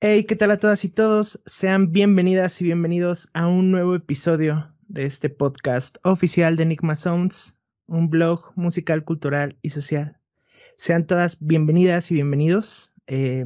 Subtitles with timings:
[0.00, 1.40] Hey, ¿qué tal a todas y todos?
[1.44, 7.58] Sean bienvenidas y bienvenidos a un nuevo episodio de este podcast oficial de Enigma Sounds,
[7.88, 10.20] un blog musical, cultural y social.
[10.76, 12.94] Sean todas bienvenidas y bienvenidos.
[13.08, 13.44] Eh,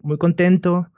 [0.00, 0.90] muy contento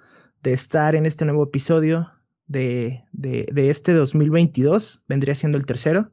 [0.43, 2.11] de estar en este nuevo episodio
[2.47, 5.05] de, de, de este 2022.
[5.07, 6.13] Vendría siendo el tercero.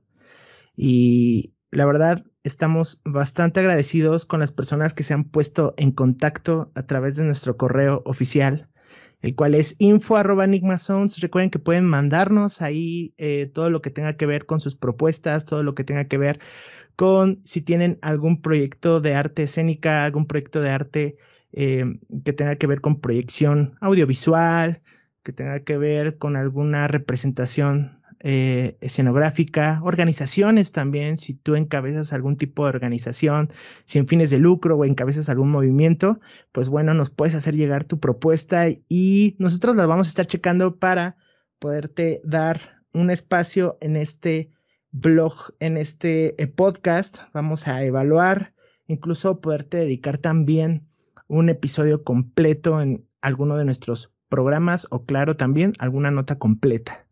[0.75, 6.73] Y la verdad, estamos bastante agradecidos con las personas que se han puesto en contacto
[6.75, 8.67] a través de nuestro correo oficial
[9.21, 11.19] el cual es info arroba sounds.
[11.19, 15.45] Recuerden que pueden mandarnos ahí eh, todo lo que tenga que ver con sus propuestas,
[15.45, 16.39] todo lo que tenga que ver
[16.95, 21.17] con si tienen algún proyecto de arte escénica, algún proyecto de arte
[21.53, 21.85] eh,
[22.25, 24.81] que tenga que ver con proyección audiovisual,
[25.23, 32.37] que tenga que ver con alguna representación eh, escenográfica, organizaciones también, si tú encabezas algún
[32.37, 33.49] tipo de organización,
[33.85, 36.19] si en fines de lucro o encabezas algún movimiento,
[36.51, 40.77] pues bueno, nos puedes hacer llegar tu propuesta y nosotros las vamos a estar checando
[40.77, 41.17] para
[41.57, 44.51] poderte dar un espacio en este
[44.91, 47.21] blog, en este eh, podcast.
[47.33, 48.53] Vamos a evaluar,
[48.85, 50.87] incluso poderte dedicar también
[51.27, 57.07] un episodio completo en alguno de nuestros programas o claro también alguna nota completa.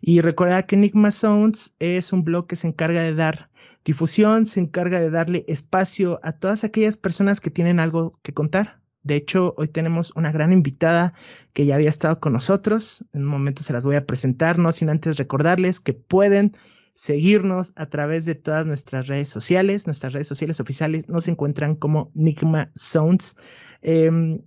[0.00, 3.50] Y recuerda que Enigma Sounds es un blog que se encarga de dar
[3.84, 8.80] difusión, se encarga de darle espacio a todas aquellas personas que tienen algo que contar.
[9.02, 11.14] De hecho, hoy tenemos una gran invitada
[11.54, 13.04] que ya había estado con nosotros.
[13.12, 16.52] En un momento se las voy a presentar, no sin antes recordarles que pueden
[16.94, 19.86] seguirnos a través de todas nuestras redes sociales.
[19.86, 23.36] Nuestras redes sociales oficiales nos encuentran como Enigma Sounds.
[23.80, 24.42] Em,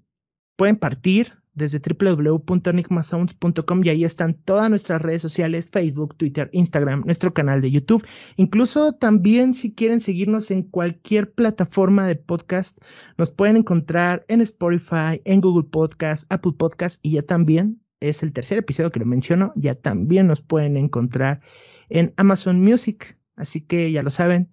[0.55, 7.33] pueden partir desde www.enigmasounds.com y ahí están todas nuestras redes sociales, Facebook, Twitter, Instagram, nuestro
[7.33, 8.05] canal de YouTube.
[8.37, 12.79] Incluso también si quieren seguirnos en cualquier plataforma de podcast,
[13.17, 18.33] nos pueden encontrar en Spotify, en Google Podcast, Apple Podcast y ya también es el
[18.33, 21.41] tercer episodio que lo menciono, ya también nos pueden encontrar
[21.89, 23.17] en Amazon Music.
[23.35, 24.49] Así que ya lo saben,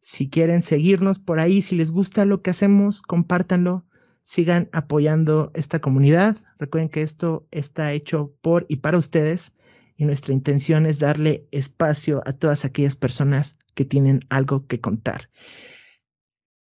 [0.00, 3.86] si quieren seguirnos por ahí, si les gusta lo que hacemos, compártanlo
[4.24, 6.36] sigan apoyando esta comunidad.
[6.58, 9.54] Recuerden que esto está hecho por y para ustedes
[9.96, 15.30] y nuestra intención es darle espacio a todas aquellas personas que tienen algo que contar.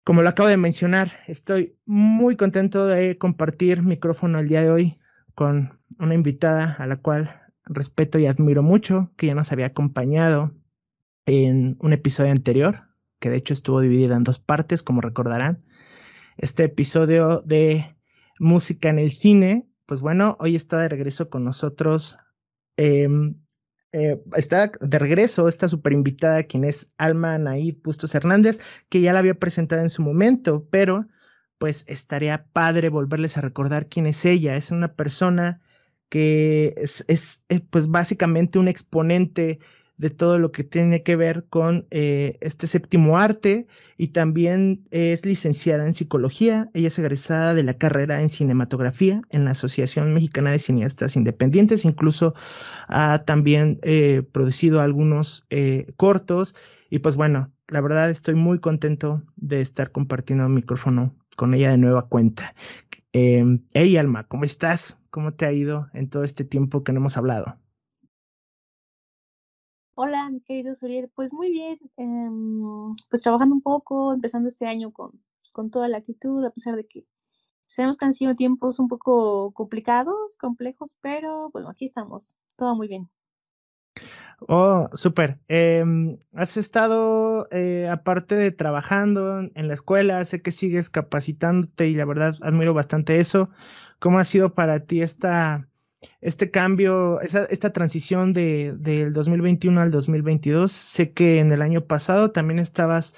[0.04, 4.98] Como lo acabo de mencionar, estoy muy contento de compartir micrófono el día de hoy
[5.34, 10.54] con una invitada a la cual respeto y admiro mucho, que ya nos había acompañado
[11.26, 12.88] en un episodio anterior,
[13.20, 15.58] que de hecho estuvo dividida en dos partes, como recordarán
[16.36, 17.96] este episodio de
[18.38, 19.68] música en el cine.
[19.86, 22.18] Pues bueno, hoy está de regreso con nosotros.
[22.76, 23.34] Em,
[23.92, 29.12] eh, está de regreso esta super invitada, quien es Alma Naid Bustos Hernández, que ya
[29.12, 31.06] la había presentado en su momento, pero
[31.58, 34.56] pues estaría padre volverles a recordar quién es ella.
[34.56, 35.60] Es una persona
[36.08, 39.60] que es, es eh, pues básicamente un exponente
[40.00, 43.66] de todo lo que tiene que ver con eh, este séptimo arte
[43.98, 46.70] y también es licenciada en psicología.
[46.72, 51.84] Ella es egresada de la carrera en cinematografía en la Asociación Mexicana de Cineastas Independientes.
[51.84, 52.34] Incluso
[52.88, 56.54] ha también eh, producido algunos eh, cortos.
[56.88, 61.72] Y pues bueno, la verdad estoy muy contento de estar compartiendo el micrófono con ella
[61.72, 62.54] de nueva cuenta.
[63.12, 64.98] hey Alma, ¿cómo estás?
[65.10, 67.58] ¿Cómo te ha ido en todo este tiempo que no hemos hablado?
[70.02, 71.10] Hola, mi querido Suriel.
[71.14, 75.88] Pues muy bien, em, pues trabajando un poco, empezando este año con, pues, con toda
[75.88, 77.06] la actitud, a pesar de que
[77.66, 82.88] sabemos que han sido tiempos un poco complicados, complejos, pero bueno, aquí estamos, todo muy
[82.88, 83.10] bien.
[84.48, 85.38] Oh, súper.
[85.48, 91.94] Em, has estado, eh, aparte de trabajando en la escuela, sé que sigues capacitándote y
[91.94, 93.50] la verdad admiro bastante eso.
[93.98, 95.69] ¿Cómo ha sido para ti esta
[96.20, 100.72] este cambio, esta transición de, del 2021 al 2022.
[100.72, 103.14] Sé que en el año pasado también estabas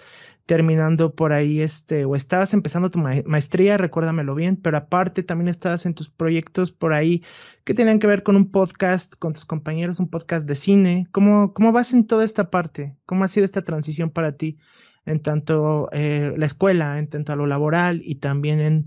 [0.47, 5.87] terminando por ahí, este, o estabas empezando tu maestría, recuérdamelo bien, pero aparte también estabas
[5.87, 7.23] en tus proyectos por ahí
[7.65, 11.07] que tenían que ver con un podcast, con tus compañeros, un podcast de cine.
[11.13, 12.97] ¿Cómo, cómo vas en toda esta parte?
[13.07, 14.59] ¿Cómo ha sido esta transición para ti
[15.07, 18.87] en tanto eh, la escuela, en tanto a lo laboral y también en,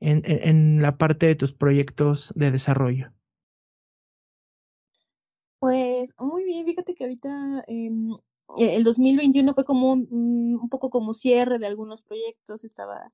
[0.00, 3.12] en, en la parte de tus proyectos de desarrollo?
[5.66, 8.12] Pues muy bien, fíjate que ahorita em,
[8.60, 10.06] e, el 2021 fue como un,
[10.62, 13.08] un, poco como cierre de algunos proyectos, estaba,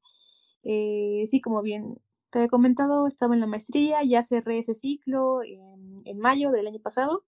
[0.63, 1.95] eh, sí, como bien
[2.29, 6.67] te he comentado, estaba en la maestría, ya cerré ese ciclo en, en mayo del
[6.67, 7.25] año pasado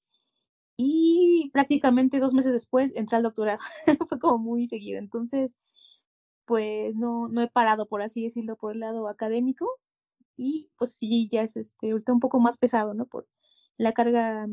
[0.77, 3.61] y prácticamente dos meses después entré al doctorado,
[4.09, 5.57] fue como muy seguido, entonces
[6.45, 9.67] pues no, no he parado, por así decirlo, por el lado académico,
[10.37, 13.07] y pues sí, ya es este, ahorita un poco más pesado, ¿no?
[13.07, 13.27] Por
[13.79, 14.47] la carga,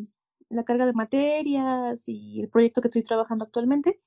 [0.51, 4.01] la carga de materias y el proyecto que estoy trabajando actualmente.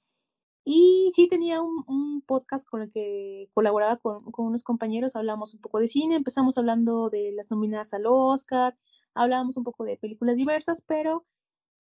[0.64, 5.61] Y sí tenía un, podcast con el que colaboraba con, con, unos compañeros, hablamos un
[5.61, 8.76] poco de cine, empezamos hablando de las nominadas al Oscar,
[9.14, 11.26] hablábamos un poco de películas diversas, pero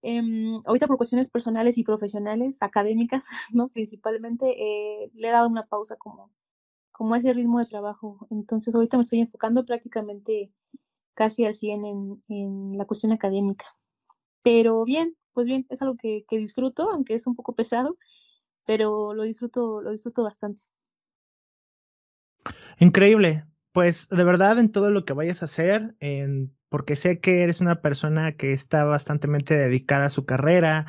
[0.04, 0.20] eh,
[0.66, 3.68] ahorita por cuestiones personales y profesionales, académicas, ¿no?
[3.68, 6.30] Principalmente, eh, le he dado una pausa como,
[6.92, 8.26] como ese ritmo de trabajo.
[8.30, 10.52] Entonces ahorita me estoy enfocando prácticamente
[11.14, 13.64] casi al 100 en, en la cuestión académica.
[14.44, 17.96] Pero bien, pues bien, es algo que, disfruto, aunque es un poco pesado,
[18.66, 20.64] pero lo disfruto, lo disfruto bastante.
[22.78, 23.46] Increíble.
[23.72, 25.96] Pues de verdad en todo lo que vayas a hacer,
[26.68, 30.86] porque sé que eres una persona que está bastante dedicada a su carrera,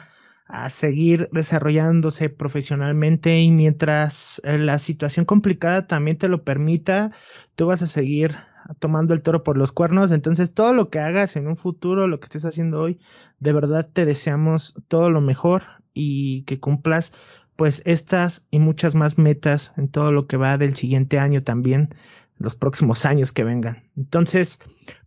[0.48, 7.12] a seguir desarrollándose profesionalmente y mientras eh, la situación complicada también te lo permita,
[7.56, 8.36] tú vas a seguir
[8.80, 10.12] tomando el toro por los cuernos.
[10.12, 13.00] Entonces, todo lo que hagas en un futuro, lo que estés haciendo hoy,
[13.40, 15.64] de verdad te deseamos todo lo mejor
[15.94, 17.14] y que cumplas
[17.56, 21.90] pues estas y muchas más metas en todo lo que va del siguiente año también
[22.38, 23.90] los próximos años que vengan.
[23.96, 24.60] Entonces,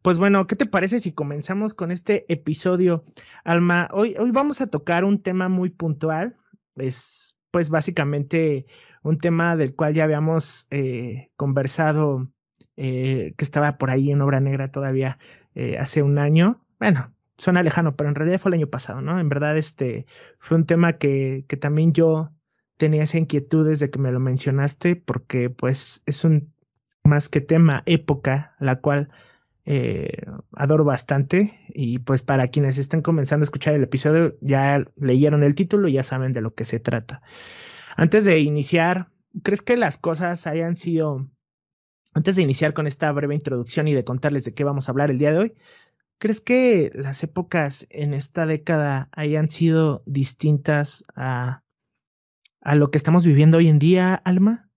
[0.02, 3.04] pues bueno, ¿qué te parece si comenzamos con este episodio?
[3.44, 6.36] Alma, hoy, hoy vamos a tocar un tema muy puntual.
[6.76, 8.66] Es pues básicamente
[9.02, 12.30] un tema del cual ya habíamos eh, conversado,
[12.78, 15.18] eh, que estaba por ahí en Obra Negra todavía
[15.54, 16.64] eh, hace un año.
[16.78, 19.18] Bueno, suena lejano, pero en realidad fue el año pasado, ¿no?
[19.18, 20.06] En verdad, este
[20.38, 22.30] fue un tema que, que también yo
[22.76, 26.54] tenía esa inquietud desde que me lo mencionaste, porque pues es un
[27.04, 29.08] más que tema, época, la cual
[29.64, 30.22] eh,
[30.52, 31.60] adoro bastante.
[31.68, 35.94] Y pues para quienes estén comenzando a escuchar el episodio, ya leyeron el título y
[35.94, 37.22] ya saben de lo que se trata.
[37.96, 39.08] Antes de iniciar,
[39.42, 41.28] ¿crees que las cosas hayan sido,
[42.18, 45.10] antes de iniciar con esta breve introducción y de contarles de qué vamos a hablar
[45.10, 45.54] el día de hoy,
[46.18, 51.62] ¿crees que las épocas en esta década hayan sido distintas a,
[52.60, 54.68] a lo que estamos viviendo hoy en día, Alma?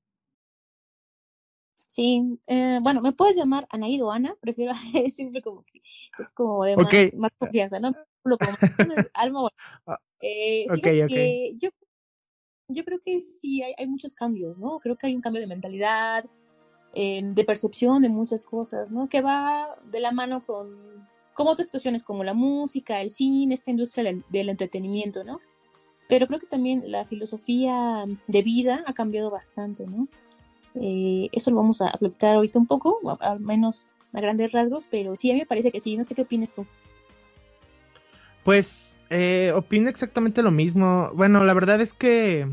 [1.73, 4.73] Sí, eh, bueno, me puedes llamar Anaído o Ana, prefiero
[5.09, 5.81] siempre como que
[6.19, 7.91] es como de más, confianza, ¿no?
[8.23, 8.55] Lo como
[9.15, 9.57] Alma, bueno.
[9.87, 11.69] Ah, eh, okay, yo,
[12.67, 14.77] yo creo que sí hay, hay, muchos cambios, ¿no?
[14.77, 16.23] Creo que hay un cambio de mentalidad,
[16.93, 19.07] eh, de percepción de muchas cosas, ¿no?
[19.07, 23.71] Que va de la mano con, con otras situaciones como la música, el cine, esta
[23.71, 25.39] industria del, entretenimiento, ¿no?
[26.09, 30.07] Pero creo que también la filosofía de vida ha cambiado bastante, ¿no?
[30.75, 35.15] Eh, eso lo vamos a platicar ahorita un poco, al menos a grandes rasgos, pero
[35.15, 35.95] sí, a mí me parece que sí.
[35.95, 36.65] No sé qué opinas tú.
[38.43, 41.11] Pues eh, opino exactamente lo mismo.
[41.13, 42.49] Bueno, la verdad es que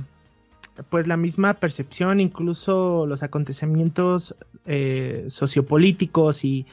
[0.89, 6.67] pues la misma percepción, incluso los acontecimientos eh, sociopolíticos y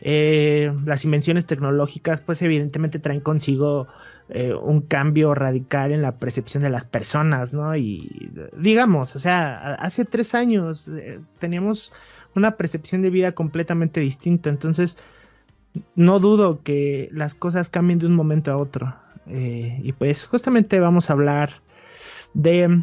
[0.00, 3.88] eh, las invenciones tecnológicas, pues evidentemente traen consigo
[4.28, 7.76] eh, un cambio radical en la percepción de las personas, ¿no?
[7.76, 10.90] Y digamos, o sea, hace tres años
[11.38, 11.92] teníamos
[12.34, 14.98] una percepción de vida completamente distinta, entonces
[15.94, 18.94] no dudo que las cosas cambien de un momento a otro.
[19.26, 21.50] y pues justamente vamos a hablar
[22.34, 22.82] de,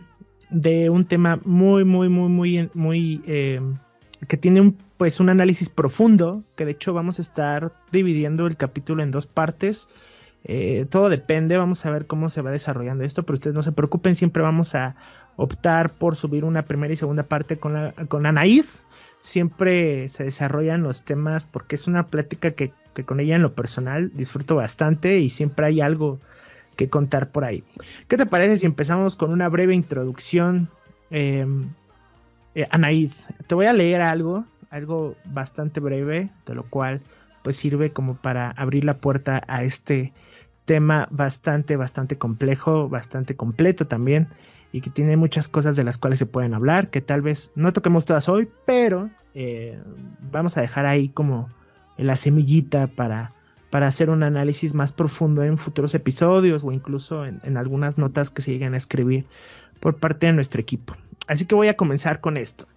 [0.50, 3.22] de un tema muy, muy, muy, muy, muy
[4.28, 8.58] que tiene un, pues un análisis profundo, que de hecho vamos a estar dividiendo el
[8.58, 9.88] capítulo en dos partes.
[10.46, 13.72] Eh, todo depende, vamos a ver cómo se va desarrollando esto, pero ustedes no se
[13.72, 14.96] preocupen, siempre vamos a
[15.38, 18.86] optar por subir una primera y segunda parte con, la, con Anaís.
[19.20, 23.54] Siempre se desarrollan los temas porque es una plática que, que, con ella en lo
[23.54, 26.20] personal disfruto bastante y siempre hay algo
[26.76, 27.64] que contar por ahí.
[28.08, 30.70] ¿Qué te parece si empezamos con una breve introducción?
[31.12, 31.46] Eh,
[32.56, 32.68] eh,
[33.48, 37.02] te voy a leer algo, algo bastante breve, de lo cual
[37.44, 40.14] pues sirve como para abrir la puerta a este
[40.66, 44.28] tema bastante, bastante complejo, bastante completo también,
[44.72, 47.74] y que tiene muchas cosas de las cuales se pueden hablar, que tal vez no
[47.74, 49.80] toquemos todas hoy, pero eh,
[50.32, 51.50] vamos a dejar ahí como
[51.98, 53.34] la semillita para,
[53.74, 58.44] para hacer un análisis más profundo en futuros episodios o incluso en, algunas notas que
[58.44, 59.26] se lleguen a escribir
[59.80, 60.96] por parte de nuestro equipo.
[61.26, 62.68] Así que voy a comenzar con esto.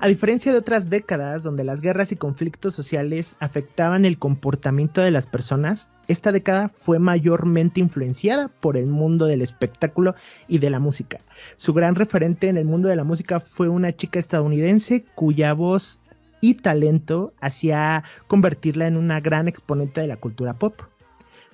[0.00, 5.12] A diferencia de otras décadas donde las guerras y conflictos sociales afectaban el comportamiento de
[5.12, 10.16] las personas, esta década fue mayormente influenciada por el mundo del espectáculo
[10.48, 11.20] y de la música.
[11.54, 16.00] Su gran referente en el mundo de la música fue una chica estadounidense cuya voz
[16.44, 20.82] y talento hacía convertirla en una gran exponente de la cultura pop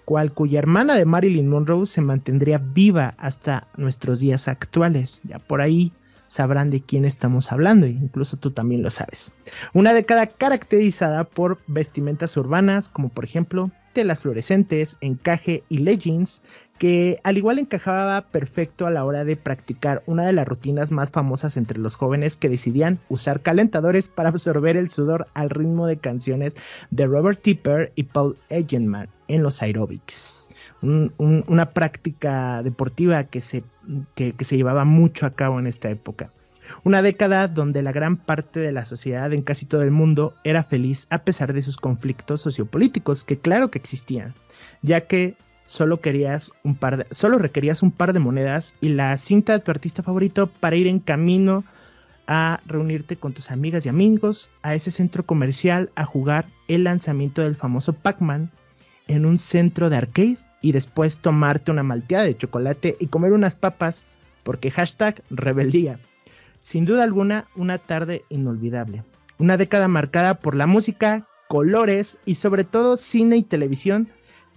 [0.04, 5.20] cual cuya hermana de Marilyn Monroe se mantendría viva hasta nuestros días actuales.
[5.22, 5.92] Ya por ahí
[6.26, 9.30] sabrán de quién estamos hablando, e incluso tú también lo sabes.
[9.72, 16.42] Una década caracterizada por vestimentas urbanas, como por ejemplo telas fluorescentes, encaje y leggings,
[16.80, 21.10] que al igual encajaba perfecto a la hora de practicar una de las rutinas más
[21.10, 25.98] famosas entre los jóvenes que decidían usar calentadores para absorber el sudor al ritmo de
[25.98, 26.56] canciones
[26.90, 30.48] de Robert Tipper y Paul Egenman en los aerobics.
[30.80, 33.62] una práctica deportiva que se,
[34.14, 36.32] que se llevaba mucho a cabo en esta época.
[36.82, 40.64] Una década donde la gran parte de la sociedad en casi todo el mundo era
[40.64, 44.34] feliz a pesar de sus conflictos sociopolíticos, que claro que existían,
[44.80, 45.36] ya que
[45.70, 49.70] solo querías un par solo requerías un par de monedas y la cinta de tu
[49.70, 51.62] artista favorito para ir en camino
[52.26, 57.42] a reunirte con tus amigas y amigos a ese centro comercial a jugar el lanzamiento
[57.42, 58.50] del famoso Pac-Man
[59.06, 63.54] en un centro de arcade y después tomarte una malteada de chocolate y comer unas
[63.54, 64.06] papas
[64.42, 66.00] porque hashtag rebeldía.
[66.58, 69.04] Sin duda alguna, una tarde inolvidable.
[69.38, 74.08] Una década marcada por la música, colores y sobre todo cine y televisión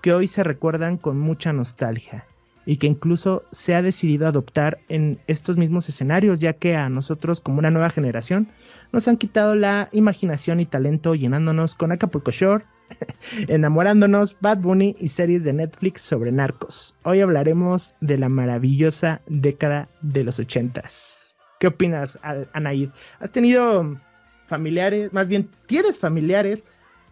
[0.04, 2.28] que hoy se recuerdan con mucha nostalgia
[2.66, 7.40] y que incluso se ha decidido adoptar en estos mismos escenarios, ya que a nosotros
[7.40, 8.50] como una nueva generación
[8.92, 12.66] nos han quitado la imaginación y talento llenándonos con Acapulco Shore,
[13.48, 16.96] enamorándonos, Bad Bunny y series de Netflix sobre narcos.
[17.04, 21.38] Hoy hablaremos de la maravillosa década de los ochentas.
[21.62, 22.20] ¿Qué opinas,
[22.52, 22.90] Anaid?
[23.22, 23.98] ¿Has tenido
[24.48, 26.66] familiares, más bien, tienes familiares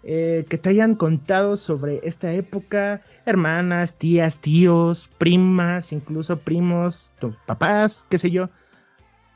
[0.03, 3.03] eh, que te hayan contado sobre esta época?
[3.25, 8.50] Hermanas, tías, tíos, primas, incluso primos, tus papás, qué sé yo.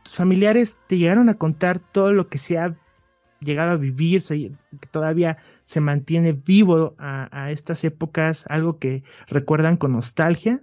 [0.03, 2.75] ¿Tus familiares te llegaron a contar todo lo que se ha
[3.39, 9.93] llegado a vivir, que todavía se mantiene vivo a, estas épocas, algo que recuerdan con
[9.93, 10.61] nostalgia?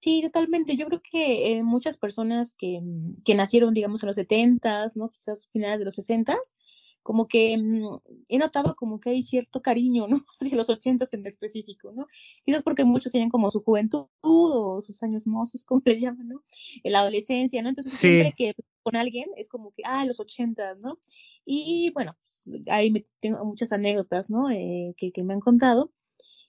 [0.00, 0.76] Sí, totalmente.
[0.76, 2.80] Yo creo que eh, muchas personas que,
[3.24, 5.10] que, nacieron, digamos, en los 70s, ¿no?
[5.10, 6.56] Quizás finales de los 60s,
[7.02, 10.16] como que mm, he notado como que hay cierto cariño, ¿no?
[10.40, 12.06] Hacia los 80s en específico, ¿no?
[12.44, 16.42] Quizás porque muchos tienen como su juventud o sus años mozos, como les llaman, ¿no?
[16.84, 17.68] La adolescencia, ¿no?
[17.68, 20.98] Entonces siempre que con alguien es como que, ah, los 80s, ¿no?
[21.44, 24.50] Y bueno, pues, ahí me, tengo muchas anécdotas, ¿no?
[24.50, 25.92] Eh, que, que me han contado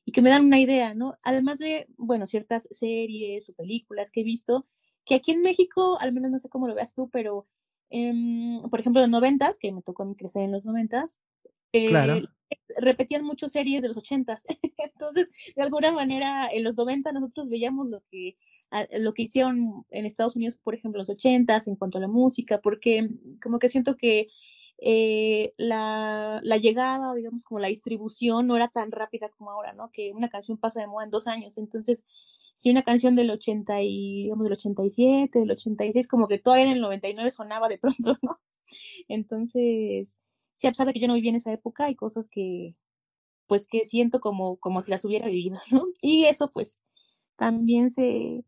[0.06, 1.16] y que me dan una idea, ¿no?
[1.24, 4.66] Además de, bueno, ciertas series o películas que he visto,
[5.06, 7.48] que aquí en México, al menos no sé cómo lo veas tú, pero,
[7.90, 11.22] em, por ejemplo, en los noventas, que me tocó crecer en los noventas,
[11.74, 12.24] eh,
[12.78, 14.46] repetían muchas series de los ochentas.
[14.78, 18.38] Entonces, de alguna manera, en los 90 nosotros veíamos lo que,
[19.00, 22.62] lo que hicieron en Estados Unidos, por ejemplo, los ochentas, en cuanto a la música,
[22.62, 23.10] porque
[23.42, 24.28] como que siento que
[24.80, 29.92] eh, la, la, llegada, digamos, como la distribución no era tan rápida como ahora, ¿no?
[29.92, 31.58] Que una canción pasa de moda en dos años.
[31.58, 32.06] Entonces,
[32.56, 36.72] si una canción del 80 y, digamos, del 87, del 86, como que todavía en
[36.72, 38.32] el 99 sonaba de pronto, ¿no?
[39.08, 40.20] Entonces,
[40.56, 42.76] sí, a pesar de que yo no viví en esa época, hay cosas que,
[43.48, 45.86] pues, que siento como, como si las hubiera vivido, ¿no?
[46.02, 46.82] Y eso, pues,
[47.36, 48.46] también se,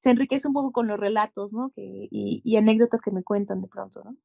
[0.00, 1.70] se enriquece un poco con los relatos, ¿no?
[1.70, 4.16] Que, y, anécdotas que me cuentan de pronto, ¿no?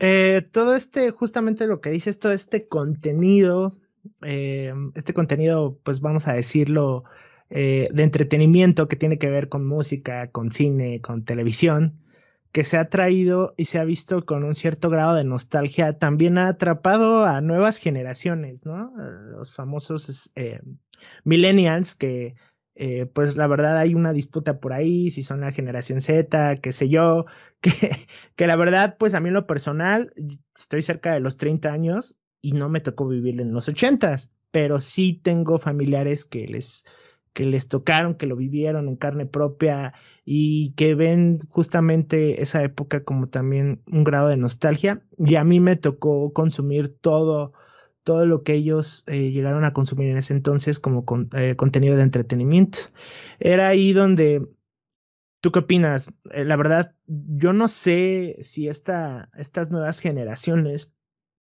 [0.00, 3.76] Eh, todo este, justamente lo que dices, todo este contenido,
[4.22, 7.04] eh, este contenido, pues vamos a decirlo,
[7.50, 12.00] eh, de entretenimiento que tiene que ver con música, con cine, con televisión,
[12.52, 16.38] que se ha traído y se ha visto con un cierto grado de nostalgia, también
[16.38, 18.92] ha atrapado a nuevas generaciones, ¿no?
[19.32, 20.32] Los famosos
[21.24, 22.36] millennials que
[22.76, 26.72] eh, pues la verdad hay una disputa por ahí, si son la generación Z, qué
[26.72, 27.24] sé yo,
[27.60, 27.90] que,
[28.36, 30.12] que la verdad, pues a mí lo personal,
[30.56, 34.16] estoy cerca de los 30 años y no me tocó vivir en los 80,
[34.50, 36.84] pero sí tengo familiares que les,
[37.34, 39.92] que les tocaron, que lo vivieron en carne propia
[40.24, 45.02] y que ven justamente esa época como también un grado de nostalgia.
[45.18, 47.52] Y a mí me tocó consumir todo
[48.04, 52.02] todo lo que ellos eh, llegaron a consumir en ese entonces como eh, contenido de
[52.02, 52.78] entretenimiento.
[53.40, 54.46] Era ahí donde,
[55.40, 56.14] ¿tú qué opinas?
[56.30, 60.92] Eh, la verdad, yo no sé si esta, estas nuevas generaciones,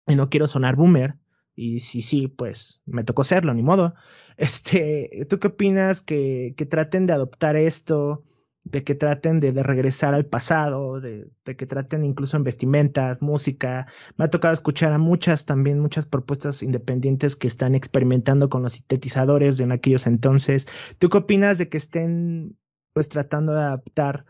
[0.08, 1.16] y no quiero sonar boomer,
[1.56, 3.94] y si sí, pues me tocó serlo, ni modo.
[4.38, 8.26] Este, ¿tú qué opinas que, que traten de adoptar esto?
[8.66, 13.88] de que traten de, regresar al pasado, de, que traten incluso en vestimentas, música.
[14.18, 18.74] Me ha tocado escuchar a muchas también, muchas propuestas independientes que están experimentando con los
[18.74, 20.68] sintetizadores en aquellos entonces.
[20.98, 22.58] ¿Tú qué opinas de que estén
[22.94, 24.26] pues tratando de adaptar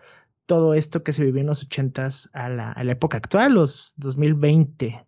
[0.45, 3.93] todo esto que se vivió en los ochentas a la, a la época actual, los
[3.97, 5.07] 2020?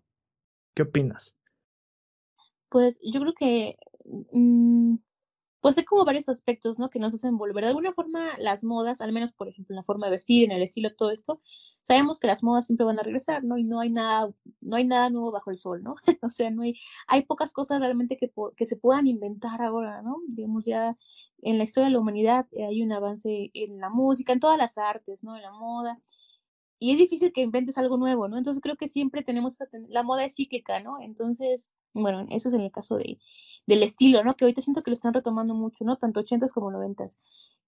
[0.74, 1.37] ¿Qué opinas?
[2.69, 3.77] Pues yo creo que
[4.31, 4.95] mm,
[5.62, 6.89] pues hay como varios aspectos, ¿no?
[6.89, 7.63] Que nos hacen volver.
[7.63, 10.51] De alguna forma, las modas, al menos, por ejemplo, en la forma de vestir, en
[10.51, 11.41] el estilo, todo esto,
[11.81, 13.57] sabemos que las modas siempre van a regresar, ¿no?
[13.57, 14.31] Y no hay nada,
[14.62, 15.95] no hay nada nuevo bajo el sol, ¿no?
[16.21, 16.75] o sea, no hay,
[17.07, 20.21] hay pocas cosas realmente que, que se puedan inventar ahora, ¿no?
[20.27, 20.97] Digamos, ya
[21.41, 24.57] en la historia de la humanidad eh, hay un avance en la música, en todas
[24.57, 25.36] las artes, ¿no?
[25.36, 26.00] En la moda
[26.79, 28.38] y es difícil que inventes algo nuevo, ¿no?
[28.38, 29.57] Entonces creo que siempre tenemos
[29.89, 30.98] la moda es cíclica, ¿no?
[31.01, 33.19] Entonces, bueno, eso es en el caso de,
[33.65, 34.36] del estilo, ¿no?
[34.36, 35.98] Que ahorita siento que lo están retomando mucho, ¿no?
[35.98, 37.17] Tanto ochentas como noventas.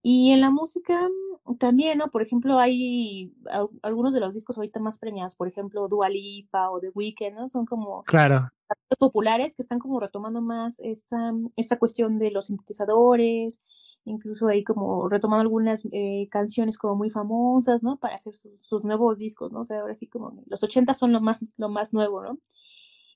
[0.01, 1.09] Y en la música
[1.57, 2.07] también, ¿no?
[2.07, 3.33] Por ejemplo, hay
[3.81, 7.49] algunos de los discos ahorita más premiados, por ejemplo, Dua Lipa o The Weeknd, ¿no?
[7.49, 8.49] Son como claro.
[8.97, 13.59] Populares que están como retomando más esta, esta cuestión de los sintetizadores,
[14.05, 17.97] incluso ahí como retomando algunas eh, canciones como muy famosas, ¿no?
[17.97, 19.61] Para hacer sus, nuevos discos, ¿no?
[19.61, 22.37] O sea, ahora sí como los 80 son lo más, lo más nuevo, ¿no?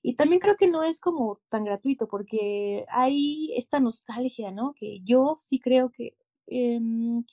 [0.02, 4.74] Y también creo que no es como tan gratuito porque hay esta nostalgia, ¿no?
[4.76, 6.16] Que yo sí creo que,
[6.48, 7.24] em,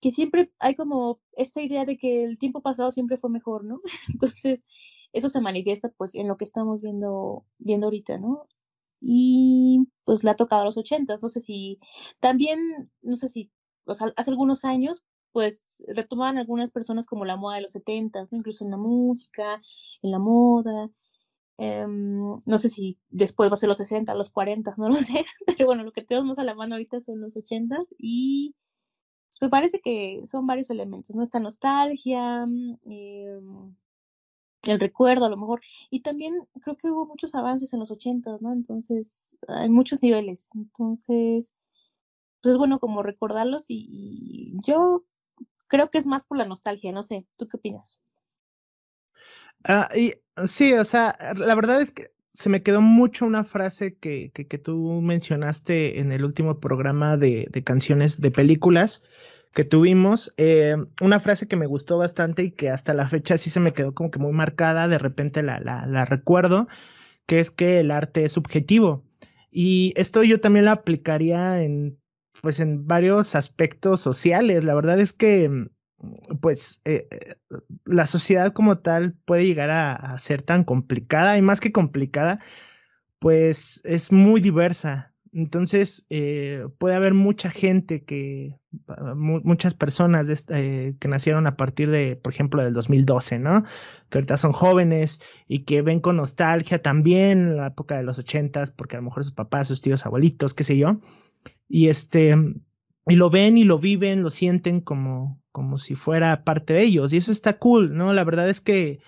[0.00, 3.80] que siempre hay como esta idea de que el tiempo pasado siempre fue mejor, ¿no?
[4.14, 4.64] Entonces,
[5.14, 8.46] eso se manifiesta pues en lo que estamos viendo, viendo ahorita, ¿no?
[9.04, 11.22] y pues le ha tocado a los ochentas.
[11.22, 11.78] No sé si
[12.20, 12.58] también,
[13.02, 13.50] no sé si
[13.86, 18.38] hace algunos años pues retomaban algunas personas como la moda de los setentas, ¿no?
[18.38, 19.60] incluso en la música,
[20.02, 20.90] en la moda.
[21.58, 25.24] Em, no sé si después va a ser los 60, los 40, no lo sé,
[25.46, 28.54] pero bueno, lo que tenemos a la mano ahorita son los 80 y
[29.28, 31.22] pues, me parece que son varios elementos, ¿no?
[31.22, 32.46] Esta nostalgia,
[32.90, 33.40] eh,
[34.66, 35.60] el recuerdo a lo mejor.
[35.90, 38.52] Y también creo que hubo muchos avances en los ochentas, ¿no?
[38.52, 40.50] Entonces, hay muchos niveles.
[40.54, 41.54] Entonces,
[42.44, 45.04] pues es bueno como recordarlos y, yo
[45.68, 48.00] creo que es más por la nostalgia, no sé, ¿tú qué opinas?
[49.64, 50.12] Ah, y,
[50.44, 54.46] sí, o sea, la verdad es que se me quedó mucho una frase que, que,
[54.46, 59.04] que tú mencionaste en el último programa de, de canciones de películas,
[59.54, 63.50] que tuvimos, eh, una frase que me gustó bastante y que hasta la fecha sí
[63.50, 66.66] se me quedó como que muy marcada, de repente la, la, recuerdo,
[67.26, 69.04] que es que el arte es subjetivo.
[69.50, 71.98] Y esto yo también lo aplicaría en,
[72.42, 74.64] pues, en varios aspectos sociales.
[74.64, 75.68] La verdad es que, mm,
[76.40, 77.36] pues, eh, eh,
[77.84, 82.40] la sociedad como tal puede llegar a ser tan complicada y más que complicada,
[83.20, 85.13] pues es muy diversa.
[85.34, 91.90] Entonces, eh, puede haber mucha gente que, ah, muchas personas eh, que nacieron a partir
[91.90, 93.64] de, por ejemplo, del 2012, ¿no?
[94.10, 98.70] Que ahorita son jóvenes y que ven con nostalgia también la época de los ochentas,
[98.70, 101.00] porque a lo mejor sus papás, sus tíos, abuelitos, qué sé yo.
[101.68, 102.36] Y este,
[103.06, 107.12] y lo ven y lo viven, lo sienten como, como si fuera parte de ellos.
[107.12, 108.12] Y eso está cool, ¿no?
[108.12, 109.00] La verdad es que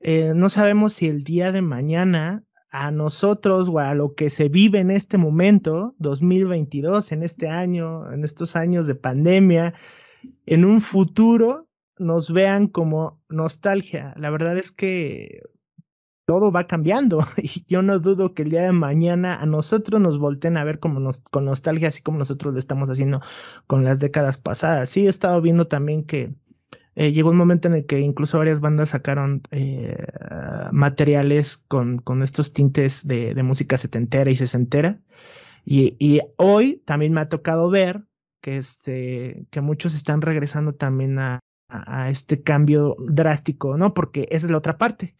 [0.00, 4.48] eh, no sabemos si el día de mañana a nosotros o a lo que se
[4.48, 9.74] vive en este momento, 2022, en este año, en estos años de pandemia,
[10.46, 14.14] en un futuro nos vean como nostalgia.
[14.16, 15.42] La verdad es que
[16.24, 20.18] todo va cambiando y yo no dudo que el día de mañana a nosotros nos
[20.18, 23.20] volteen a ver como con nostalgia, así como nosotros lo estamos haciendo
[23.66, 24.88] con las décadas pasadas.
[24.88, 26.34] Sí, he estado viendo también que
[26.94, 29.96] eh, llegó un momento en el que incluso varias bandas sacaron eh,
[30.72, 35.00] materiales con, con, estos tintes de, música setentera y sesentera.
[35.64, 38.04] Y, y, hoy también me ha tocado ver
[38.40, 43.94] que, este, que muchos están regresando también a, a, este cambio drástico, ¿no?
[43.94, 45.14] Porque esa es la otra parte.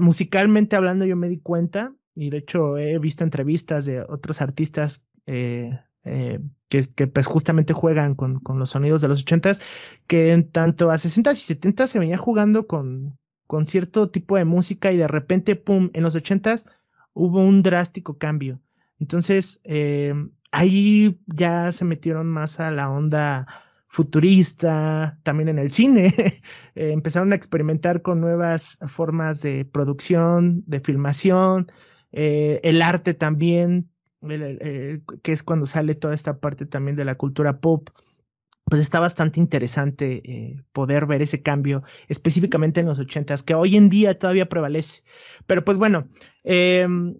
[0.00, 5.06] musicalmente hablando, yo me di cuenta, y de hecho he visto entrevistas de otros artistas
[5.26, 9.60] eh, eh, que, que, pues justamente juegan con, los sonidos de los ochentas,
[10.06, 13.18] que en tanto a 60 y 70 se venía jugando con,
[13.64, 16.66] cierto tipo de música y de repente, pum, en los ochentas
[17.12, 18.60] hubo un drástico cambio.
[19.00, 20.14] Entonces, eh,
[20.52, 23.46] ahí ya se metieron más a la onda
[23.88, 26.14] futurista, también en el cine,
[26.76, 31.70] eh, empezaron a experimentar con nuevas formas de producción, de filmación,
[32.12, 33.89] el arte también
[34.20, 37.88] que es cuando sale toda esta parte también de la cultura pop,
[38.70, 43.76] pues está bastante interesante eh, poder ver ese cambio específicamente en los ochentas, que hoy
[43.76, 45.02] en día todavía prevalece.
[45.46, 46.08] Pero pues bueno,
[46.44, 47.16] em,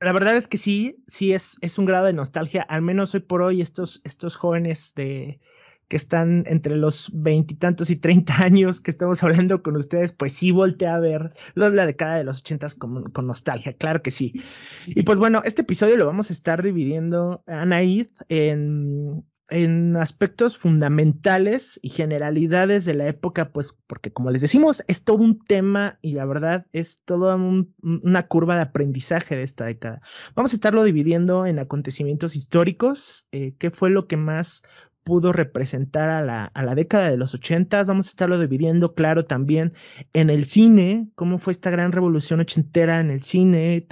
[0.00, 3.20] la verdad es que sí, sí es, es un grado de nostalgia, al menos hoy
[3.20, 5.40] por hoy estos, estos jóvenes de,
[5.88, 10.50] que están entre los veintitantos y treinta años que estamos hablando con ustedes, pues sí
[10.50, 14.42] voltea a ver los, la década de los ochentas con, nostalgia, claro que sí.
[14.86, 21.78] Y pues bueno, este episodio lo vamos a estar dividiendo, Anaid, en, en aspectos fundamentales
[21.82, 26.12] y generalidades de la época, pues porque como les decimos, es todo un tema y
[26.12, 30.00] la verdad es toda una curva de aprendizaje de esta década.
[30.34, 34.62] Vamos a estarlo dividiendo en acontecimientos históricos, eh, qué fue lo que más
[35.04, 37.86] pudo representar a la, a la década de los ochentas.
[37.86, 39.72] Vamos a estarlo dividiendo, claro, también
[40.12, 43.86] en el cine, cómo fue esta gran revolución ochentera en el cine,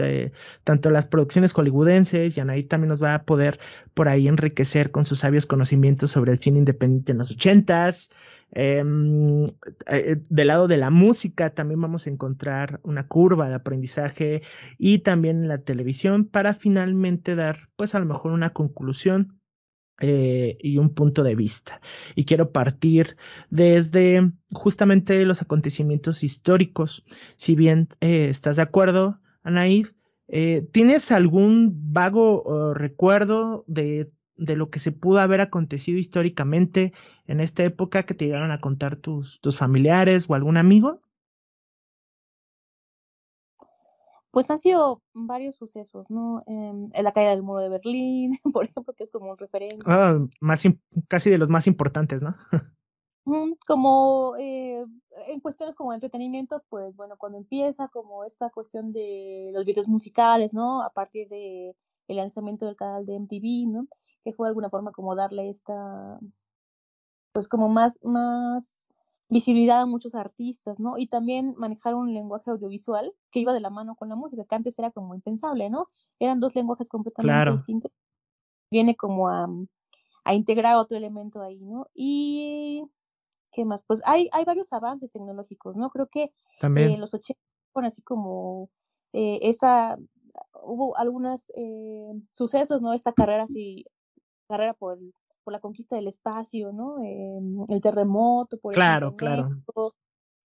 [0.65, 3.59] tanto las producciones hollywoodenses, y Anaí también nos va a poder
[3.95, 8.11] por ahí enriquecer con sus sabios conocimientos sobre el cine independiente en los ochentas.
[8.53, 9.47] Em,
[9.87, 14.43] eh, del lado de la música también vamos a encontrar una curva de aprendizaje
[14.77, 19.40] y también en la televisión para finalmente dar pues a lo mejor una conclusión
[20.01, 21.81] eh, y un punto de vista.
[22.15, 23.17] Y quiero partir
[23.51, 27.05] desde justamente los acontecimientos históricos.
[27.37, 29.89] Si bien eh, estás de acuerdo, Anaíd,
[30.29, 36.95] eh, ¿tienes algún vago recuerdo de, de, lo que se pudo haber acontecido históricamente
[37.27, 41.03] en esta época que te llegaron a contar tus, tus familiares o algún amigo?
[44.31, 46.41] Pues han sido varios sucesos, ¿no?
[46.47, 49.85] En la caída del muro de Berlín, por ejemplo, que es como un referente.
[49.87, 50.63] Ah, más
[51.09, 52.35] casi de los más importantes, ¿no?
[53.67, 54.85] como eh,
[55.29, 60.55] en cuestiones como entretenimiento, pues bueno, cuando empieza como esta cuestión de los videos musicales,
[60.55, 60.83] ¿no?
[60.83, 61.77] A partir de
[62.09, 63.87] el lanzamiento del canal de MTV, ¿no?
[64.25, 66.19] Que fue de alguna forma como darle esta,
[67.33, 68.89] pues como más, más
[69.31, 70.99] visibilidad a muchos artistas, ¿no?
[70.99, 74.55] Y también manejar un lenguaje audiovisual que iba de la mano con la música, que
[74.57, 75.87] antes era como impensable, ¿no?
[76.19, 77.93] Eran dos lenguajes completamente distintos.
[78.71, 79.49] Viene como a,
[80.25, 81.87] a, integrar otro elemento ahí, ¿no?
[81.95, 82.85] Y,
[83.53, 83.83] ¿qué más?
[83.83, 85.89] Pues hay, hay varios avances tecnológicos, ¿no?
[85.89, 86.91] Creo que también.
[86.91, 87.41] Eh, los 80
[87.73, 88.69] fueron así como
[89.13, 89.97] eh, esa,
[90.63, 92.93] hubo algunos eh, sucesos, ¿no?
[92.93, 93.85] Esta carrera así,
[94.49, 95.15] carrera por el
[95.51, 97.03] por la conquista del espacio, ¿no?
[97.03, 99.51] Em, el terremoto, por Claro, claro.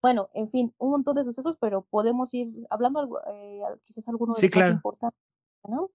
[0.00, 4.34] Bueno, en fin, un montón de sucesos, pero podemos ir hablando algo, eh, quizás alguno
[4.34, 4.72] de sí, los claro.
[4.72, 5.20] más importantes,
[5.68, 5.90] ¿no?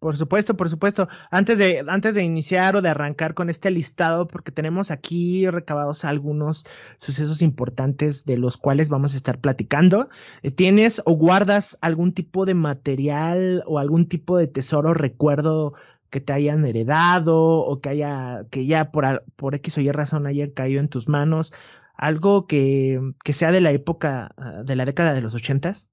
[0.00, 1.08] Por supuesto, por supuesto.
[1.30, 6.04] Antes de, antes de iniciar o de arrancar con este listado, porque tenemos aquí recabados
[6.04, 6.64] algunos
[6.96, 10.08] sucesos importantes de los cuales vamos a estar platicando.
[10.42, 15.74] Eh, ¿Tienes o guardas algún tipo de material o algún tipo de tesoro, recuerdo
[16.12, 20.26] que te hayan heredado o que haya, que ya por, por X o Y razón
[20.26, 21.54] haya caído en tus manos,
[21.94, 25.88] algo que, que sea de la época, ah, de la década de los ochentas?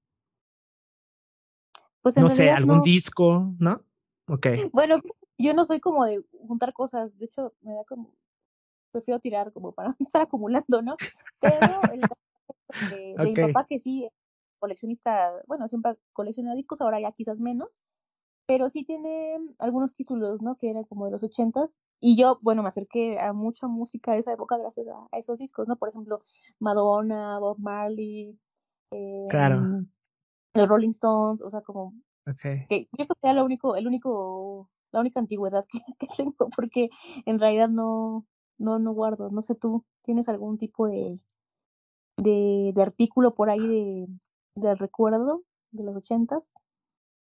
[2.02, 3.82] Pues no sé, algún disco, ¿no?
[4.28, 4.46] Ok.
[4.72, 4.96] Bueno,
[5.38, 8.14] yo no soy como de juntar cosas, de hecho, me da como,
[8.92, 10.96] prefiero tirar como para no estar acumulando, ¿no?
[11.40, 12.00] Pero el
[12.90, 14.06] de, de mi papá que sí,
[14.58, 17.80] coleccionista, bueno, siempre colecciona discos, ahora ya quizás menos,
[18.50, 20.56] pero sí tiene algunos títulos, ¿no?
[20.56, 21.78] Que eran como de los ochentas.
[22.00, 25.68] Y yo, bueno, me acerqué a mucha música de esa época gracias a, esos discos,
[25.68, 25.76] ¿no?
[25.76, 26.20] Por ejemplo,
[26.58, 28.36] Madonna, Bob Marley,
[29.28, 29.54] claro.
[29.54, 29.86] Em,
[30.54, 31.94] los Rolling Stones, o sea, como
[32.28, 32.66] okay.
[32.66, 36.48] que yo creo que era lo único, el único, la única antigüedad que, que, tengo,
[36.56, 36.88] porque
[37.26, 38.26] en realidad no,
[38.58, 39.30] no, no guardo.
[39.30, 41.20] No sé tú, ¿tienes algún tipo de,
[42.16, 44.08] de, de artículo por ahí de,
[44.56, 46.52] del recuerdo de los ochentas?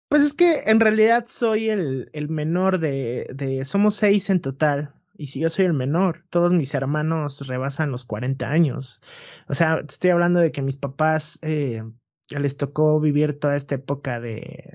[0.09, 4.93] Pues es que en realidad soy el, menor de, de, Somos seis en total.
[5.17, 9.01] Y si yo soy el menor, todos mis hermanos rebasan los 40 años.
[9.49, 11.83] O sea, estoy hablando de que mis papás eh,
[12.29, 14.71] les tocó vivir toda esta época de.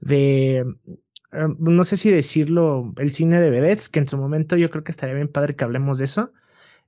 [0.00, 0.64] de
[1.32, 4.84] eh, no sé si decirlo, el cine de vedettes, que en su momento yo creo
[4.84, 6.32] que estaría bien padre que hablemos de eso.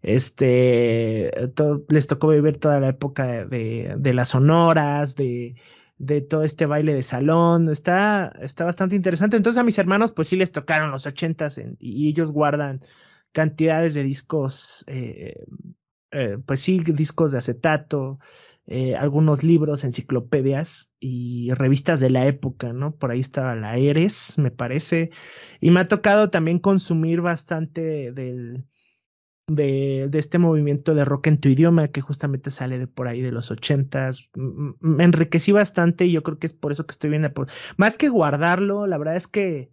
[0.03, 1.31] Este,
[1.89, 5.55] les tocó vivir toda la época de, de las sonoras, de,
[6.03, 7.71] de todo este baile de salón.
[7.71, 9.37] Está, está bastante interesante.
[9.37, 12.81] Entonces a mis hermanos pues sí les tocaron los ochentas y ellos guardan
[13.31, 15.45] cantidades de discos, eh,
[16.11, 18.19] eh, pues sí, discos de acetato,
[18.67, 22.97] eh, algunos libros, enciclopedias y revistas de la época, ¿no?
[22.97, 25.11] Por ahí estaba la Eres, me parece.
[25.61, 28.67] Y me ha tocado también consumir bastante del
[29.55, 33.33] de, este movimiento de rock en tu idioma que justamente sale de por ahí de
[33.33, 34.31] los ochentas.
[34.35, 37.31] Me enriquecí bastante y yo creo que es por eso que estoy viendo.
[37.77, 39.71] Más que guardarlo, la verdad es que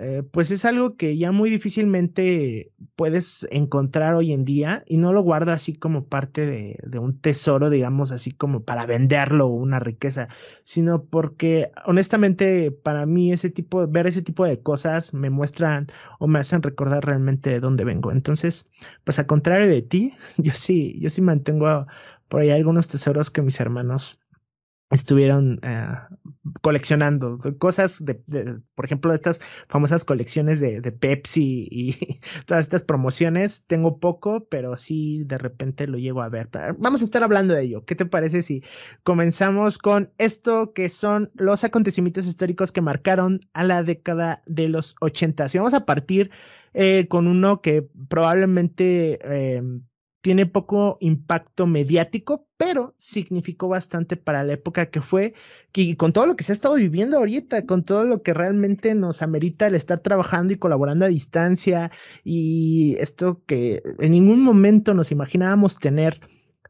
[0.00, 5.12] eh, pues es algo que ya muy difícilmente puedes encontrar hoy en día y no
[5.12, 9.78] lo guarda así como parte de, un tesoro, digamos, así como para venderlo o una
[9.78, 10.28] riqueza,
[10.64, 16.26] sino porque honestamente para mí ese tipo, ver ese tipo de cosas me muestran o
[16.26, 18.12] me hacen recordar realmente de dónde vengo.
[18.12, 18.72] Entonces,
[19.04, 21.86] pues a contrario de ti, yo sí, yo sí mantengo
[22.28, 24.20] por ahí algunos tesoros que mis hermanos
[24.92, 25.86] estuvieron eh,
[26.60, 28.14] coleccionando cosas de,
[28.74, 33.66] por ejemplo, estas famosas colecciones de, Pepsi y todas estas promociones.
[33.66, 36.50] Tengo poco, pero sí de repente lo llego a ver.
[36.78, 37.84] Vamos a estar hablando de ello.
[37.84, 38.62] ¿Qué te parece si
[39.02, 44.94] comenzamos con esto que son los acontecimientos históricos que marcaron a la década de los
[45.00, 45.46] 80?
[45.54, 46.30] Y vamos a partir
[46.74, 49.62] eh, con uno que probablemente eh,
[50.22, 55.34] tiene poco impacto mediático, pero significó bastante para la época que fue,
[55.74, 58.94] y con todo lo que se ha estado viviendo ahorita, con todo lo que realmente
[58.94, 61.90] nos amerita el estar trabajando y colaborando a distancia,
[62.24, 66.20] y esto que en ningún momento nos imaginábamos tener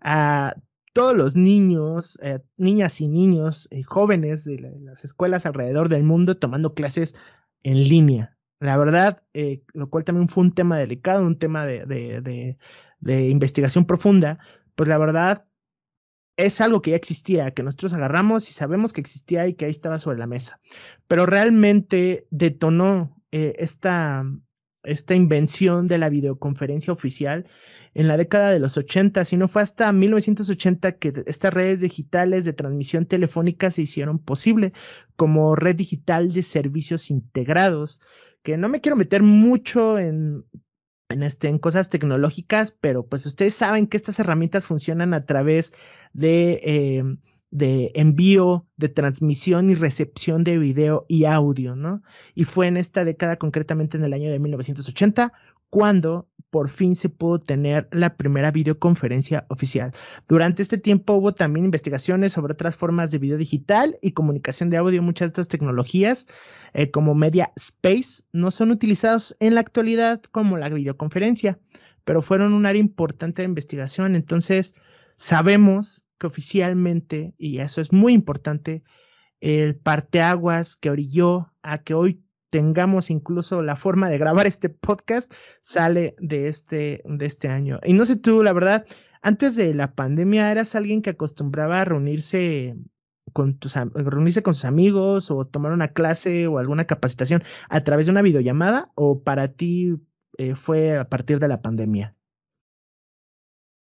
[0.00, 0.56] a
[0.94, 6.36] todos los niños, eh, niñas y niños, eh, jóvenes de las escuelas alrededor del mundo
[6.38, 7.14] tomando clases
[7.62, 8.36] en línea.
[8.60, 12.58] La verdad, eh, lo cual también fue un tema delicado, un tema de, de
[13.04, 14.38] investigación profunda,
[14.74, 15.46] pues la verdad
[16.36, 19.70] es algo que ya existía, que nosotros agarramos y sabemos que existía y que ahí
[19.70, 20.60] estaba sobre la mesa.
[21.06, 24.24] Pero realmente detonó eh, esta,
[24.82, 27.48] esta invención de la videoconferencia oficial
[27.94, 32.46] en la década de los 80, si no fue hasta 1980 que estas redes digitales
[32.46, 34.72] de transmisión telefónica se hicieron posible
[35.16, 38.00] como red digital de servicios integrados,
[38.42, 40.44] que no me quiero meter mucho en
[41.12, 45.74] en, este, en cosas tecnológicas, pero pues ustedes saben que estas herramientas funcionan a través
[46.12, 47.18] de, em,
[47.50, 52.02] de envío, de transmisión y recepción de video y audio, ¿no?
[52.34, 55.32] Y fue en esta década, concretamente en el año de 1980,
[55.68, 59.90] cuando por fin se pudo tener la primera videoconferencia oficial.
[60.28, 64.76] Durante este tiempo hubo también investigaciones sobre otras formas de video digital y comunicación de
[64.76, 65.00] audio.
[65.00, 66.28] Muchas de estas tecnologías,
[66.74, 71.58] eh, como Media Space, no son utilizadas en la actualidad como la videoconferencia,
[72.04, 74.14] pero fueron un área importante de investigación.
[74.14, 74.74] Entonces,
[75.16, 78.82] sabemos que oficialmente, y eso es muy importante,
[79.40, 85.32] el parteaguas que orilló a que hoy tengamos incluso la forma de grabar este podcast
[85.62, 87.80] sale de este, de este año.
[87.82, 88.84] Y no sé tú, la verdad,
[89.22, 92.76] antes de la pandemia eras alguien que acostumbraba a reunirse
[93.32, 98.04] con tus reunirse con sus amigos o tomar una clase o alguna capacitación a través
[98.04, 99.96] de una videollamada o para ti
[100.36, 102.14] eh, fue a partir de la pandemia?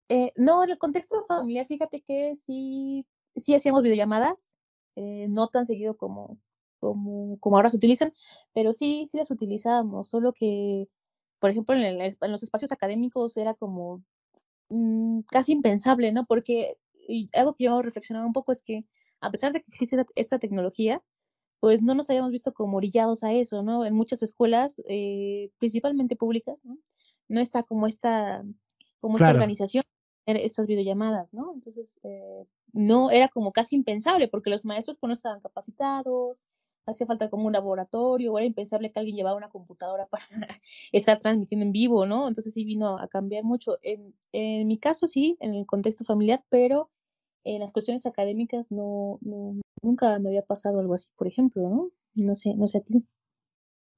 [0.09, 3.05] Eh, no, en el contexto familiar, fíjate que sí,
[3.35, 4.55] sí hacíamos videollamadas,
[4.95, 6.39] eh, no tan seguido como,
[6.81, 8.13] como, como ahora se utilizan,
[8.53, 10.89] pero sí, sí las utilizábamos, solo que,
[11.39, 14.03] por ejemplo, en, en los espacios académicos era como
[14.71, 16.27] mm, casi impensable, ¿no?
[16.27, 16.75] Porque
[17.35, 18.85] algo que yo reflexionaba un poco es que
[19.21, 21.03] a pesar de que existe esta tecnología,
[21.61, 23.85] pues no nos habíamos visto como orillados a eso, ¿no?
[23.85, 26.79] En muchas escuelas, eh, principalmente públicas, ¿no?
[27.29, 28.43] No está como esta,
[29.01, 29.85] como esta organización,
[30.27, 31.53] estas videollamadas, ¿no?
[31.53, 36.43] Entonces, eh, no, era como casi impensable, porque los maestros pues, no estaban capacitados,
[36.91, 40.25] hacía falta como un laboratorio, era impensable que alguien llevara una computadora para
[40.93, 42.29] estar transmitiendo en vivo, ¿no?
[42.29, 43.79] Entonces sí vino a cambiar mucho.
[43.83, 46.91] En, en mi caso sí, en el contexto familiar, pero
[47.45, 49.19] en las cuestiones académicas no,
[49.83, 51.91] nunca me había pasado algo así, por ejemplo, ¿no?
[52.15, 53.07] No sé, no sé a ti.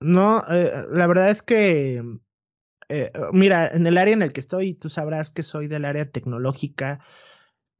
[0.00, 2.02] No, eh, la verdad es que,
[2.88, 6.10] eh, mira, en el área en el que estoy, tú sabrás que soy del área
[6.10, 7.00] tecnológica,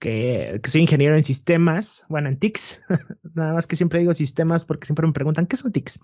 [0.03, 2.83] que, soy ingeniero en sistemas, bueno, en TICS,
[3.35, 6.01] nada más que siempre digo sistemas porque siempre me preguntan, ¿qué son TICS?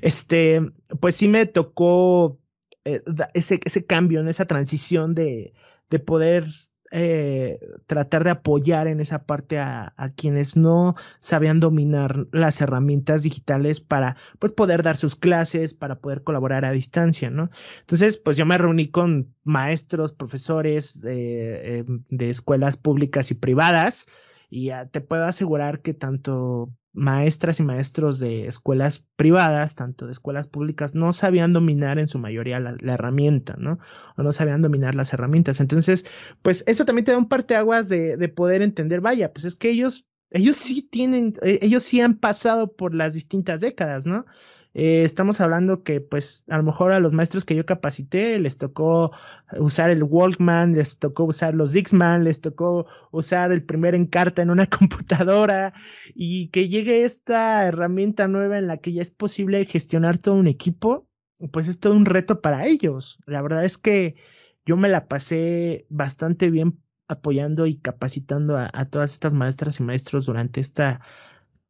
[0.00, 0.62] Este,
[1.00, 2.40] pues sí me tocó
[2.86, 3.02] eh,
[3.34, 5.52] ese, ese cambio, en esa transición de,
[5.90, 6.46] de poder
[6.92, 13.80] eh, tratar de apoyar en esa parte a, quienes no sabían dominar las herramientas digitales
[13.80, 17.50] para pues poder dar sus clases, para poder colaborar a distancia, ¿no?
[17.80, 24.06] Entonces, pues yo me reuní con maestros, profesores de, de escuelas públicas y privadas
[24.50, 30.46] y te puedo asegurar que tanto maestras y maestros de escuelas privadas, tanto de escuelas
[30.46, 33.78] públicas, no sabían dominar en su mayoría la, herramienta, ¿no?
[34.16, 35.60] O no sabían dominar las herramientas.
[35.60, 36.04] Entonces,
[36.42, 39.70] pues eso también te da un parteaguas de, de poder entender, vaya, pues es que
[39.70, 44.26] ellos, ellos sí tienen, e, ellos sí han pasado por las distintas décadas, ¿no?
[44.74, 48.56] Eh, estamos hablando que pues a lo mejor a los maestros que yo capacité les
[48.56, 49.12] tocó
[49.58, 54.50] usar el Walkman, les tocó usar los Dixman, les tocó usar el primer encarta en
[54.50, 55.74] una computadora
[56.14, 60.46] y que llegue esta herramienta nueva en la que ya es posible gestionar todo un
[60.46, 61.06] equipo,
[61.52, 63.18] pues es todo un reto para ellos.
[63.26, 64.16] La verdad es que
[64.64, 70.24] yo me la pasé bastante bien apoyando y capacitando a todas estas maestras y maestros
[70.24, 71.00] durante esta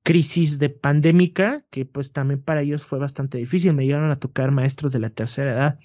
[0.02, 3.74] crisis de pandémica, que pues también para ellos fue bastante difícil.
[3.74, 5.78] Me llegaron a tocar maestros de la tercera edad.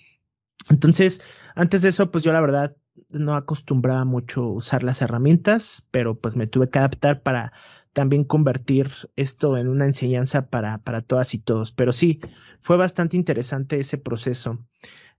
[0.69, 1.21] Entonces,
[1.55, 2.75] antes de eso, pues yo la verdad
[3.11, 7.53] no acostumbraba mucho usar las herramientas, pero pues me tuve que adaptar para
[7.93, 11.71] también convertir esto en una enseñanza para, para todas y todos.
[11.71, 12.19] Pero sí,
[12.61, 14.59] fue bastante interesante ese proceso.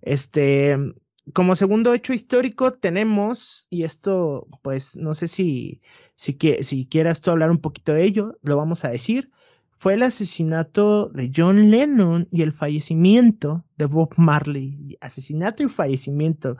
[0.00, 0.76] Este,
[1.32, 5.80] como segundo hecho histórico tenemos, y esto pues no sé si,
[6.16, 9.30] si, quieras tú hablar un poquito de ello, lo vamos a decir,
[9.78, 14.98] fue el asesinato de John Lennon y el fallecimiento de Bob Marley.
[15.00, 16.56] Asesinato y fallecimiento,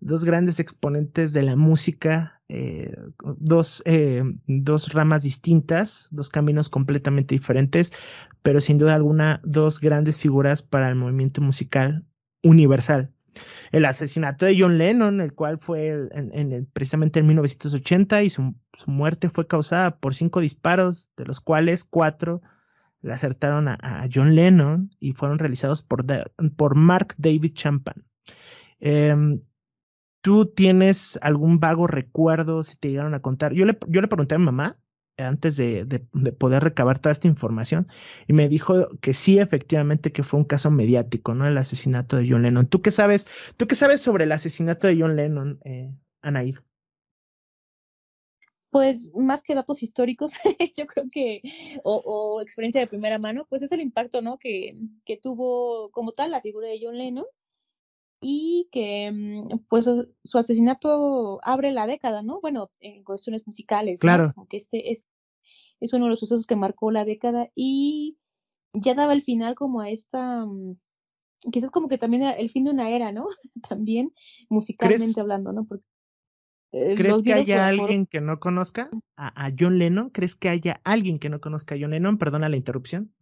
[0.00, 2.94] dos grandes exponentes de la música, eh,
[3.38, 7.92] dos, eh, dos ramas distintas, dos caminos completamente diferentes,
[8.42, 12.06] pero sin duda alguna dos grandes figuras para el movimiento musical
[12.42, 13.12] universal.
[13.70, 18.54] El asesinato de John Lennon, el cual fue en, precisamente en 1980 y su,
[18.86, 22.42] muerte fue causada por cinco disparos, de los cuales cuatro
[23.00, 26.04] le acertaron a, John Lennon y fueron realizados por,
[26.56, 28.04] por Mark David Champan.
[28.80, 29.40] Em,
[30.20, 33.54] ¿Tú tienes algún vago recuerdo si te llegaron a contar?
[33.54, 34.78] Yo le, yo le pregunté a mi mamá
[35.18, 35.84] antes de,
[36.38, 37.88] poder recabar toda esta información
[38.26, 41.46] y me dijo que sí, efectivamente, que fue un caso mediático, ¿no?
[41.46, 42.66] El asesinato de John Lennon.
[42.66, 43.26] ¿Tú qué sabes?
[43.56, 46.56] ¿Tú qué sabes sobre el asesinato de John Lennon, eh, Anaid?
[48.70, 50.32] Pues más que datos históricos,
[50.76, 51.42] yo creo que,
[51.84, 54.38] o, experiencia de primera mano, pues es el impacto, ¿no?
[54.38, 57.26] Que, que tuvo como tal la figura de John Lennon
[58.22, 59.90] y que mm, pues
[60.22, 62.40] su asesinato abre la década, ¿no?
[62.40, 64.32] Bueno, en cuestiones musicales, claro.
[64.36, 64.46] ¿no?
[64.50, 65.06] este es,
[65.80, 68.16] es uno de los sucesos que marcó la década y
[68.72, 70.78] ya daba el final como a esta, mm,
[71.50, 73.26] quizás como que también el fin de una era, ¿no?
[73.68, 74.14] también
[74.48, 75.66] musicalmente hablando, ¿no?
[75.66, 75.84] Porque,
[76.70, 80.10] eh, ¿Crees que haya alguien que no conozca a, a John Lennon?
[80.10, 82.16] ¿Crees que haya alguien que no conozca a John Lennon?
[82.16, 83.12] Perdona la interrupción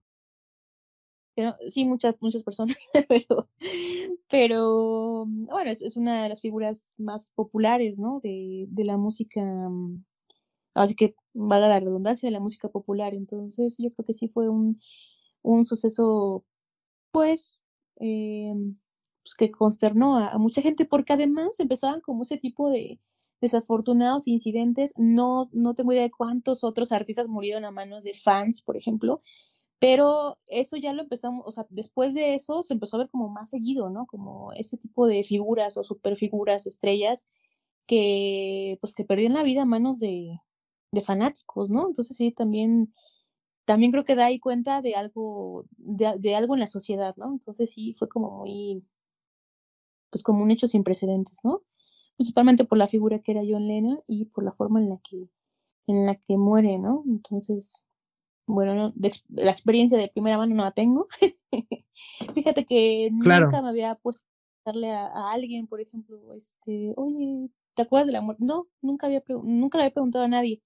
[1.69, 2.77] sí, muchas, muchas personas,
[3.09, 3.49] pero,
[4.29, 8.21] pero bueno, es, es, una de las figuras más populares, ¿no?
[8.23, 10.05] De, de la música, mm,
[10.75, 13.15] así que valga la redundancia, de la música popular.
[13.15, 14.81] Entonces, yo creo que sí fue un,
[15.43, 16.45] un suceso,
[17.13, 17.61] pues,
[18.01, 18.55] eh,
[19.23, 23.01] pues que consternó a, a, mucha gente, porque además empezaban como ese tipo de
[23.41, 24.93] desafortunados incidentes.
[24.97, 29.21] No, no tengo idea de cuántos otros artistas murieron a manos de fans, por ejemplo,
[29.81, 33.29] pero eso ya lo empezamos, o sea, después de eso se empezó a ver como
[33.31, 34.07] más seguido, ¿no?
[34.07, 37.27] Como ese tipo de figuras o superfiguras, estrellas,
[37.87, 40.39] que pues que perdían la vida a manos de,
[40.93, 41.87] de fanáticos, ¿no?
[41.89, 42.93] Entonces sí, también,
[43.65, 47.33] también creo que da ahí cuenta de algo, de, de algo en la sociedad, ¿no?
[47.33, 48.85] Entonces sí, fue como muy,
[50.11, 51.63] pues como un hecho sin precedentes, ¿no?
[52.17, 55.31] Principalmente por la figura que era John Lennon y por la forma en la que,
[55.87, 57.03] en la que muere, ¿no?
[57.07, 57.87] Entonces,
[58.51, 58.93] bueno,
[59.29, 61.07] la experiencia de primera mano no la tengo.
[62.35, 64.27] Fíjate que nunca me había puesto
[64.65, 68.45] a darle a, alguien, por ejemplo, este, oye, ¿te acuerdas de la muerte?
[68.45, 70.63] No, nunca había nunca le había preguntado a nadie.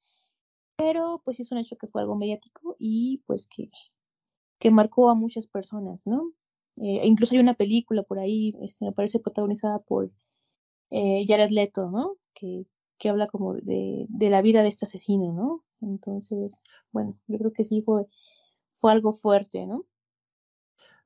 [0.77, 3.71] Pero pues es un hecho que fue algo mediático y pues que,
[4.59, 6.33] que marcó a muchas personas, ¿no?
[6.77, 10.11] Eh, e incluso hay una película por ahí, este, me parece protagonizada por
[10.91, 12.17] eh, Jared Leto, ¿no?
[12.35, 12.67] Que,
[13.05, 15.63] que habla como de, de la vida de este asesino, ¿no?
[15.83, 18.07] Entonces, bueno, yo creo que sí fue,
[18.71, 19.85] fue algo fuerte, ¿no?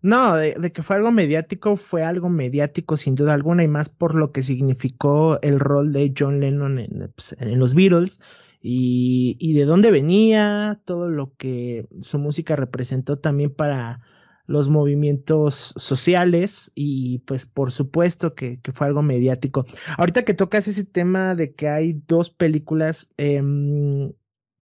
[0.01, 4.15] No, de, que fue algo mediático, fue algo mediático sin duda alguna y más por
[4.15, 8.21] lo que significó el rol de John Lennon en, pues, los Beatles
[8.63, 14.03] y, y, de dónde venía, todo lo que su música representó también para
[14.49, 19.67] los movimientos sociales y pues por supuesto que, que fue algo mediático.
[19.99, 23.43] Ahorita que tocas ese tema de que hay dos películas, eh,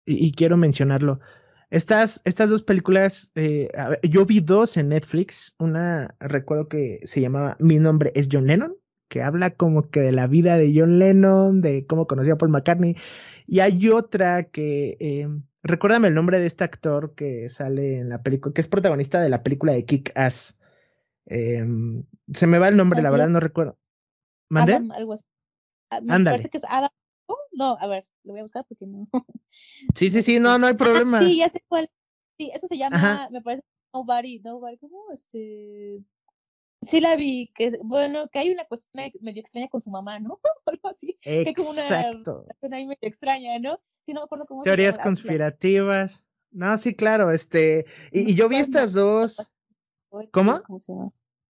[0.04, 1.20] y, quiero mencionarlo.
[1.70, 3.68] Estas, estas dos películas, eh,
[4.02, 5.54] yo vi dos en Netflix.
[5.61, 8.76] Una, recuerdo que se llamaba Mi nombre es John Lennon,
[9.09, 12.50] que habla como que de la vida de John Lennon, de cómo conocía a Paul
[12.50, 12.96] McCartney.
[13.46, 15.29] Y hay otra que, eh,
[15.63, 19.29] recuérdame el nombre de este actor que sale en la película, que es protagonista de
[19.29, 20.58] la película de Kick Ass.
[21.27, 23.79] Em, se me va el nombre, la verdad no recuerdo.
[24.48, 24.81] ¿Mandé?
[24.94, 25.25] algo así.
[25.90, 26.90] Ah, me parece que es Adam
[27.52, 29.08] no, a ver, lo voy a buscar porque no.
[29.94, 31.21] Sí, sí, sí, no, no hay problema.
[31.21, 31.90] sí, ya sé cuál.
[32.38, 35.11] Sí, eso se llama, me parece, Nobody, Nobody, ¿cómo?
[35.13, 36.02] Este.
[36.83, 40.40] Sí la vi, que bueno, que hay una cuestión medio extraña con su mamá, ¿no?
[40.67, 41.19] Algo así.
[41.23, 42.46] Exacto.
[42.46, 43.79] como una ahí medio extraña, ¿no?
[44.03, 46.27] Sí, no me acuerdo cómo Teorías conspirativas.
[46.51, 49.53] No, sí, claro, este, y, yo vi estas dos.
[50.33, 50.63] ¿Cómo?
[50.63, 51.05] ¿Cómo se llama?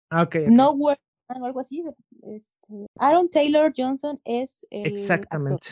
[0.10, 0.36] Ah, ok.
[0.50, 1.84] No Word, o algo así.
[2.24, 5.68] Este, Aaron Taylor Johnson es el Exactamente.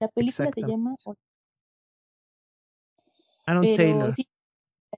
[0.00, 0.94] La película se llama
[3.46, 4.12] Aaron Taylor.
[4.12, 4.28] Sí,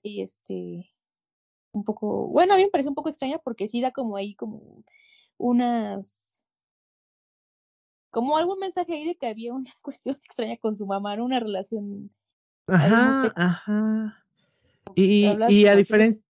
[0.03, 0.89] ahí este
[1.71, 4.33] un poco, bueno, a mí me parece un poco extraña porque sí da como ahí
[4.33, 4.83] como
[5.37, 6.47] unas
[8.11, 11.25] como algún mensaje ahí de que había una cuestión extraña con su mamá, ¿no?
[11.25, 12.09] una relación
[12.67, 14.25] Ajá, ajá.
[14.95, 16.23] Y, y a diferencia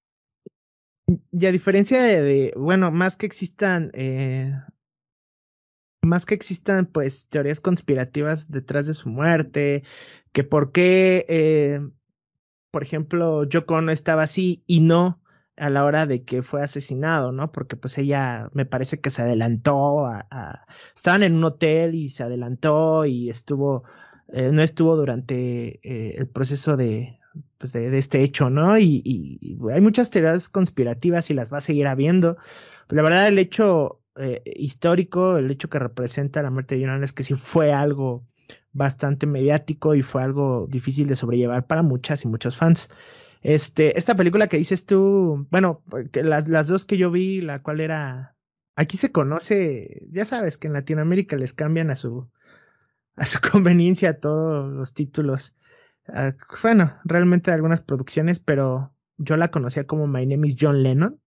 [1.32, 4.53] y a diferencia de, bueno, más que existan, eh,
[6.01, 9.84] más que existan, pues, teorías conspirativas detrás de su muerte,
[10.32, 11.82] que por qué, eh,
[12.71, 15.19] por ejemplo, Yoko no estaba así y no
[15.60, 17.51] a la hora de que fue asesinado, ¿no?
[17.51, 22.24] Porque pues ella me parece que se adelantó a, estaban en un hotel y se
[22.24, 23.84] adelantó y estuvo,
[24.30, 27.20] eh, no estuvo durante eh, el proceso de,
[27.57, 28.80] pues de, este hecho, ¿no?
[28.80, 32.38] Y, hay muchas teorías conspirativas y las va a seguir habiendo.
[32.88, 37.03] Pero la verdad, el hecho eh, histórico, el hecho que representa la muerte de Jonan
[37.03, 38.26] es que sí fue algo
[38.72, 42.89] bastante mediático y fue algo difícil de sobrellevar para muchas y muchos fans.
[43.42, 45.84] Este, esta película que dices tú, bueno,
[46.14, 48.36] las, las dos que yo vi, la cual era,
[48.76, 52.30] aquí se conoce, ya sabes que en Latinoamérica les cambian a su,
[53.16, 55.56] a su conveniencia todos los títulos.
[56.08, 56.34] Ah,
[56.64, 61.20] bueno, realmente algunas producciones, pero yo la conocía como My Name is John Lennon.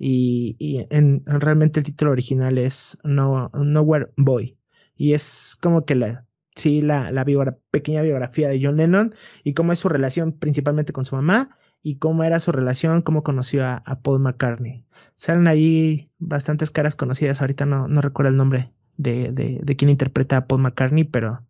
[0.00, 4.56] Y, y en, realmente el título original es no, Nowhere Boy.
[4.96, 6.27] Y es como que la,
[6.58, 7.24] sí, la, la
[7.70, 11.98] pequeña biografía de John Lennon y cómo es su relación principalmente con su mamá y
[11.98, 14.84] cómo era su relación, cómo conoció a, Paul McCartney.
[15.16, 19.90] Salen ahí bastantes caras conocidas, ahorita no, no recuerdo el nombre de, de, de quien
[19.90, 21.46] interpreta a Paul McCartney, pero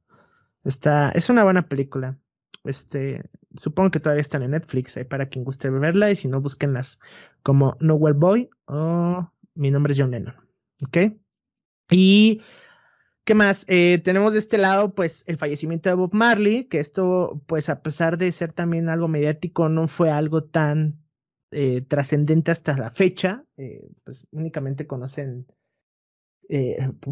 [0.64, 2.18] está, es una buena película.
[2.64, 3.22] Este,
[3.56, 7.00] supongo que todavía están en Netflix, hay para quien guste verla y si no, búsquenlas
[7.42, 10.34] como Nowhere Boy o Mi nombre es John Lennon.
[10.86, 11.14] ¿Ok?
[11.90, 12.42] Y
[13.28, 13.66] ¿Qué más?
[13.68, 17.82] Eh, tenemos de este lado, pues, el fallecimiento de Bob Marley, que esto, pues, a
[17.82, 21.04] pesar de ser también algo mediático, no fue algo tan
[21.50, 23.44] eh, trascendente hasta la fecha.
[23.58, 25.46] Eh, pues únicamente conocen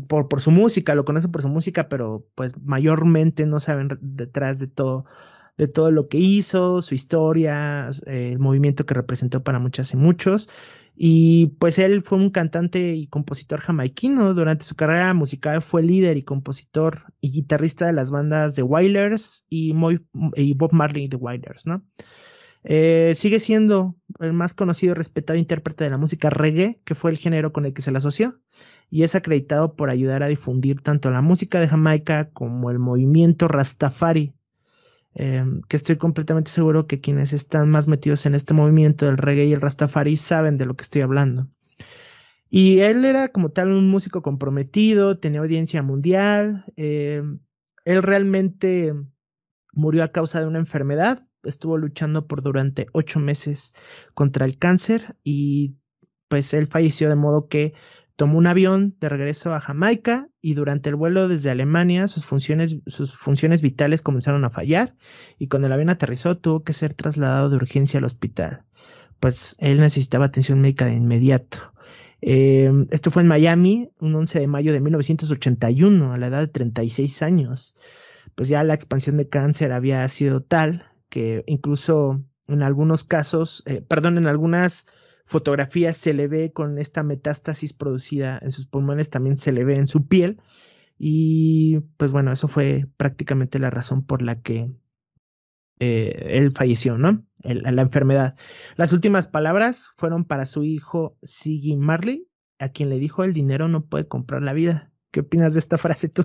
[0.08, 4.58] por, por su música, lo conocen por su música, pero pues mayormente no saben detrás
[4.58, 5.04] de todo
[5.58, 10.48] de todo lo que hizo, su historia, el movimiento que representó para muchas y muchos.
[10.98, 14.32] Y pues él fue un cantante y compositor jamaiquino.
[14.32, 19.44] Durante su carrera musical fue líder y compositor y guitarrista de las bandas The Wailers
[19.50, 21.66] y, Bob Marley The Wailers.
[22.64, 27.10] Eh, sigue siendo el más conocido y respetado intérprete de la música reggae, que fue
[27.10, 28.40] el género con el que se le asoció,
[28.90, 33.48] y es acreditado por ayudar a difundir tanto la música de Jamaica como el movimiento
[33.48, 34.34] Rastafari,
[35.18, 39.46] Em, que estoy completamente seguro que quienes están más metidos en este movimiento del reggae
[39.46, 41.48] y el rastafari saben de lo que estoy hablando.
[42.50, 47.40] Y él era como tal un músico comprometido, tenía audiencia mundial, em,
[47.86, 48.92] él realmente
[49.72, 53.72] murió a causa de una enfermedad, estuvo luchando por durante ocho meses
[54.14, 55.76] contra el cáncer y
[56.28, 57.72] pues él falleció de modo que
[58.16, 62.78] Tomó un avión de regreso a Jamaica y durante el vuelo desde Alemania sus funciones,
[62.86, 64.96] sus funciones vitales comenzaron a fallar
[65.38, 68.64] y cuando el avión aterrizó tuvo que ser trasladado de urgencia al hospital,
[69.20, 71.74] pues él necesitaba atención médica de inmediato.
[72.22, 76.48] Eh, esto fue en Miami, un 11 de mayo de 1981, a la edad de
[76.48, 77.74] 36 años.
[78.34, 83.82] Pues ya la expansión de cáncer había sido tal que incluso en algunos casos, eh,
[83.86, 84.86] perdón, en algunas
[85.26, 89.76] fotografías se le ve con esta metástasis producida en sus pulmones, también se le ve
[89.76, 90.40] en su piel.
[90.98, 94.70] Y pues bueno, eso fue prácticamente la razón por la que
[95.78, 97.24] eh, él falleció, ¿no?
[97.42, 98.36] la enfermedad.
[98.76, 103.68] Las últimas palabras fueron para su hijo Siggy Marley, a quien le dijo el dinero
[103.68, 104.90] no puede comprar la vida.
[105.10, 106.24] ¿Qué opinas de esta frase tú?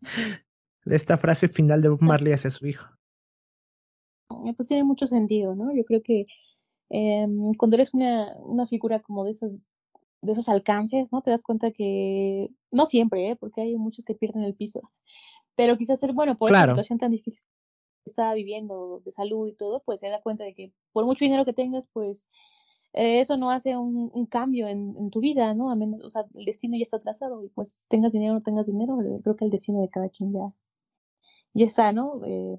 [0.84, 2.88] de esta frase final de Marley hacia su hijo.
[4.46, 5.74] Eh, pues tiene mucho sentido, ¿no?
[5.74, 6.24] Yo creo que
[6.90, 9.66] Em, cuando eres una, una figura como de esas
[10.22, 11.22] de esos alcances, ¿no?
[11.22, 13.36] Te das cuenta que, no siempre, ¿eh?
[13.36, 14.80] porque hay muchos que pierden el piso,
[15.54, 17.44] pero quizás ser, bueno, por esa situación tan difícil
[18.04, 21.24] que estaba viviendo de salud y todo, pues se da cuenta de que por mucho
[21.24, 22.28] dinero que tengas, pues
[22.94, 25.70] eh, eso no hace un, un cambio en, en, tu vida, ¿no?
[25.70, 28.40] A menos, o sea, el destino ya está trazado y pues tengas dinero o no
[28.40, 30.52] tengas dinero, eh, creo que el destino de cada quien ya,
[31.54, 32.20] ya está, ¿no?
[32.24, 32.58] Eh,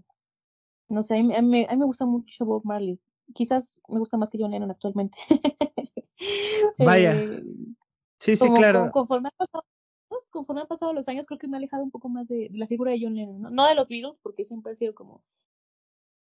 [0.90, 3.00] no sé, a mí, a mí, me gusta mucho Bob Marley
[3.34, 5.18] quizás me gusta más que John Lennon actualmente.
[6.78, 7.16] Vaya.
[7.16, 7.44] Eh,
[8.18, 8.90] sí, sí, claro.
[8.92, 9.66] conforme, han pasado,
[10.32, 12.68] conforme han pasado los años, creo que me ha alejado un poco más de, la
[12.68, 13.68] figura de John Lennon, ¿no?
[13.68, 15.24] de los Beatles, porque siempre ha sido como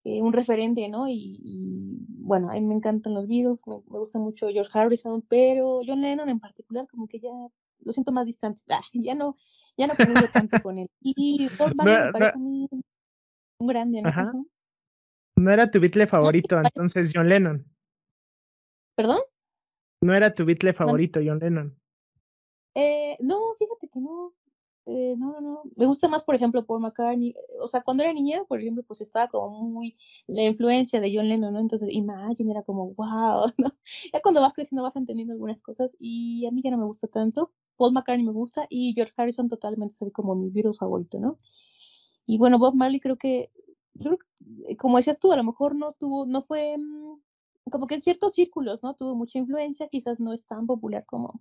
[0.04, 1.06] eh, un referente, ¿no?
[1.08, 6.00] Y, bueno, a mí me encantan los Beatles, me, gusta mucho George Harrison, pero John
[6.00, 7.30] Lennon en particular, como que ya
[7.80, 9.34] lo siento más distante, ah, ya no,
[9.76, 9.94] ya no
[10.32, 10.88] tanto con él.
[11.00, 12.68] Y Paul me parece un
[13.60, 14.10] grande, ¿no?
[15.38, 17.64] No era tu Beatle favorito, entonces John Lennon.
[18.96, 19.20] ¿Perdón?
[20.02, 21.78] No era tu Beatle favorito, John Lennon.
[22.74, 24.34] Eh, no, fíjate que no.
[24.86, 25.62] eh, no, no, no.
[25.76, 27.34] Me gusta más, por ejemplo, Paul McCartney.
[27.60, 29.94] O sea, cuando era niña, por ejemplo, pues estaba como muy
[30.26, 31.60] la influencia de John Lennon, ¿no?
[31.60, 33.70] Entonces, Imagine era como, wow, ¿no?
[34.12, 37.06] Ya cuando vas creciendo vas entendiendo algunas cosas y a mí ya no me gusta
[37.06, 37.52] tanto.
[37.76, 41.36] Paul McCartney me gusta y George Harrison totalmente es así como mi virus favorito, ¿no?
[42.26, 43.50] Y bueno, Bob Marley creo que,
[44.68, 47.20] eh, como decías tú, a lo mejor no tuvo, no fue, mm,
[47.70, 48.94] como que en ciertos círculos, ¿no?
[48.94, 51.40] Tuvo mucha influencia, quizás no es tan popular como,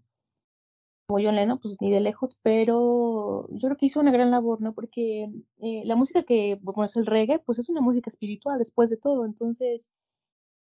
[1.08, 4.62] como John Lennon, pues ni de lejos, pero yo creo que hizo una gran labor,
[4.62, 4.74] ¿no?
[4.74, 5.30] Porque
[5.60, 9.26] eh, la música que, bueno, el reggae, pues es una música espiritual después de todo,
[9.26, 9.92] entonces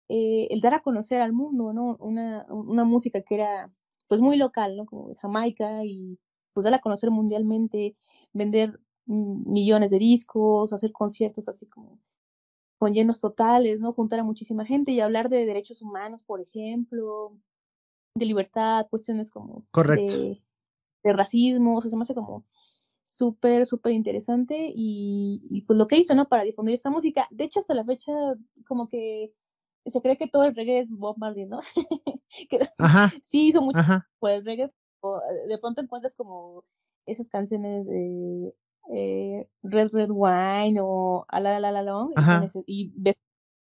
[0.08, 1.96] eh, el dar a conocer al mundo, ¿no?
[2.00, 3.72] Una, una música que era
[4.08, 4.86] pues muy local, ¿no?
[4.86, 6.18] Como Jamaica y
[6.52, 7.96] pues dar a conocer mundialmente,
[8.32, 12.00] vender millones de discos, hacer conciertos así como
[12.78, 13.92] con llenos totales, ¿no?
[13.92, 17.36] Juntar a muchísima gente y hablar de derechos humanos, por ejemplo,
[18.14, 19.64] de libertad, cuestiones como
[21.02, 22.44] De, racismo, o sea, se me hace como
[23.04, 26.28] súper, súper interesante y, pues lo que hizo, ¿no?
[26.28, 27.28] Para difundir esta música.
[27.30, 28.12] De hecho, hasta la fecha,
[28.66, 29.32] como que
[29.86, 31.60] se cree que todo el reggae es Bob Marley, ¿no?
[32.78, 33.12] Ajá.
[33.22, 33.80] Sí hizo mucho
[34.18, 34.72] por el reggae.
[35.48, 36.64] de pronto encuentras como
[37.06, 38.52] esas canciones de
[38.94, 42.12] eh, Red Red Wine o Ala La La Long
[42.66, 43.18] y ves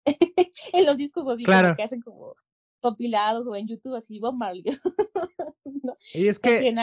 [0.73, 2.35] en los discos así que hacen como
[2.81, 4.63] compilados o en YouTube así Bob Marley.
[6.13, 6.73] Y es que...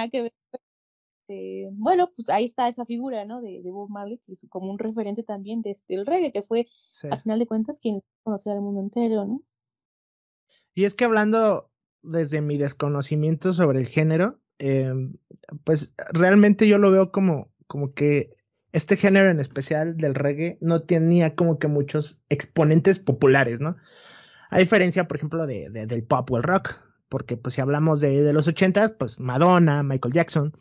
[1.28, 3.40] Eh, bueno, pues ahí está esa figura, ¿no?
[3.40, 6.68] De, Bob Marley, que es como un referente también de, del reggae, que fue,
[7.10, 9.42] al final de cuentas, quien conoció al mundo entero, ¿no?
[10.74, 11.70] Y es que hablando
[12.02, 15.16] desde mi desconocimiento sobre el género, em,
[15.64, 18.36] pues realmente yo lo veo como, como que
[18.72, 23.76] este género en especial del reggae no tenía como que muchos exponentes populares, ¿no?
[24.50, 26.76] A diferencia, por ejemplo, de, del pop o el rock,
[27.08, 30.52] porque pues si hablamos de, de los ochentas, pues Madonna, Michael Jackson,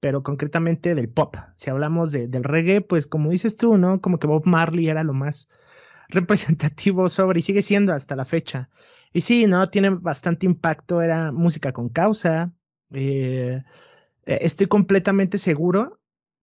[0.00, 1.36] pero concretamente del pop.
[1.56, 4.00] Si hablamos de, del reggae, pues como dices tú, ¿no?
[4.00, 5.48] Como que Bob Marley era lo más
[6.08, 8.70] representativo sobre y sigue siendo hasta la fecha.
[9.12, 9.70] Y sí, ¿no?
[9.70, 12.52] Tiene bastante impacto, era música con causa.
[12.92, 13.62] Eh,
[14.26, 16.00] e, estoy completamente seguro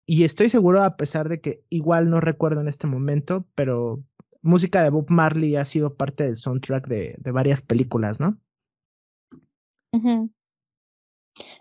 [0.07, 4.03] y estoy seguro a pesar de que igual no recuerdo en este momento, pero
[4.42, 8.38] música de Bob Marley ha sido parte del soundtrack de, de varias películas, ¿no?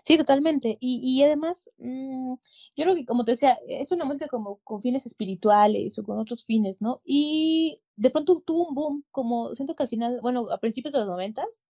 [0.02, 0.76] Sí, totalmente.
[0.80, 2.34] Y, y además, mm,
[2.76, 6.18] yo creo que, como te decía, es una música como con fines espirituales o con
[6.18, 7.00] otros fines, ¿no?
[7.04, 11.00] Y de pronto tuvo un boom, como siento que al final, bueno, a principios de
[11.00, 11.62] los noventas,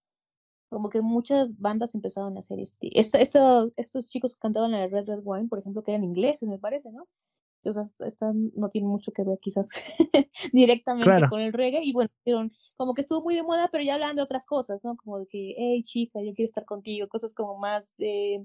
[0.72, 5.20] como que muchas bandas empezaron a hacer este, estos chicos que cantaban la Red Red
[5.22, 7.08] Wine, por ejemplo, que eran ingleses, me parece, ¿no?
[7.64, 9.68] O sea, esta no tiene mucho que ver quizás
[10.52, 12.10] directamente con el reggae y bueno,
[12.76, 14.96] como que estuvo muy de moda, pero ya hablan de otras cosas, ¿no?
[14.96, 18.44] Como de que, hey chica, yo quiero estar contigo, cosas como más, eh,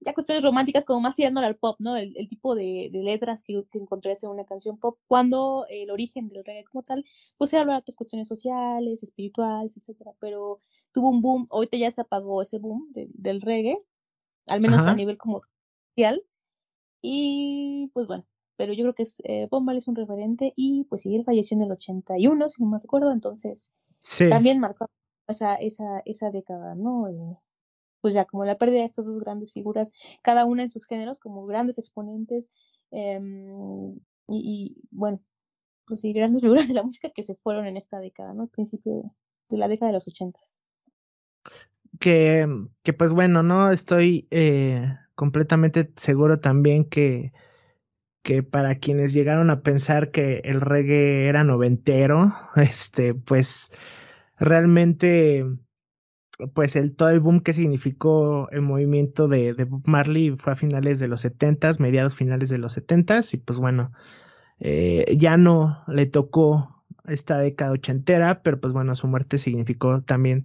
[0.00, 1.96] ya cuestiones románticas como más tirándole al pop, ¿no?
[1.96, 6.44] El, tipo de, letras que, que encontré en una canción pop, cuando el origen del
[6.44, 7.04] reggae como tal,
[7.36, 10.60] pues se habla de otras cuestiones sociales, espirituales, etcétera, pero
[10.92, 13.76] tuvo un boom, ahorita ya se apagó ese boom del reggae,
[14.48, 15.42] al menos a nivel como
[15.94, 16.24] social,
[17.02, 18.26] y pues bueno,
[18.56, 21.24] pero yo creo que es, eh, Bob Marley es un referente y pues sí, él
[21.24, 23.72] falleció en el 81, si no me recuerdo, entonces
[24.30, 24.86] también marcó
[25.28, 27.08] esa, esa, esa década, ¿no?
[27.08, 27.38] Eh,
[28.00, 29.92] pues ya como la pérdida de estas dos grandes figuras,
[30.22, 32.50] cada una en sus géneros como grandes exponentes
[32.90, 33.98] em,
[34.28, 35.20] y, bueno,
[35.86, 38.42] pues sí, grandes figuras de la música que se fueron en esta década, ¿no?
[38.42, 39.12] Al principio
[39.48, 40.60] de, la década de los ochentas.
[41.98, 42.46] Que,
[42.82, 47.32] que pues bueno, no estoy eh, completamente seguro también que
[48.22, 53.72] que para quienes llegaron a pensar que el reggae era noventero, este, pues
[54.38, 55.44] realmente,
[56.54, 60.98] pues el todo el boom que significó el movimiento de, Bob Marley fue a finales
[60.98, 63.92] de los setentas, mediados finales de los setentas, y pues bueno,
[64.58, 70.42] eh, ya no le tocó esta década ochentera, pero pues bueno, su muerte significó también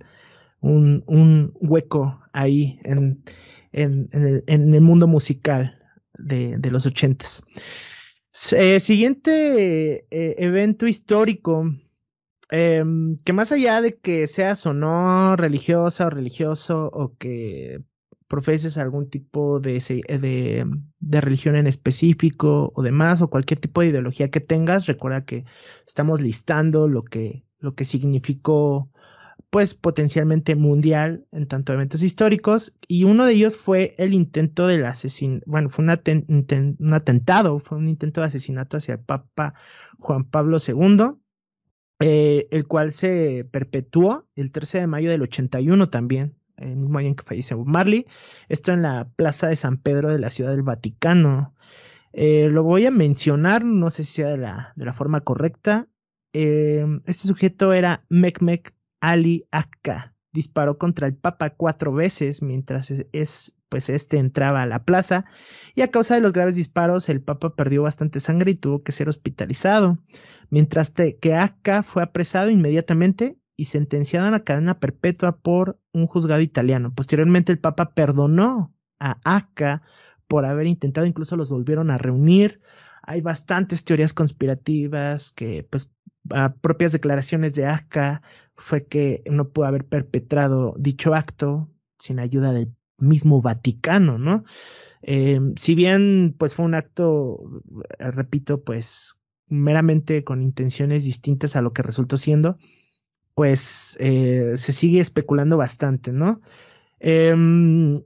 [0.61, 3.23] un, un hueco ahí en,
[3.71, 4.09] en,
[4.47, 5.77] en el mundo musical
[6.17, 7.43] de, los ochentas.
[8.51, 11.73] Eh, siguiente eh, evento histórico,
[12.49, 17.83] em, que más allá de que seas o no religiosa o religioso o que
[18.27, 20.65] profeses algún tipo de, de,
[20.99, 25.45] de, religión en específico o demás, o cualquier tipo de ideología que tengas, recuerda que
[25.85, 28.89] estamos listando lo que, lo que significó
[29.49, 34.85] pues potencialmente mundial en tanto eventos históricos y uno de ellos fue el intento del
[34.85, 39.53] asesinato, bueno, fue un, atentado, fue un intento de asesinato hacia el Papa
[39.97, 41.15] Juan Pablo II,
[41.99, 47.09] eh, el cual se perpetuó el 13 de mayo del 81 también, el mismo año
[47.09, 48.05] en que falleció Marley.
[48.49, 51.53] Esto en la Plaza de San Pedro de la Ciudad del Vaticano.
[52.13, 55.87] Eh, lo voy a mencionar, no sé si sea de la, de la forma correcta.
[56.33, 60.15] Eh, este sujeto era Mekmek Ali Akka.
[60.33, 65.25] Disparó contra el Papa cuatro veces mientras es, pues este entraba a la plaza
[65.75, 68.93] y a causa de los graves disparos el Papa perdió bastante sangre y tuvo que
[68.93, 69.97] ser hospitalizado,
[70.49, 76.39] mientras que Akka fue apresado inmediatamente y sentenciado a una cadena perpetua por un juzgado
[76.39, 76.93] italiano.
[76.95, 79.81] Posteriormente el Papa perdonó a Akka
[80.29, 82.61] por haber intentado, incluso los volvieron a reunir.
[83.03, 85.91] Hay bastantes teorías conspirativas que, pues,
[86.29, 88.21] a propias declaraciones de Akka
[88.55, 91.69] fue que no pudo haber perpetrado dicho acto
[91.99, 94.43] sin ayuda del mismo Vaticano, ¿no?
[95.01, 97.39] Eh, si bien, pues, fue un acto,
[97.99, 102.57] repito, pues, meramente con intenciones distintas a lo que resultó siendo,
[103.35, 106.41] pues eh, se sigue especulando bastante, ¿no?
[106.99, 107.97] Em,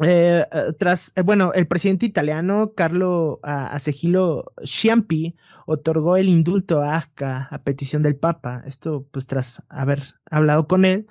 [0.00, 5.36] eh, eh, tras, bueno, el presidente italiano Carlo Asegilo Ciampi
[5.66, 8.62] otorgó el indulto a Asca a petición del Papa.
[8.66, 11.06] Esto, pues, tras haber hablado con él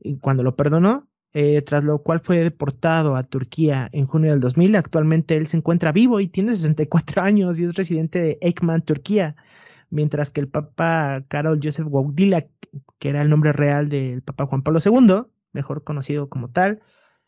[0.00, 1.08] y cuando lo perdonó,
[1.66, 4.76] tras lo cual fue deportado a Turquía en junio del 2000.
[4.76, 9.36] Actualmente él se encuentra vivo y tiene 64 años y es residente de Ekman, Turquía
[9.90, 12.46] mientras que el Papa Karol Joseph Wojtyla,
[12.98, 15.22] que era el nombre real del Papa Juan Pablo II,
[15.52, 16.82] mejor conocido como tal,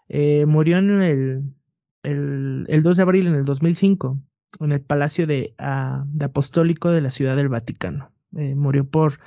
[0.08, 1.54] eh, murió en el,
[2.02, 4.18] el, 2 de abril en el 2005
[4.60, 8.12] en el Palacio de, ah, de Apostólico de la Ciudad del Vaticano.
[8.36, 9.20] Eh, murió por,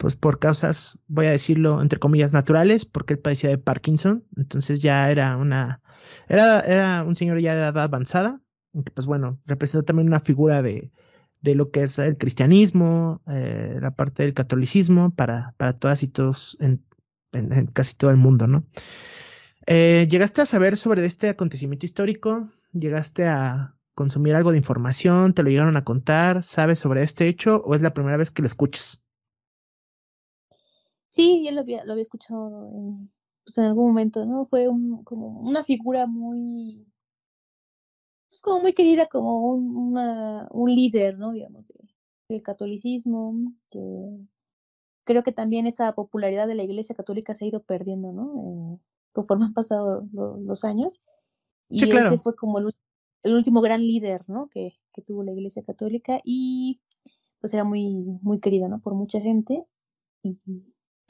[0.00, 4.80] pues por causas, voy a decirlo, entre comillas, naturales, porque él padecía de Parkinson, entonces
[4.80, 5.82] ya era una,
[6.26, 8.40] era, era un señor ya de edad avanzada,
[8.72, 10.90] que pues bueno, representó también una figura de,
[11.42, 16.08] de lo que es el cristianismo, eh, la parte del catolicismo para, para todas y
[16.08, 16.82] todos en,
[17.74, 18.64] casi todo el mundo, ¿no?
[19.66, 22.48] Eh, ¿Llegaste a saber sobre este acontecimiento histórico?
[22.72, 25.34] ¿Llegaste a consumir algo de información?
[25.34, 26.42] ¿Te lo llegaron a contar?
[26.42, 29.04] ¿Sabes sobre este hecho o es la primera vez que lo escuchas?
[31.10, 33.12] Sí, ya lo había, lo había escuchado en,
[33.44, 34.46] pues en algún momento, ¿no?
[34.46, 36.86] Fue un, como una figura muy
[38.30, 39.98] pues como muy querida como un,
[40.50, 41.32] un líder, ¿no?
[41.32, 41.64] Digamos,
[42.28, 43.34] del catolicismo,
[43.68, 43.80] que
[45.04, 48.76] creo que también esa popularidad de la Iglesia Católica se ha ido perdiendo, ¿no?
[48.76, 48.78] Eh,
[49.12, 51.02] conforme han pasado los años.
[51.68, 52.72] Y ese fue como el,
[53.24, 54.48] último gran líder, ¿no?
[54.48, 56.80] Que, que, tuvo la Iglesia Católica y
[57.40, 58.80] pues era muy, muy querida, ¿no?
[58.80, 59.66] Por mucha gente.
[60.22, 60.38] Y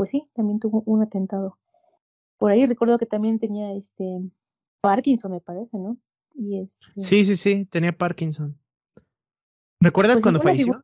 [0.01, 1.59] pues sí, también tuvo un atentado.
[2.38, 4.22] Por ahí recuerdo que también tenía este
[4.80, 5.98] Parkinson, me parece, ¿no?
[6.38, 8.59] Este sí, sí, sí, tenía Parkinson.
[9.78, 10.82] ¿Recuerdas pues cuando falleció?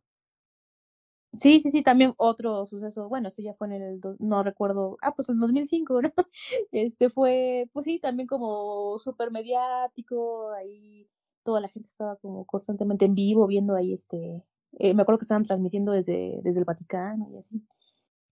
[1.32, 5.14] Sí, sí, sí, también otro suceso, bueno, eso ya fue en el, no recuerdo, ah,
[5.14, 6.12] pues en 2005, ¿no?
[6.70, 11.08] Este fue, pues sí, también como súper mediático, ahí
[11.42, 15.24] toda la gente estaba como constantemente en vivo viendo ahí este, eh, me acuerdo que
[15.24, 17.62] estaban transmitiendo desde, desde el Vaticano y así.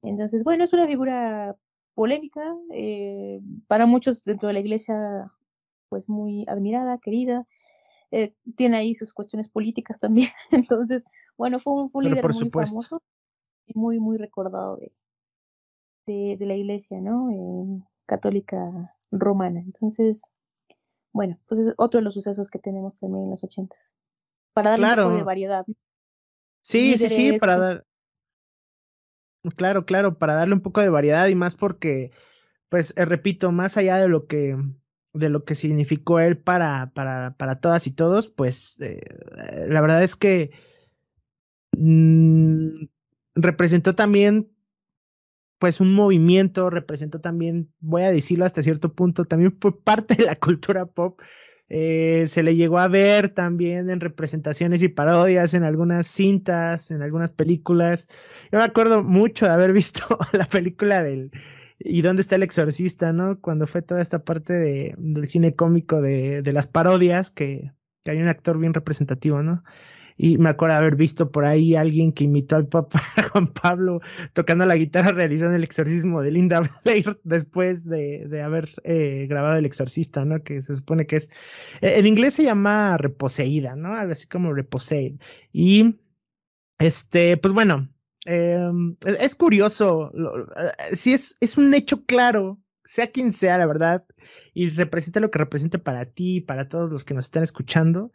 [0.05, 1.57] Entonces, bueno, es una figura
[1.95, 5.33] polémica, eh, para muchos dentro de la iglesia
[5.89, 7.47] pues muy admirada, querida.
[8.11, 10.29] Eh, tiene ahí sus cuestiones políticas también.
[10.51, 11.05] Entonces,
[11.37, 13.03] bueno, fue un, líder muy famoso
[13.67, 14.79] y muy, muy recordado
[16.07, 17.31] de, de, la iglesia, ¿no?
[17.31, 19.61] Eh, católica romana.
[19.61, 20.33] Entonces,
[21.13, 23.95] bueno, pues es otro de los sucesos que tenemos también en los ochentas.
[24.53, 25.65] Para darle un poco de variedad.
[26.61, 27.87] Sí, sí, sí, para dar.
[29.57, 32.11] Claro, claro, para darle un poco de variedad y más porque,
[32.71, 34.57] pues, eh, repito, más allá de lo que
[35.15, 39.01] de lo que significó él para, para, para todas y todos, pues eh,
[39.69, 40.53] la verdad es que
[41.77, 42.67] mm,
[43.35, 44.49] representó también
[45.61, 50.25] pues un movimiento, representó también, voy a decirlo hasta cierto punto, también fue parte de
[50.25, 51.21] la cultura pop.
[51.69, 57.03] Eh, se le llegó a ver también en representaciones y parodias en algunas cintas, en
[57.03, 58.09] algunas películas.
[58.53, 61.31] Yo me acuerdo mucho de haber visto la película del,
[61.79, 63.41] ¿Y dónde está el exorcista, no?
[63.41, 67.73] Cuando fue toda esta parte de, del cine cómico de, de las parodias, que,
[68.05, 69.65] que, hay un actor bien representativo, ¿no?
[70.17, 73.01] Y me acuerdo haber visto por ahí alguien que imitó al Papa
[73.33, 74.01] Juan Pablo
[74.33, 79.57] tocando la guitarra realizando el exorcismo de Linda Blair después de, de haber eh, grabado
[79.57, 80.43] El Exorcista, ¿no?
[80.43, 81.31] Que se supone que es.
[81.81, 83.95] Eh, en inglés se llama reposeída, ¿no?
[83.95, 85.21] Algo así como reposeid.
[85.53, 85.97] Y
[86.79, 87.89] este, pues bueno,
[88.25, 90.11] Em, es, curioso,
[90.57, 94.07] eh, si es, es un hecho claro, sea quien sea, la verdad,
[94.55, 98.13] y representa lo que representa para ti, para todos los que nos están escuchando,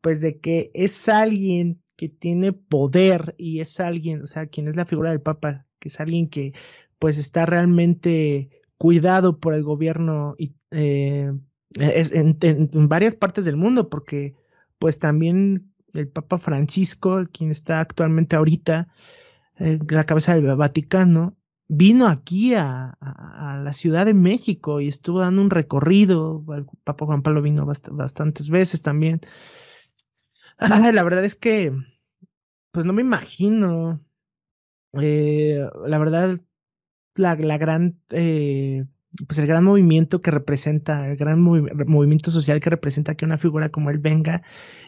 [0.00, 4.76] pues de que es alguien que tiene poder y es alguien, o sea, quien es
[4.76, 6.54] la figura del Papa, que es alguien que
[6.98, 11.32] pues está realmente cuidado por el gobierno y, eh,
[11.78, 14.34] en, varias partes del mundo, porque
[14.78, 18.88] pues también el Papa Francisco, quien está actualmente ahorita
[19.56, 21.36] en eh, la cabeza del Vaticano,
[21.68, 22.96] vino aquí a,
[23.62, 26.44] la Ciudad de México y estuvo dando un recorrido.
[26.56, 29.20] El Papa Juan Pablo vino bastantes veces también.
[30.92, 31.72] La verdad es que,
[32.72, 34.04] pues no me imagino.
[35.00, 36.40] Eh, la verdad,
[37.14, 38.86] la, la gran eh,
[39.26, 43.70] pues el gran movimiento que representa, el gran movimiento social que representa que una figura
[43.70, 44.42] como él venga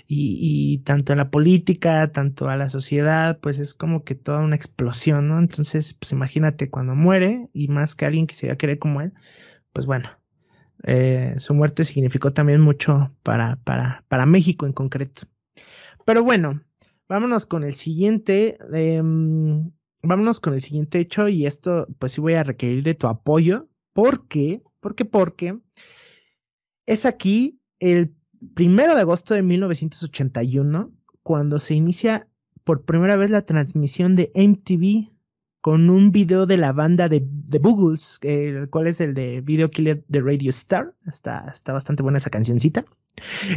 [0.07, 4.57] y, tanto en la política, tanto a la sociedad, pues es como que toda una
[4.57, 5.39] explosión, ¿no?
[5.39, 9.01] Entonces, pues imagínate cuando muere y más que alguien que se va a querer como
[9.01, 9.13] él,
[9.73, 10.09] pues bueno,
[10.85, 15.23] eh, su muerte significó también mucho para, para, para México en concreto.
[16.05, 16.63] Pero bueno,
[17.09, 18.57] vámonos con el siguiente.
[18.73, 19.71] Em,
[20.03, 23.69] vámonos con el siguiente hecho y esto pues sí voy a requerir de tu apoyo
[23.93, 24.63] ¿Por qué?
[24.81, 25.59] Porque, porque
[26.87, 28.15] es aquí el
[28.55, 30.93] primero de agosto de 1981
[31.23, 32.29] cuando se inicia
[32.65, 35.12] por primera vez la transmisión de MTV
[35.63, 39.71] con un video de la banda de, The Boogles, el cual es el de Video
[39.71, 40.93] Killer de Radio Star.
[41.07, 42.85] Está, está bastante buena esa cancioncita.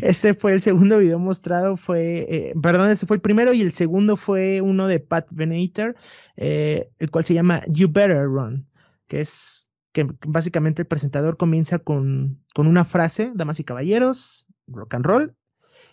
[0.03, 3.71] Ese fue el segundo video mostrado, fue, eh, perdón, ese fue el primero y el
[3.71, 5.95] segundo fue uno de Pat Benatar,
[6.37, 8.67] eh, el cual se llama You Better Run,
[9.07, 14.93] que es que básicamente el presentador comienza con, con una frase, damas y caballeros, rock
[14.93, 15.35] and roll.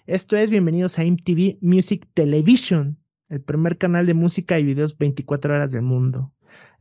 [0.06, 2.98] Esto es bienvenidos a MTV Music Television,
[3.32, 6.32] el primer canal de música y videos 24 horas del mundo.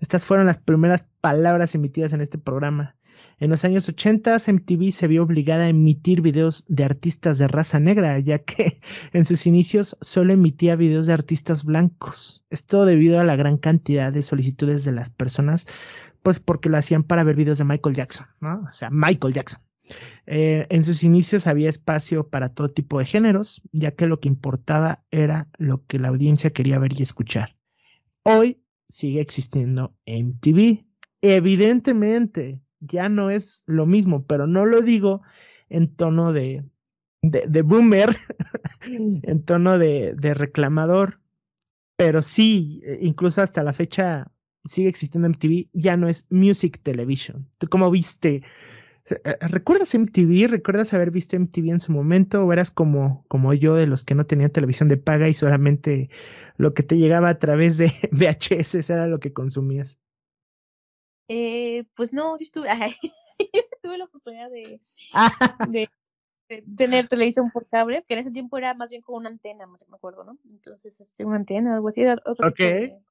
[0.02, 2.97] Estas fueron las primeras palabras emitidas en este programa.
[3.39, 7.80] En los años 80, MTV se vio obligada a emitir videos de artistas de raza
[7.80, 8.82] negra, ya que
[9.14, 12.43] en sus inicios solo emitía videos de artistas blancos.
[12.49, 15.68] Esto debido a la gran cantidad de solicitudes de las personas
[16.22, 18.64] pues porque lo hacían para ver videos de Michael Jackson, ¿no?
[18.68, 19.62] O sea, Michael Jackson.
[20.26, 24.30] Eh, en sus inicios había espacio para todo tipo de géneros, ya que lo que
[24.30, 27.56] importaba era lo que la audiencia quería ver y escuchar.
[28.24, 30.86] Hoy sigue existiendo MTV.
[31.22, 35.22] Evidentemente, ya no es lo mismo, pero no lo digo
[35.70, 36.66] en tono de,
[37.22, 38.16] de, boomer,
[38.82, 41.22] en tono de, de reclamador,
[41.96, 44.32] pero sí, incluso hasta la fecha
[44.66, 47.50] sigue existiendo MTV, ya no es Music Television.
[47.58, 48.44] ¿Tú cómo viste?
[49.10, 50.47] Eh, eh, ¿Recuerdas MTV?
[50.47, 52.45] ¿Recuerdas haber visto MTV en su momento?
[52.45, 56.10] ¿O eras como, como yo de los que no tenían televisión de paga y solamente
[56.58, 59.99] lo que te llegaba a través de VHS era lo que consumías?
[61.28, 62.70] Eh, pues no, yo estuve,
[63.82, 64.49] tuve la oportunidad
[65.70, 65.89] de,
[66.49, 69.66] de, tener televisión por cable, que en ese tiempo era más bien como una antena,
[69.66, 70.38] me acuerdo, ¿no?
[70.49, 73.11] Entonces, este, una antena, algo así, otro okay de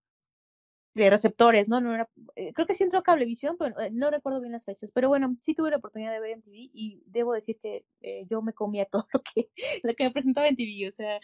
[0.95, 1.81] receptores, ¿no?
[1.81, 4.65] no era, eh, creo que sí entró a Cablevisión, pero eh, no recuerdo bien las
[4.65, 4.91] fechas.
[4.93, 8.27] Pero bueno, sí tuve la oportunidad de ver en TV y debo decir que eh,
[8.29, 9.51] yo me comía todo lo que,
[9.83, 11.21] lo que me presentaba en TV, o sea,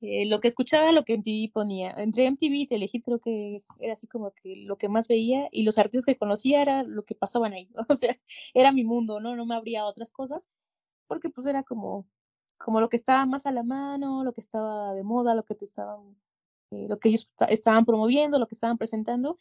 [0.00, 1.90] lo que escuchaba, lo que MTV ponía.
[1.98, 5.64] Entre MTV y Telehit creo que era así como que lo que más veía y
[5.64, 8.16] los artistas que conocía era lo que pasaban ahí, o sea,
[8.54, 9.36] era mi mundo, ¿no?
[9.36, 10.48] No me abría otras cosas
[11.08, 12.06] porque pues era como,
[12.58, 15.54] como lo que estaba más a la mano, lo que estaba de moda, lo que
[15.54, 16.16] te estaban
[16.70, 19.36] lo que ellos estaban promoviendo, lo que estaban presentando.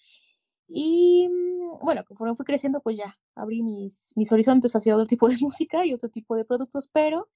[0.68, 5.30] Y mm, bueno, conforme fui creciendo, pues ya abrí mis, mis horizontes hacia otro tipo
[5.30, 7.30] de música y otro tipo de productos, pero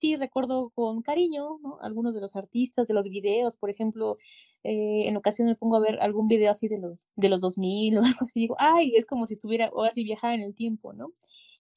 [0.00, 1.78] sí recuerdo con cariño ¿no?
[1.80, 4.16] algunos de los artistas, de los videos, por ejemplo,
[4.64, 7.98] eh, en ocasiones me pongo a ver algún video así de los, de los 2000
[7.98, 10.92] o algo así, digo, ay, es como si estuviera, o así viajara en el tiempo,
[10.92, 11.12] ¿no?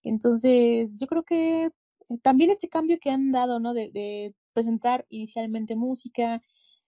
[0.03, 3.73] Entonces, yo creo que eh, también este cambio que han dado, ¿no?
[3.73, 6.41] De presentar inicialmente música,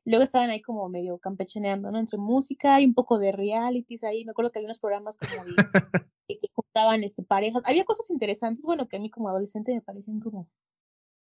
[0.07, 1.99] Luego estaban ahí como medio campechaneando, ¿no?
[1.99, 4.23] Entre música y un poco de realities ahí.
[4.23, 7.63] Me acuerdo que había unos programas como de, que juntaban este, parejas.
[7.65, 10.49] Había cosas interesantes, bueno, que a mí como adolescente me parecen como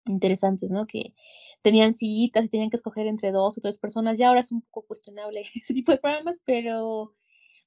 [0.07, 0.87] interesantes, ¿no?
[0.87, 1.15] Que
[1.63, 4.19] tenían citas y tenían que escoger entre dos o tres personas.
[4.19, 7.13] Ya ahora es un poco cuestionable ese tipo de programas, pero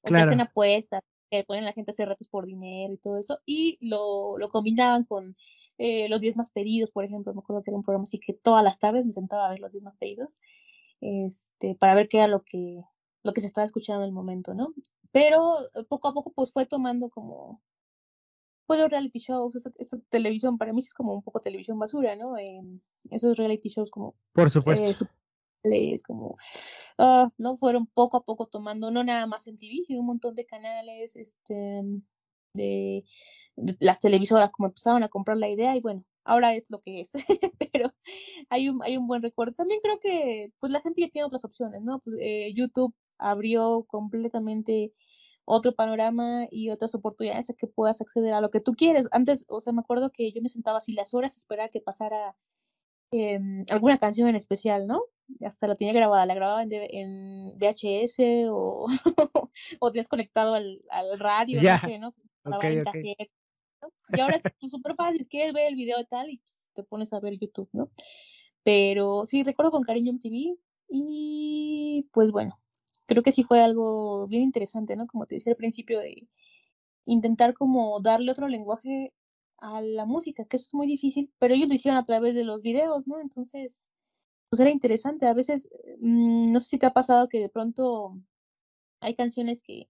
[0.02, 0.22] claro.
[0.22, 3.18] que hacen apuestas, que ponen a la gente a hacer retos por dinero y todo
[3.18, 5.36] eso, y lo, lo combinaban con
[5.76, 8.32] eh, los diez más pedidos, por ejemplo, me acuerdo que era un programa así que
[8.32, 10.40] todas las tardes me sentaba a ver los diez más pedidos,
[11.00, 12.82] este, para ver qué era lo que,
[13.22, 14.74] lo que se estaba escuchando en el momento, ¿no?
[15.12, 17.62] Pero eh, poco a poco pues fue tomando como,
[18.66, 22.36] pues los reality shows, esa, televisión, para mí es como un poco televisión basura, ¿no?
[23.10, 24.14] esos reality shows como...
[24.32, 25.06] Por supuesto.
[25.64, 26.36] es como,
[26.98, 27.56] ah, ¿no?
[27.56, 31.16] Fueron poco a poco tomando, no nada más en TV, sino un montón de canales,
[31.16, 31.82] este,
[32.54, 33.04] de,
[33.56, 37.00] de, las televisoras como empezaron a comprar la idea y bueno, ahora es lo que
[37.00, 37.12] es,
[38.48, 39.54] hay un, hay un buen recuerdo.
[39.54, 42.00] También creo que pues la gente ya tiene otras opciones, ¿no?
[42.00, 44.92] Pues, eh, YouTube abrió completamente
[45.44, 49.08] otro panorama y otras oportunidades a que puedas acceder a lo que tú quieres.
[49.12, 51.70] Antes, o sea, me acuerdo que yo me sentaba así las horas a esperar a
[51.70, 52.36] que pasara
[53.12, 55.02] em, alguna canción en especial, ¿no?
[55.44, 58.86] Hasta la tenía grabada, la grababa en, VHS o,
[59.80, 62.12] o tenías conectado al, al radio, no sé, ¿no?
[62.12, 62.30] Pues,
[64.16, 67.12] y ahora es súper fácil, quieres ver el video y tal, y pues, te pones
[67.12, 67.90] a ver YouTube, ¿no?
[68.62, 70.56] Pero sí, recuerdo con cariño MTV
[70.88, 72.60] y pues bueno,
[73.06, 75.06] creo que sí fue algo bien interesante, ¿no?
[75.06, 76.28] Como te decía al principio, de
[77.06, 79.14] intentar como darle otro lenguaje
[79.60, 82.44] a la música, que eso es muy difícil, pero ellos lo hicieron a través de
[82.44, 83.20] los videos, ¿no?
[83.20, 83.88] Entonces,
[84.50, 85.26] pues era interesante.
[85.26, 85.70] A veces,
[86.00, 88.18] mm, no sé si te ha pasado que de pronto
[89.00, 89.88] hay canciones que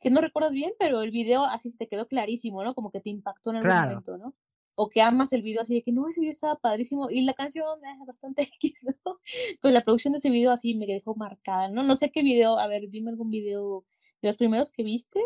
[0.00, 2.74] que no recuerdas bien, pero el video así se te quedó clarísimo, ¿no?
[2.74, 4.34] Como que te impactó en el momento, ¿no?
[4.74, 7.32] O que amas el video así de que no, ese video estaba padrísimo y la
[7.32, 9.18] canción es bastante X, ¿no?
[9.60, 11.82] Pues la producción de ese video así me dejó marcada, ¿no?
[11.82, 13.84] No sé qué video, a ver, dime algún video
[14.20, 15.20] de los primeros que viste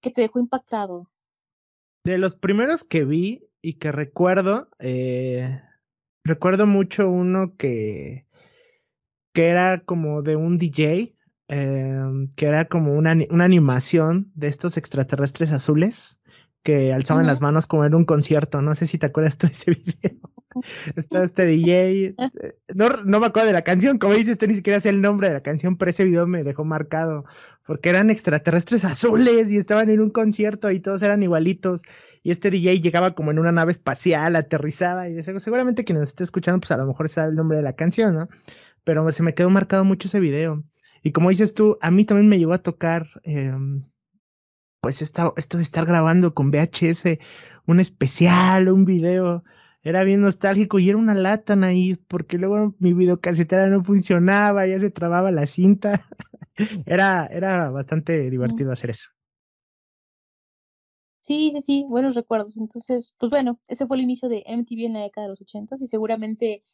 [0.00, 1.10] que te dejó impactado.
[2.04, 5.60] De los primeros que vi y que recuerdo, eh,
[6.22, 8.26] recuerdo mucho uno que,
[9.32, 11.15] que era como de un DJ
[11.48, 16.20] Em, que era como una, una, animación de estos extraterrestres azules
[16.64, 18.60] que alzaban las manos como en un concierto.
[18.62, 20.20] No sé si te acuerdas tú de ese video.
[20.96, 22.16] Está este DJ.
[22.18, 22.30] Ah.
[22.42, 25.00] Eh, no, no me acuerdo de la canción, como dices, tú ni siquiera sé el
[25.00, 27.24] nombre de la canción, pero ese video me dejó marcado
[27.64, 31.82] porque eran extraterrestres azules y estaban en un concierto y todos eran igualitos.
[32.24, 36.24] Y este DJ llegaba como en una nave espacial, aterrizada y seguramente quien nos esté
[36.24, 38.28] escuchando, pues a lo mejor sabe el nombre de la canción, ¿no?
[38.82, 40.64] Pero se me quedó marcado mucho ese video.
[41.06, 43.84] Y como dices tú, a mí también me llegó a tocar, em,
[44.80, 47.20] pues esto de estar grabando con VHS
[47.64, 49.44] un especial, un video.
[49.82, 54.80] Era bien nostálgico y era una lata ahí, porque luego mi videocasetera no funcionaba, ya
[54.80, 56.04] se trababa la cinta.
[56.86, 59.10] era, era bastante divertido hacer eso.
[61.20, 62.56] Sí, sí, sí, buenos recuerdos.
[62.56, 65.80] Entonces, pues bueno, ese fue el inicio de MTV en la década de los ochentas
[65.82, 66.64] y seguramente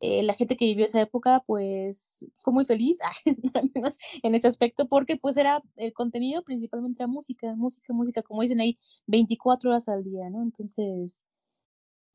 [0.00, 2.98] eh, la gente que vivió esa época pues fue muy feliz,
[3.54, 8.22] al menos en ese aspecto, porque pues era el contenido principalmente la música, música, música,
[8.22, 8.74] como dicen ahí,
[9.06, 10.42] 24 horas al día, ¿no?
[10.42, 11.24] Entonces,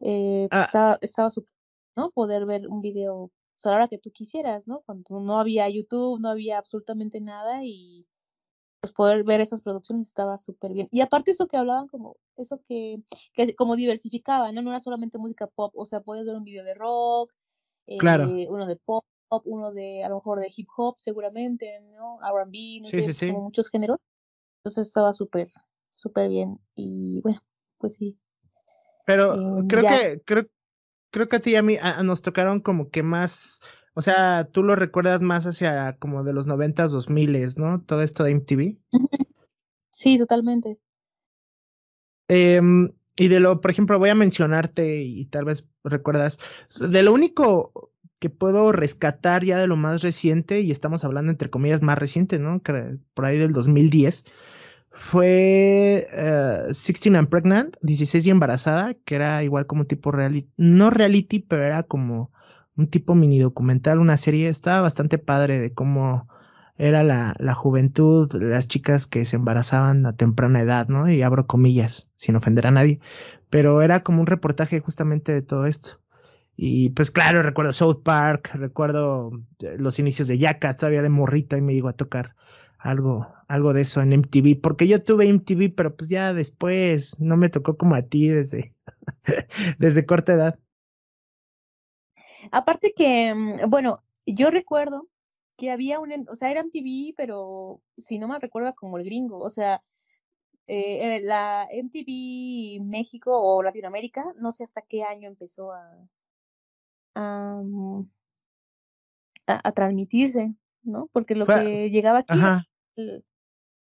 [0.02, 0.98] eh, pues, ah.
[1.02, 1.54] estaba, súper,
[1.96, 2.12] ¿no?
[2.12, 4.82] Poder ver un video pues, a la hora que tú quisieras, ¿no?
[4.86, 8.08] Cuando no había YouTube, no había absolutamente nada y
[8.82, 10.88] pues poder ver esas producciones estaba súper bien.
[10.92, 12.98] Y aparte eso que hablaban como, eso que,
[13.34, 14.62] que como diversificaba, ¿no?
[14.62, 17.32] No era solamente música pop, o sea, puedes ver un video de rock,
[18.00, 18.26] claro.
[18.26, 19.04] Eh, uno de pop,
[19.46, 22.20] uno de a lo mejor de hip hop seguramente, ¿no?
[22.22, 23.98] R&B, no sé, como muchos géneros.
[24.60, 25.48] Entonces estaba súper,
[25.92, 27.40] súper bien y bueno,
[27.78, 28.18] pues sí.
[29.06, 30.48] Pero em, creo que creo,
[31.12, 33.62] creo que a ti y a mí nos tocaron como que más,
[33.94, 37.84] o sea, tú lo recuerdas más hacia como de los noventas, dos miles, ¿no?
[37.84, 38.80] Todo esto de MTV.
[39.98, 40.78] Sí, totalmente.
[42.28, 42.60] Eh,
[43.18, 46.40] y de lo, por ejemplo, voy a mencionarte y tal vez recuerdas,
[46.80, 51.50] de lo único que puedo rescatar ya de lo más reciente, y estamos hablando entre
[51.50, 52.62] comillas más reciente, ¿no?
[53.14, 54.26] Por ahí del 2010,
[54.92, 60.50] fue uh, eh, 16 and Pregnant, 16 y embarazada, que era igual como tipo reality,
[60.58, 62.32] no reality, pero era como
[62.78, 66.28] un tipo mini documental, una serie, estaba bastante padre de cómo
[66.78, 71.10] era la, la juventud, las chicas que se embarazaban a temprana edad, ¿no?
[71.10, 73.00] Y abro comillas, sin ofender a nadie,
[73.50, 76.02] pero era como un reportaje justamente de todo esto.
[76.58, 81.58] Y pues claro, recuerdo South Park, recuerdo eh, los inicios de Yaka, todavía de morrita
[81.58, 82.36] y me llegó a tocar
[82.78, 87.36] algo, algo de eso en MTV, porque yo tuve MTV, pero pues ya después no
[87.38, 88.74] me tocó como a ti desde,
[89.80, 90.60] desde corta edad.
[92.52, 95.08] Aparte que, mm, bueno, yo recuerdo
[95.58, 99.40] que había un, o sea, era MTV, pero si no me recuerda como el gringo,
[99.40, 99.80] o sea,
[100.68, 106.10] eh, eh, la MTV México o Latinoamérica, no sé hasta qué año empezó a,
[107.16, 108.10] a, mm,
[109.48, 111.08] a, transmitirse, ¿no?
[111.14, 112.40] Porque lo que llegaba aquí,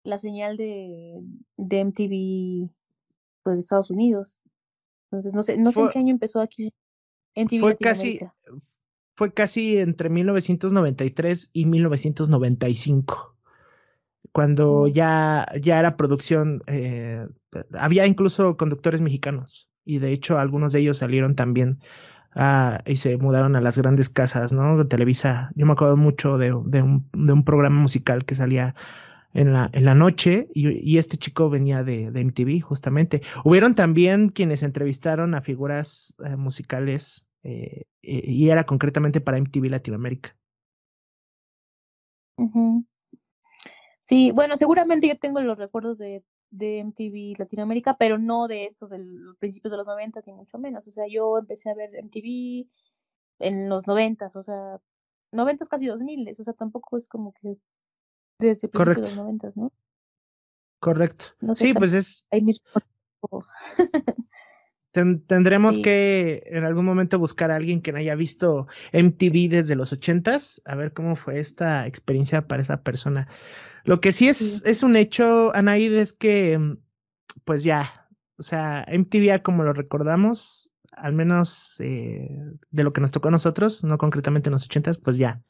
[0.03, 1.21] la señal de,
[1.57, 2.71] de MTV,
[3.43, 4.41] pues de Estados Unidos.
[5.05, 6.73] Entonces, no sé, no sé en qué año empezó aquí
[7.37, 8.21] MTV fue casi,
[9.17, 13.37] fue casi entre 1993 y 1995
[14.37, 17.27] cuando ya, ya era producción, eh,
[17.73, 21.79] había incluso conductores mexicanos y de hecho algunos de ellos salieron también
[22.85, 24.87] y se mudaron a las grandes casas, ¿no?
[24.87, 28.75] Televisa, yo me acuerdo mucho de, de, un, de un, programa musical que salía
[29.33, 33.23] en la, en la noche y, y este chico venía de, de, MTV justamente.
[33.43, 40.37] Hubieron también quienes entrevistaron a figuras eh, musicales eh, y era concretamente para MTV Latinoamérica.
[44.03, 48.91] Sí, bueno, seguramente yo tengo los recuerdos de, de MTV Latinoamérica, pero no de estos
[48.91, 50.89] de los principios de los 90 ni mucho menos.
[50.89, 52.69] O sea, yo empecé a ver MTV
[53.39, 54.81] en los 90, o sea,
[55.31, 57.59] 90 casi 2000, o sea, tampoco es como que
[58.41, 59.73] desde principios de los 90, ¿no?
[60.81, 61.27] Correcto.
[61.55, 62.27] sí, pues es...
[65.27, 69.93] tendremos que en algún momento buscar a alguien que no haya visto MTV desde los
[69.93, 73.29] ochentas, a ver cómo fue esta experiencia para esa persona.
[73.85, 76.79] Lo que sí es, es un hecho, Anaid, es que, mm,
[77.45, 82.29] pues ya, o sea, MTV como lo recordamos, al menos eh,
[82.71, 85.43] de lo que nos tocó a nosotros, no concretamente en los ochentas, pues ya,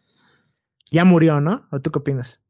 [0.91, 1.67] ya murió, ¿no?
[1.71, 2.43] ¿O tú qué opinas?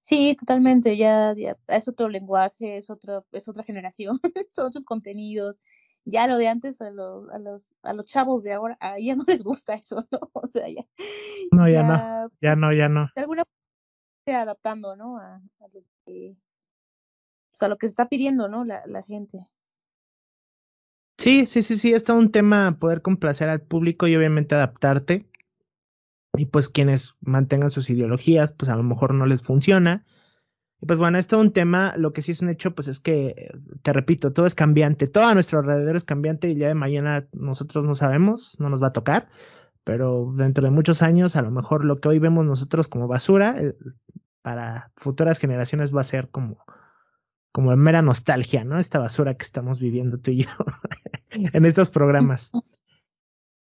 [0.00, 4.18] Sí, totalmente, ya, ya es otro lenguaje, es otra, es otra generación,
[4.50, 5.60] son otros contenidos.
[6.06, 9.14] Ya lo de antes a los, a los, a los chavos de ahora, a ya
[9.14, 10.18] no les gusta eso, ¿no?
[10.32, 10.86] O sea, ya.
[11.52, 13.10] No, ya, no, ya pues, no, ya no.
[13.14, 13.42] De alguna
[14.24, 15.18] forma adaptando, ¿no?
[15.18, 16.36] A, a lo que,
[17.50, 18.64] pues, a lo que se está pidiendo, ¿no?
[18.64, 19.50] La, la gente.
[21.18, 25.28] Sí, sí, sí, sí, es todo un tema poder complacer al público y obviamente adaptarte
[26.36, 30.04] y pues quienes mantengan sus ideologías, pues a lo mejor no les funciona.
[30.80, 33.00] Y pues bueno, es todo un tema, lo que sí es un hecho, pues es
[33.00, 33.50] que,
[33.82, 37.28] te repito, todo es cambiante, todo a nuestro alrededor es cambiante y día de mañana
[37.32, 39.28] nosotros no sabemos, no nos va a tocar,
[39.84, 43.60] pero dentro de muchos años a lo mejor lo que hoy vemos nosotros como basura,
[43.60, 43.76] eh,
[44.42, 46.64] para futuras generaciones va a ser como,
[47.52, 48.78] como mera nostalgia, ¿no?
[48.78, 50.50] Esta basura que estamos viviendo tú y yo
[51.30, 52.52] en estos programas.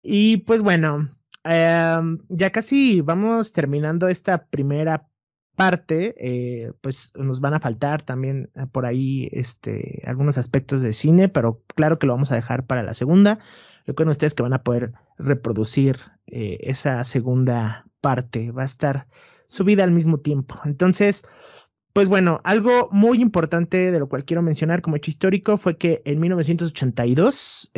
[0.02, 1.10] Y pues bueno,
[1.44, 5.08] Em, ya casi vamos terminando esta primera
[5.56, 10.92] parte, eh, pues nos van a faltar también eh, por ahí este, algunos aspectos de
[10.92, 13.38] cine, pero claro que lo vamos a dejar para la segunda.
[13.86, 19.06] Recuerden ustedes que van a poder reproducir eh, esa segunda parte, va a estar
[19.48, 20.58] subida al mismo tiempo.
[20.64, 21.24] Entonces,
[21.92, 26.02] pues bueno, algo muy importante de lo cual quiero mencionar como hecho histórico fue que
[26.04, 27.70] en 1982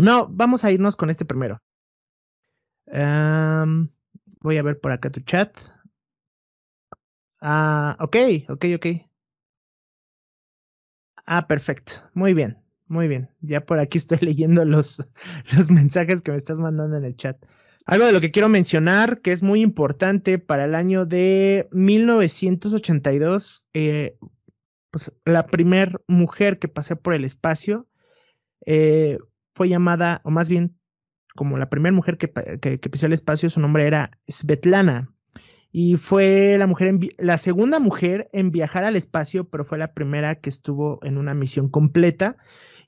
[0.00, 1.58] no, vamos a irnos con este primero.
[4.42, 5.56] voy a ver por acá tu chat.
[7.40, 8.16] Ah, ok,
[8.48, 8.86] ok, ok.
[11.26, 11.92] Ah, perfecto.
[12.14, 13.30] Muy bien, muy bien.
[13.40, 15.08] Ya por aquí estoy leyendo los,
[15.56, 17.36] los mensajes que me estás mandando en el chat.
[17.86, 23.66] Algo de lo que quiero mencionar que es muy importante para el año de 1982,
[23.72, 24.18] eh,
[24.90, 27.88] pues la primer mujer que pasé por el espacio
[28.66, 29.18] eh,
[29.54, 30.76] fue llamada, o más bien,
[31.34, 32.28] como la primera mujer que,
[32.78, 35.12] pisó el espacio, su nombre era Svetlana.
[35.72, 40.34] Y fue la mujer, la segunda mujer en viajar al espacio, pero fue la primera
[40.34, 42.36] que estuvo en una misión completa.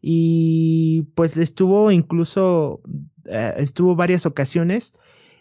[0.01, 2.83] Y pues estuvo incluso,
[3.27, 4.95] eh, estuvo varias ocasiones.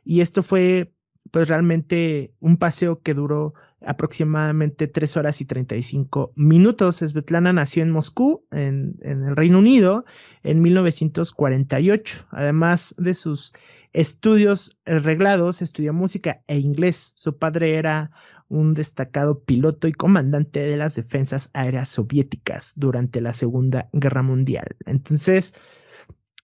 [0.04, 0.94] Y esto fue
[1.32, 3.54] pues realmente un paseo que duró
[3.86, 6.98] aproximadamente 3 horas y 35 minutos.
[6.98, 10.06] Svetlana nació en Moscú, en, el Reino Unido,
[10.44, 12.28] en 1948.
[12.32, 13.54] Además de sus
[13.94, 17.14] estudios reglados, estudió música e inglés.
[17.16, 18.12] Su padre era
[18.50, 24.76] un destacado piloto y comandante de las defensas aéreas soviéticas durante la Segunda Guerra Mundial.
[24.86, 25.56] Entonces,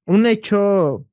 [0.05, 1.05] un hecho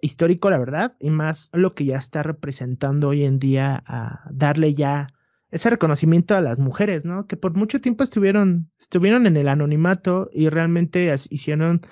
[0.00, 4.74] histórico, la verdad, y más lo que ya está representando hoy en día a darle
[4.74, 5.08] ya
[5.50, 7.26] ese reconocimiento a las mujeres, ¿no?
[7.26, 11.82] Que por mucho tiempo estuvieron, estuvieron en el anonimato y realmente hicieron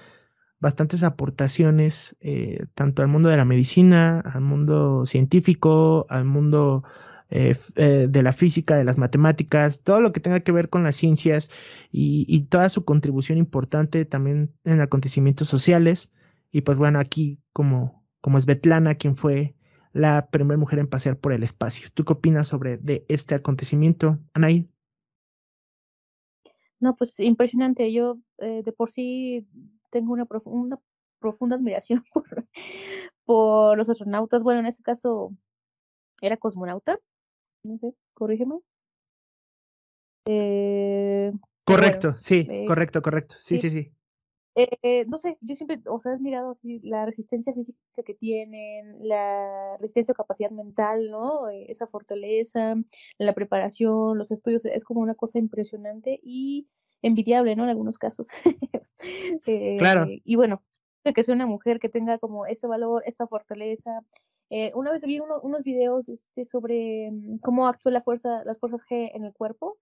[0.60, 6.84] bastantes aportaciones eh, tanto al mundo de la medicina, al mundo científico, al mundo
[7.30, 10.82] eh, eh, de la física, de las matemáticas, todo lo que tenga que ver con
[10.82, 11.50] las ciencias
[11.92, 16.10] y, y toda su contribución importante también en acontecimientos sociales.
[16.52, 19.54] Y pues bueno, aquí como, como Svetlana, quien fue
[19.92, 21.88] la primera mujer en pasear por el espacio.
[21.92, 24.68] ¿Tú qué opinas sobre de este acontecimiento, Anaí?
[26.78, 27.92] No, pues impresionante.
[27.92, 29.46] Yo eh, de por sí
[29.90, 30.78] tengo una, una
[31.18, 32.24] profunda admiración por,
[33.24, 34.42] por, los astronautas.
[34.42, 35.34] Bueno, en este caso
[36.20, 36.98] era cosmonauta.
[37.64, 38.60] No sé, corrígeme.
[40.26, 41.32] Eh,
[41.64, 43.36] correcto, sí, eh, correcto, correcto.
[43.38, 43.92] Sí, sí, sí.
[44.56, 48.96] Eh, no sé, yo siempre, o sea, he mirado así la resistencia física que tienen,
[49.06, 51.48] la resistencia o capacidad mental, ¿no?
[51.48, 52.74] Eh, esa fortaleza,
[53.18, 56.68] la preparación, los estudios, es como una cosa impresionante y
[57.02, 57.64] envidiable, ¿no?
[57.64, 58.28] En algunos casos.
[59.78, 60.04] claro.
[60.04, 60.62] Eh, y bueno,
[61.14, 64.00] que sea una mujer que tenga como ese valor, esta fortaleza.
[64.74, 69.10] una vez vi unos videos este, sobre mm, cómo actúa la fuerza, las fuerzas G
[69.14, 69.78] en el cuerpo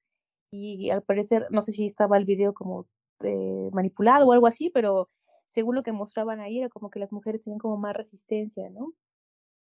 [0.50, 2.86] y al parecer, no sé si estaba el video como
[3.22, 5.08] eh, manipulado o algo así, pero
[5.46, 8.92] según lo que mostraban ahí era como que las mujeres tenían como más resistencia, ¿no?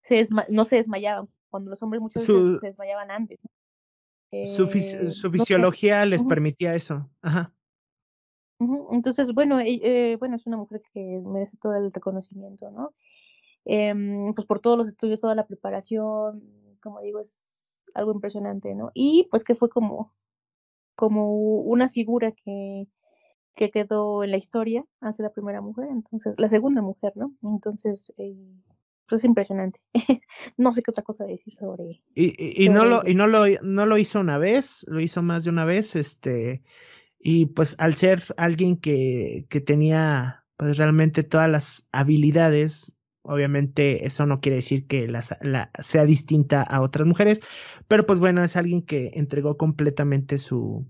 [0.01, 3.39] Se no se desmayaban cuando los hombres muchas veces se desmayaban antes.
[4.45, 7.09] su, eh, fisiología les permitía eso.
[7.21, 7.53] Ajá.
[8.91, 12.93] Entonces, bueno, eh, bueno, es una mujer que merece todo el reconocimiento, ¿no?
[13.65, 16.43] Em, pues por todos los estudios, toda la preparación,
[16.81, 18.91] como digo, es algo impresionante, ¿no?
[18.93, 20.13] Y pues que fue como,
[20.95, 22.87] como una figura que,
[23.55, 27.33] que quedó en la historia, hace la primera mujer, entonces, la segunda mujer, ¿no?
[27.49, 28.35] Entonces, eh,
[29.07, 29.79] pues es impresionante.
[30.57, 32.01] no sé qué otra cosa decir sobre.
[32.13, 35.43] Y, y, no lo, y no lo, no lo hizo una vez, lo hizo más
[35.43, 36.63] de una vez, este,
[37.19, 44.25] y pues al ser alguien que, que tenía pues realmente todas las habilidades, obviamente eso
[44.25, 45.21] no quiere decir que la,
[45.79, 47.41] sea distinta a otras mujeres,
[47.87, 50.87] pero pues bueno, es alguien que entregó completamente su,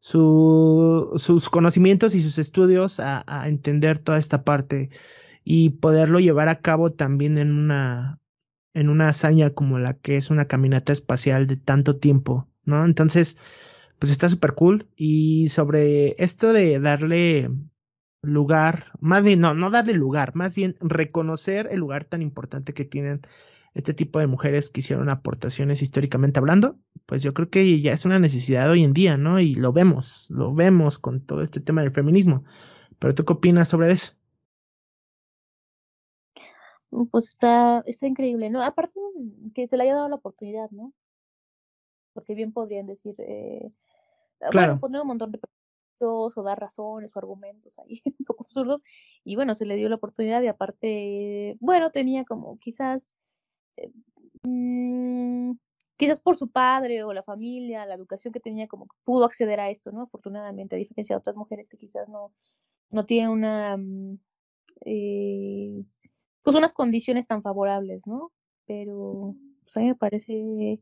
[0.00, 4.90] su, sus conocimientos y sus estudios a, a, entender toda esta parte
[5.44, 8.18] y poderlo llevar a cabo también en una,
[8.74, 12.84] en una hazaña como la que es una caminata espacial de tanto tiempo, ¿no?
[12.84, 13.38] Entonces,
[13.98, 14.88] pues está súper cool.
[14.96, 17.50] Y sobre esto de darle
[18.22, 22.84] lugar, más bien, no, no darle lugar, más bien reconocer el lugar tan importante que
[22.84, 23.20] tienen
[23.74, 28.04] este tipo de mujeres que hicieron aportaciones históricamente hablando, pues yo creo que ya es
[28.04, 29.40] una necesidad hoy en día, ¿no?
[29.40, 32.44] Y lo vemos, lo vemos con todo este tema del feminismo.
[32.98, 34.12] Pero tú qué opinas sobre eso?
[36.90, 38.62] Mm, pues está, está increíble, ¿no?
[38.62, 38.98] Aparte
[39.54, 40.92] que se le haya dado la oportunidad, ¿no?
[42.12, 43.70] Porque bien podrían decir, eh,
[44.40, 44.80] Ah, claro.
[44.80, 45.40] poner un montón de
[46.02, 48.82] o dar razones o argumentos ahí un poco absurdos
[49.22, 53.14] y bueno, se le dio la oportunidad y aparte, bueno, tenía como quizás,
[54.46, 55.52] mm,
[55.96, 59.70] quizás por su padre o la familia, la educación que tenía, como pudo acceder a
[59.70, 60.02] esto, ¿no?
[60.02, 62.32] Afortunadamente, a diferencia de otras mujeres que quizás no,
[62.90, 64.18] no tienen una, mm,
[64.86, 65.84] eh,
[66.42, 68.32] pues unas condiciones tan favorables, ¿no?
[68.66, 70.80] Pero pues a mí me parece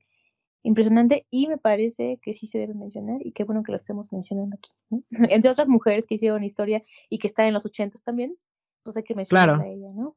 [0.63, 4.13] impresionante y me parece que sí se debe mencionar y qué bueno que lo estemos
[4.13, 4.71] mencionando aquí.
[5.33, 8.37] Entre otras mujeres que hicieron historia y que están en los ochentas también,
[8.83, 10.17] pues hay que mencionar a ella, ¿no?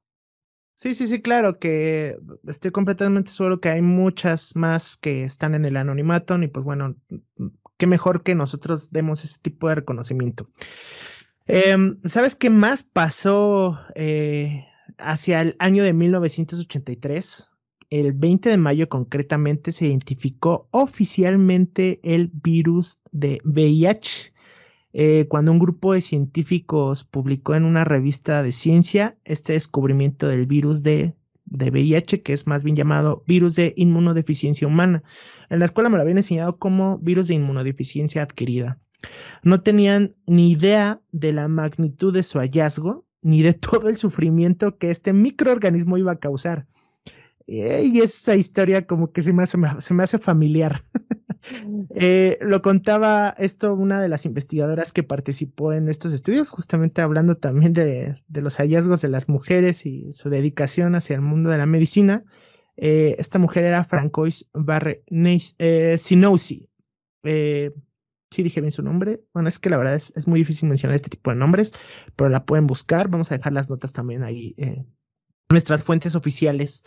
[0.81, 2.17] Sí, sí, sí, claro que
[2.47, 6.95] estoy completamente seguro que hay muchas más que están en el anonimato y pues bueno,
[7.77, 10.49] qué mejor que nosotros demos ese tipo de reconocimiento.
[11.45, 14.65] Em, ¿Sabes qué más pasó eh,
[14.97, 17.51] hacia el año de 1983?
[17.91, 24.30] el 20 de mayo concretamente se identificó oficialmente el virus de VIH.
[24.93, 30.45] Eh, cuando un grupo de científicos publicó en una revista de ciencia este descubrimiento del
[30.45, 31.15] virus de,
[31.45, 35.03] de VIH, que es más bien llamado virus de inmunodeficiencia humana.
[35.49, 38.79] En la escuela me lo habían enseñado como virus de inmunodeficiencia adquirida.
[39.43, 44.77] No tenían ni idea de la magnitud de su hallazgo, ni de todo el sufrimiento
[44.77, 46.67] que este microorganismo iba a causar.
[47.47, 50.83] Y esa historia como que se me hace, se me hace familiar.
[51.95, 57.35] Eh, lo contaba esto una de las investigadoras que participó en estos estudios, justamente hablando
[57.35, 61.65] también de, los hallazgos de las mujeres y su dedicación hacia el mundo de la
[61.65, 62.23] medicina.
[62.77, 66.69] Eh, esta mujer era Francois Barre eh, Sinousi.
[67.23, 67.71] Eh,
[68.29, 69.23] sí dije bien su nombre.
[69.33, 71.73] Bueno, es que la verdad es, es, muy difícil mencionar este tipo de nombres,
[72.15, 73.09] pero la pueden buscar.
[73.09, 74.55] Vamos a dejar las notas también ahí,
[75.49, 76.83] nuestras fuentes oficiales.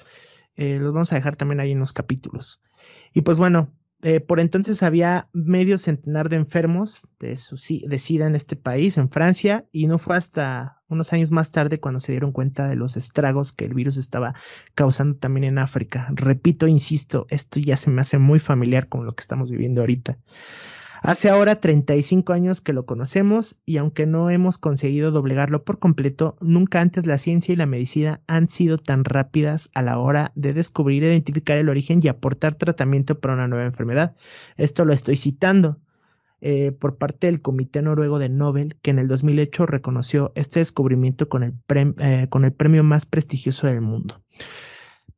[0.57, 2.61] Los vamos a dejar también ahí en los capítulos.
[3.13, 3.73] Y pues bueno,
[4.05, 9.09] eh, por entonces había medio centenar de enfermos de, de SIDA en este país, en
[9.09, 12.99] Francia, y no fue hasta unos años más tarde cuando se dieron cuenta de los
[12.99, 14.35] estragos que el virus estaba
[14.75, 16.07] causando también en África.
[16.13, 20.19] Repito, insisto, esto ya se me hace muy familiar con lo que estamos viviendo ahorita.
[21.07, 26.39] Hace ahora 35 años que lo conocemos y aunque no hemos conseguido doblegarlo por completo,
[26.41, 30.55] nunca antes la ciencia y la medicina han sido tan rápidas a la hora de
[30.55, 34.17] descubrir, identificar el origen y aportar tratamiento para una nueva enfermedad.
[34.57, 35.79] Esto lo estoy citando.
[36.41, 41.29] Eh, por parte del Comité Noruego de Nobel, que en el 2008 reconoció este descubrimiento
[41.29, 41.55] con el,
[41.99, 44.23] eh, con el premio más prestigioso del mundo.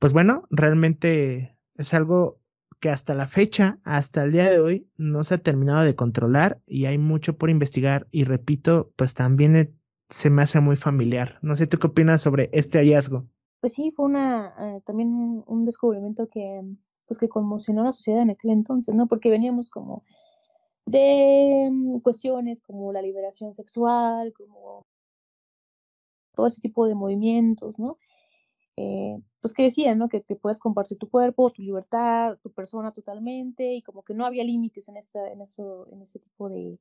[0.00, 2.40] Pues bueno, realmente es algo
[2.80, 6.60] que hasta la fecha, hasta el día de hoy, no se ha terminado de controlar
[6.66, 9.76] y hay mucho por investigar y repito, pues también
[10.08, 11.38] se me hace muy familiar.
[11.42, 13.26] No sé tú qué opinas sobre este hallazgo.
[13.60, 16.62] Pues sí, fue una eh, también un descubrimiento que
[17.06, 19.06] pues que conmocionó a la sociedad en aquel entonces, ¿no?
[19.06, 20.04] Porque veníamos como
[20.86, 24.86] de mm, cuestiones como la liberación sexual, como
[26.34, 27.98] todo ese tipo de movimientos, ¿no?
[28.76, 30.08] Eh, pues que decían, ¿no?
[30.08, 34.44] Que, puedes compartir tu cuerpo, tu libertad, tu persona totalmente, y como que no había
[34.44, 36.78] límites en, esta, en, eso, en ese tipo de,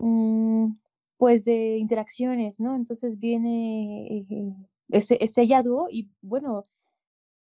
[0.00, 0.72] mm,
[1.16, 2.74] pues de interacciones, ¿no?
[2.74, 4.54] Entonces viene eh,
[4.90, 6.62] ese, ese hallazgo y bueno,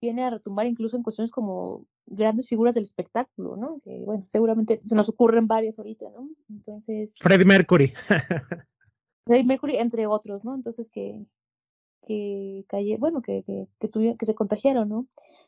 [0.01, 3.79] viene a retumbar incluso en cuestiones como grandes figuras del espectáculo, ¿no?
[3.85, 6.29] Que bueno, seguramente se nos ocurren varias ahorita, ¿no?
[6.49, 7.17] Entonces.
[7.21, 7.93] Freddie Mercury.
[9.27, 10.55] Freddie Mercury, entre otros, ¿no?
[10.55, 11.25] Entonces que,
[12.07, 15.07] que calle, bueno, que, que, que, que se contagiaron, ¿no?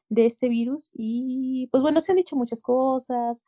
[0.09, 0.90] De ese virus.
[0.94, 3.44] Y pues bueno, se han dicho muchas cosas,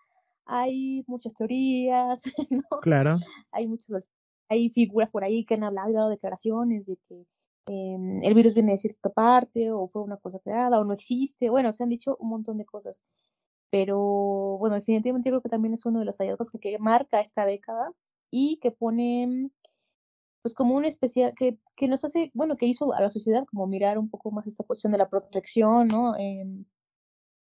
[0.46, 2.80] hay muchas teorías, ¿no?
[2.80, 3.16] Claro.
[3.52, 4.10] Hay muchas,
[4.48, 7.26] hay figuras por ahí que han hablado y dado declaraciones de que
[7.66, 11.50] em, el virus viene de cierta parte, o fue una cosa creada, o no existe.
[11.50, 13.04] Bueno, se han dicho un montón de cosas.
[13.70, 17.44] Pero bueno, definitivamente creo que también es uno de los hallazgos que, que marca esta
[17.44, 17.92] década
[18.30, 19.50] y que pone
[20.47, 23.66] pues como un especial que, que, nos hace, bueno, que hizo a la sociedad como
[23.66, 26.14] mirar un poco más esta cuestión de la protección, ¿no?
[26.16, 26.64] Em,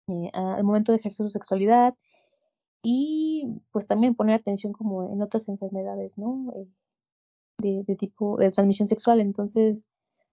[0.08, 1.94] eh, al momento de ejercer su sexualidad
[2.82, 6.52] y pues también poner atención como en otras enfermedades, ¿no?
[6.56, 6.68] Eh,
[7.58, 9.20] de, de, tipo de transmisión sexual.
[9.20, 9.86] Entonces,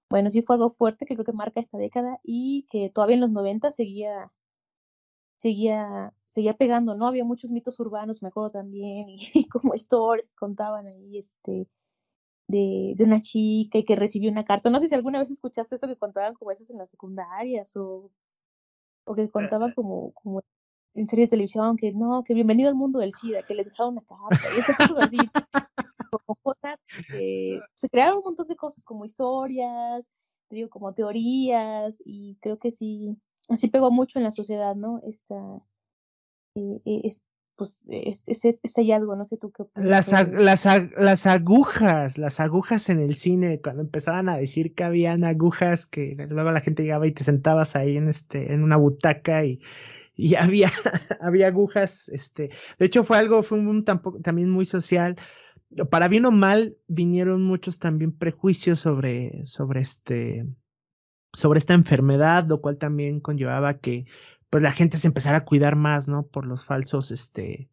[0.10, 3.22] bueno, sí fue algo fuerte que creo que marca esta década y que todavía en
[3.22, 4.32] los 90 seguía
[5.38, 7.06] seguía seguía pegando, ¿no?
[7.08, 9.18] Había muchos mitos urbanos, me acuerdo también, y,
[9.50, 11.68] como stories contaban ahí, este,
[12.48, 14.70] de, de, una chica y que recibió una carta.
[14.70, 18.11] No sé si alguna vez escuchaste esto que contaban como veces en las secundarias o,
[19.06, 20.41] o que contaban como, como
[20.95, 23.94] en serie de televisión que no, que bienvenido al mundo del SIDA, que le dejaron
[23.94, 25.18] una carta y esas cosas así.
[27.74, 30.11] se crearon un montón de cosas como historias,
[30.48, 33.18] te digo, como teorías y creo que sí,
[33.49, 35.02] así pegó mucho en la sociedad, ¿no?
[35.03, 35.36] Esta,
[36.56, 37.02] eh, eh
[37.55, 40.65] pues es, es, hallazgo, no sé tú qué Las, las,
[40.97, 46.15] las agujas, las agujas en el cine, cuando empezaban a decir que habían agujas, que
[46.30, 49.59] luego la gente llegaba y te sentabas ahí en este, en una butaca y,
[50.15, 50.71] y había,
[51.21, 52.49] había agujas, este,
[52.80, 55.15] de hecho fue algo, fue un tampoco, también muy social.
[55.89, 60.45] Para bien o mal, vinieron muchos también prejuicios sobre, sobre este,
[61.34, 64.05] sobre esta enfermedad, lo cual también conllevaba que
[64.53, 66.27] pues la gente se empezara a cuidar más, ¿no?
[66.27, 67.71] Por los falsos, este,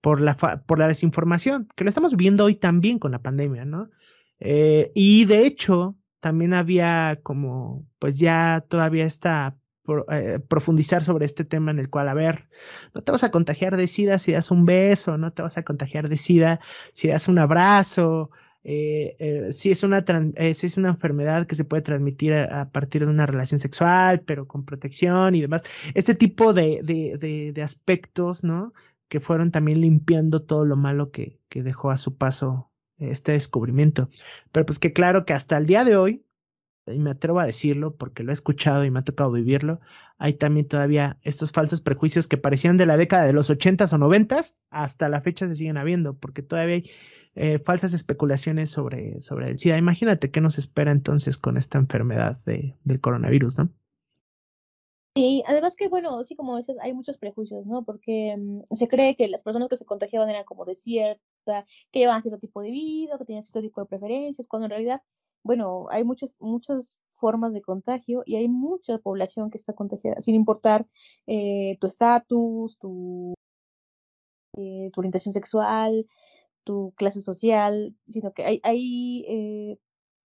[0.00, 3.90] por la, por la desinformación, que lo estamos viendo hoy también con la pandemia, ¿no?
[4.38, 9.58] Eh, y de hecho, también había como, pues ya todavía está
[10.10, 12.48] eh, profundizar sobre este tema en el cual, a ver,
[12.94, 15.64] no te vas a contagiar de SIDA si das un beso, no te vas a
[15.64, 16.60] contagiar de SIDA
[16.94, 18.30] si das un abrazo,
[18.62, 20.04] eh, eh, si, es una
[20.36, 24.20] eh, si es una enfermedad que se puede transmitir a, partir de una relación sexual,
[24.20, 25.62] pero con protección y demás.
[25.94, 28.72] Este tipo de, de, de, aspectos, ¿no?
[29.08, 34.10] Que fueron también limpiando todo lo malo que, que dejó a su paso este descubrimiento.
[34.52, 36.24] Pero pues que claro que hasta el día de hoy,
[36.92, 39.80] y me atrevo a decirlo porque lo he escuchado y me ha tocado vivirlo,
[40.18, 43.98] hay también todavía estos falsos prejuicios que parecían de la década de los ochentas o
[43.98, 46.90] noventas, hasta la fecha se siguen habiendo, porque todavía hay
[47.34, 49.78] eh, falsas especulaciones sobre, sobre el SIDA.
[49.78, 53.70] Imagínate qué nos espera entonces con esta enfermedad de, del coronavirus, ¿no?
[55.16, 57.84] Sí, además que, bueno, sí, como dices, hay muchos prejuicios, ¿no?
[57.84, 61.98] Porque mm, se cree que las personas que se contagiaban eran como de cierta, que
[61.98, 65.02] llevaban cierto tipo de vida, que tenían cierto tipo de preferencias, cuando en realidad,
[65.42, 70.34] bueno, hay muchas, muchas formas de contagio y hay mucha población que está contagiada, sin
[70.34, 70.86] importar
[71.26, 73.34] eh, tu estatus, tu,
[74.56, 76.06] eh, tu orientación sexual,
[76.64, 79.78] tu clase social, sino que hay, hay eh,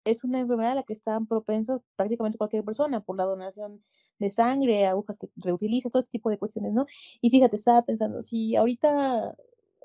[0.04, 3.84] es una enfermedad a la que están propensos prácticamente cualquier persona por la donación
[4.18, 6.86] de sangre, agujas que reutilizas, todo este tipo de cuestiones, ¿no?
[7.20, 9.36] Y fíjate, estaba pensando, si ahorita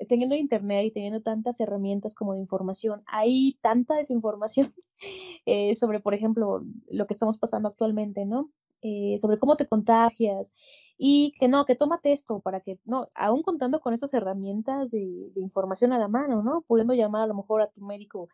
[0.08, 4.74] teniendo internet y teniendo tantas herramientas como de información, hay tanta desinformación
[5.46, 8.50] eh, sobre, por ejemplo, lo que estamos pasando actualmente, ¿no?
[8.86, 10.52] Eh, sobre cómo te contagias
[10.98, 15.32] y que no, que tómate esto para que, no, aún contando con esas herramientas de,
[15.36, 16.62] información a la mano, ¿no?
[16.66, 18.28] Pudiendo llamar a lo mejor a tu médico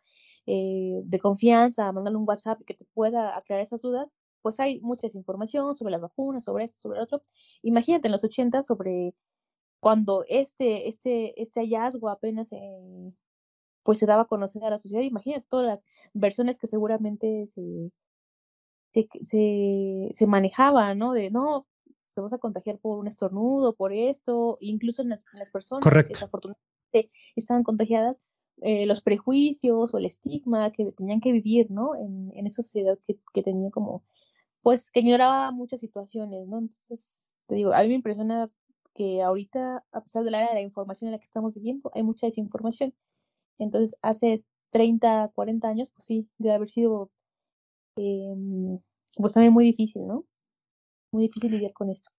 [0.45, 5.03] eh, de confianza, mandarle un WhatsApp que te pueda aclarar esas dudas, pues hay mucha
[5.03, 7.21] desinformación sobre las vacunas, sobre esto, sobre lo otro.
[7.61, 9.13] Imagínate en los 80 sobre
[9.81, 13.13] cuando este, este, este hallazgo apenas eh,
[13.83, 17.91] pues se daba a conocer a la sociedad, imagínate todas las versiones que seguramente se,
[19.21, 21.13] se, se, manejaba, ¿no?
[21.13, 21.67] De no,
[22.13, 27.09] te vas a contagiar por un estornudo, por esto, incluso en las, personas que desafortunadamente
[27.35, 28.21] estaban contagiadas,
[28.61, 31.95] eh, los prejuicios o el estigma que tenían que vivir, ¿no?
[31.95, 34.03] En, en esa sociedad que, que, tenía como,
[34.61, 36.59] pues, que ignoraba muchas situaciones, ¿no?
[36.59, 38.47] Entonces, te digo, a mí me impresiona
[39.23, 42.03] ahorita, a pesar de la era de la información en la que estamos viviendo, hay
[42.03, 42.93] mucha desinformación.
[43.59, 47.11] Entonces, hace 30, 40 años, pues sí, debe haber sido
[47.97, 48.79] Em,
[49.17, 50.25] pues también muy difícil, ¿no?
[51.11, 52.09] Muy difícil lidiar con esto.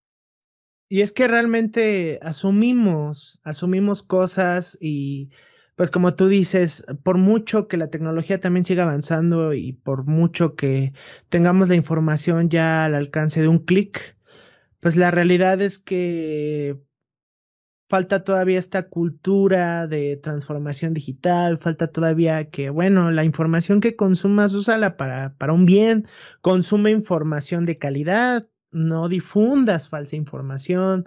[0.88, 5.30] Y es que realmente asumimos, asumimos cosas y
[5.74, 10.54] pues como tú dices, por mucho que la tecnología también siga avanzando y por mucho
[10.54, 10.92] que
[11.30, 14.18] tengamos la información ya al alcance de un clic,
[14.82, 16.82] pues la realidad es que
[17.88, 24.54] falta todavía esta cultura de transformación digital, falta todavía que, bueno, la información que consumas,
[24.54, 26.04] úsala para, para un bien,
[26.40, 31.04] consume información de calidad, no difundas falsa información,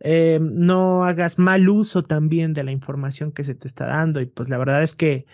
[0.00, 4.20] eh, no hagas mal uso también de la información que se te está dando.
[4.20, 5.26] Y pues la verdad es que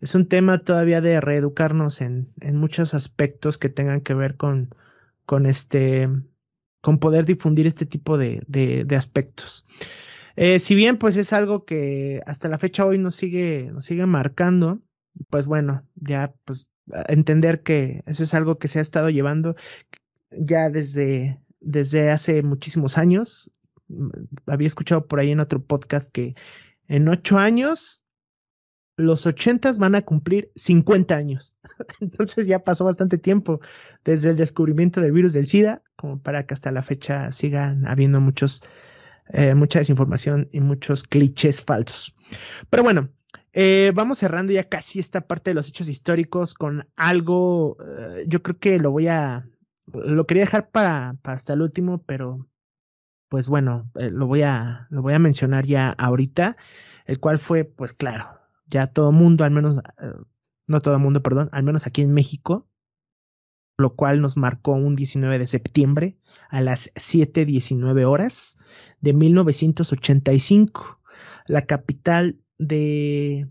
[0.00, 4.70] es un tema todavía de reeducarnos en, en muchos aspectos que tengan que ver con,
[5.26, 6.08] con este,
[6.86, 9.66] con poder difundir este tipo de, de, aspectos.
[10.36, 14.06] Eh, si bien pues es algo que hasta la fecha hoy nos sigue, nos sigue
[14.06, 14.80] marcando,
[15.28, 16.70] pues bueno, ya pues
[17.08, 19.56] entender que eso es algo que se ha estado llevando
[20.30, 23.50] ya desde, desde hace muchísimos años
[23.88, 24.08] Mm,
[24.46, 26.34] había escuchado por ahí en otro podcast que
[26.88, 28.02] en ocho años
[28.96, 31.56] los ochentas van a cumplir 50 años.
[32.00, 33.60] Entonces ya pasó bastante tiempo
[34.04, 38.20] desde el descubrimiento del virus del SIDA, como para que hasta la fecha sigan habiendo
[38.20, 38.62] muchos,
[39.28, 42.16] eh, mucha desinformación y muchos clichés falsos.
[42.70, 43.10] Pero bueno,
[43.52, 48.42] eh, vamos cerrando ya casi esta parte de los hechos históricos con algo, eh, yo
[48.42, 49.48] creo que lo voy a,
[49.92, 52.46] lo quería dejar para, para hasta el último, pero
[53.28, 56.56] pues bueno, eh, lo, voy a, lo voy a mencionar ya ahorita,
[57.06, 58.26] el cual fue, pues claro,
[58.66, 60.12] ya todo mundo, al menos, eh,
[60.68, 62.68] no todo mundo, perdón, al menos aquí en México,
[63.78, 66.18] lo cual nos marcó un 19 de septiembre
[66.48, 68.56] a las 7:19 horas
[69.00, 71.00] de 1985.
[71.46, 73.48] La capital de,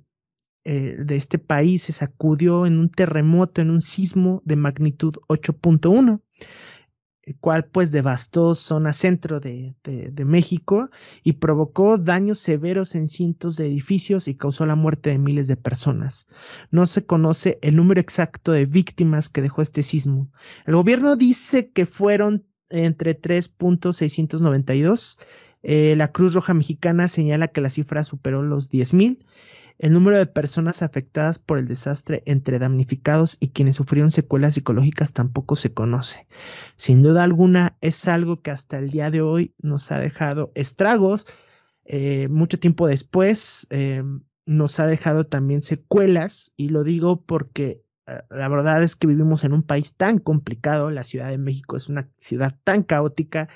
[0.63, 6.23] eh, de este país se sacudió en un terremoto, en un sismo de magnitud 8.1
[7.25, 10.89] el cual pues devastó zona centro de, de, México
[11.23, 15.57] y provocó daños severos en cientos de edificios y causó la muerte de miles de
[15.57, 16.27] personas.
[16.69, 20.29] No se conoce el número exacto de víctimas que dejó este sismo.
[20.67, 25.17] El gobierno dice que fueron entre 3.692.
[25.63, 29.25] Eh, la Cruz Roja Mexicana señala que la cifra superó los 10.000
[29.77, 35.13] el número de personas afectadas por el desastre entre damnificados y quienes sufrieron secuelas psicológicas
[35.13, 36.27] tampoco se conoce.
[36.77, 41.27] Sin duda alguna es algo que hasta el día de hoy nos ha dejado estragos.
[41.83, 44.03] Eh, mucho tiempo después eh,
[44.45, 49.43] nos ha dejado también secuelas y lo digo porque eh, la verdad es que vivimos
[49.43, 53.49] en un país tan complicado, la Ciudad de México es una ciudad tan caótica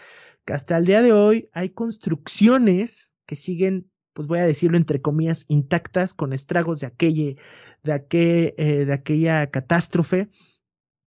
[0.46, 5.02] que hasta el día de hoy hay construcciones que siguen pues voy a decirlo entre
[5.02, 7.36] comillas, intactas, con estragos de, aquella,
[7.84, 10.30] de, eh, de aquella catástrofe.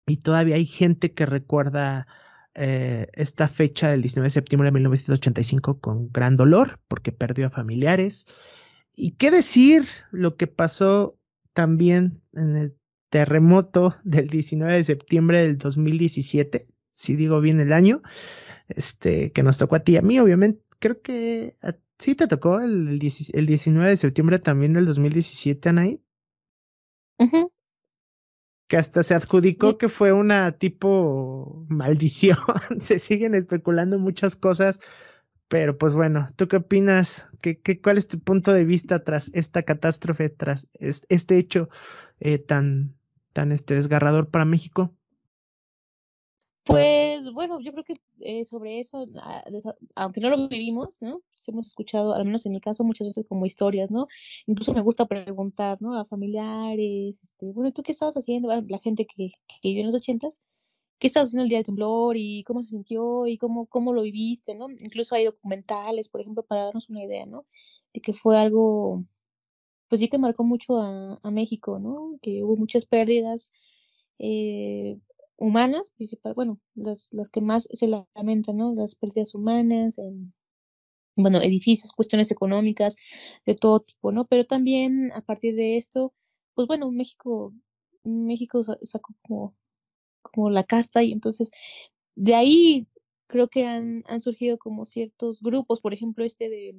[0.07, 2.07] Y todavía hay gente que recuerda
[2.53, 7.49] eh, esta fecha del 19 de septiembre de 1985 con gran dolor, porque perdió a
[7.49, 8.25] familiares.
[8.93, 11.17] Y qué decir lo que pasó
[11.53, 12.77] también en el
[13.09, 18.01] terremoto del 19 de septiembre del 2017, si digo bien el año,
[18.69, 21.57] este, que nos tocó a ti y a mí, obviamente, creo que
[22.01, 22.99] Sí, te tocó el,
[23.33, 26.03] el, 19 de septiembre también del 2017, Anaí.
[28.67, 32.37] Que hasta se adjudicó que fue una tipo maldición.
[32.79, 34.79] se siguen especulando muchas cosas.
[35.47, 37.29] Pero pues bueno, ¿tú qué opinas?
[37.39, 41.69] ¿Qué, qué, cuál es tu punto de vista tras esta catástrofe, tras este hecho
[42.19, 42.95] eh, tan,
[43.31, 44.91] tan este, desgarrador para México?
[46.65, 49.43] Pues bueno, yo creo que eh, sobre eso, ah,
[49.95, 51.21] aunque no lo vivimos, ¿no?
[51.47, 54.07] hemos escuchado, al menos en mi caso, muchas veces como historias, ¿no?
[54.47, 55.99] Incluso me gusta preguntar, ¿no?
[55.99, 58.49] A familiares, este, bueno, ¿tú qué estabas haciendo?
[58.49, 60.41] La gente que, que vivió en los ochentas,
[60.99, 62.15] ¿qué estabas haciendo el día del temblor?
[62.17, 63.27] ¿Y cómo se sintió?
[63.27, 64.55] ¿Y cómo, cómo lo viviste?
[64.55, 64.69] ¿no?
[64.69, 67.45] Incluso hay documentales, por ejemplo, para darnos una idea, ¿no?
[67.93, 69.03] De que fue algo,
[69.89, 72.19] pues sí que marcó mucho a, a México, ¿no?
[72.21, 73.51] Que hubo muchas pérdidas.
[74.19, 74.99] Eh,
[75.41, 78.75] humanas, principal, bueno, las, las que más se lamentan, ¿no?
[78.75, 80.33] Las pérdidas humanas, en,
[81.15, 82.95] bueno, edificios, cuestiones económicas,
[83.45, 84.25] de todo tipo, ¿no?
[84.27, 86.13] Pero también a partir de esto,
[86.53, 87.53] pues bueno, México,
[88.03, 89.55] México sacó como,
[90.21, 91.49] como la casta y entonces
[92.15, 92.87] de ahí
[93.27, 96.75] creo que han, han surgido como ciertos grupos, por ejemplo, este de,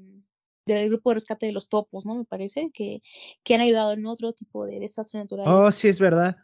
[0.66, 2.14] del grupo de rescate de los topos, ¿no?
[2.14, 3.02] Me parece, que,
[3.42, 5.52] que han ayudado en otro tipo de desastres naturales.
[5.52, 6.36] Oh, sí, es verdad.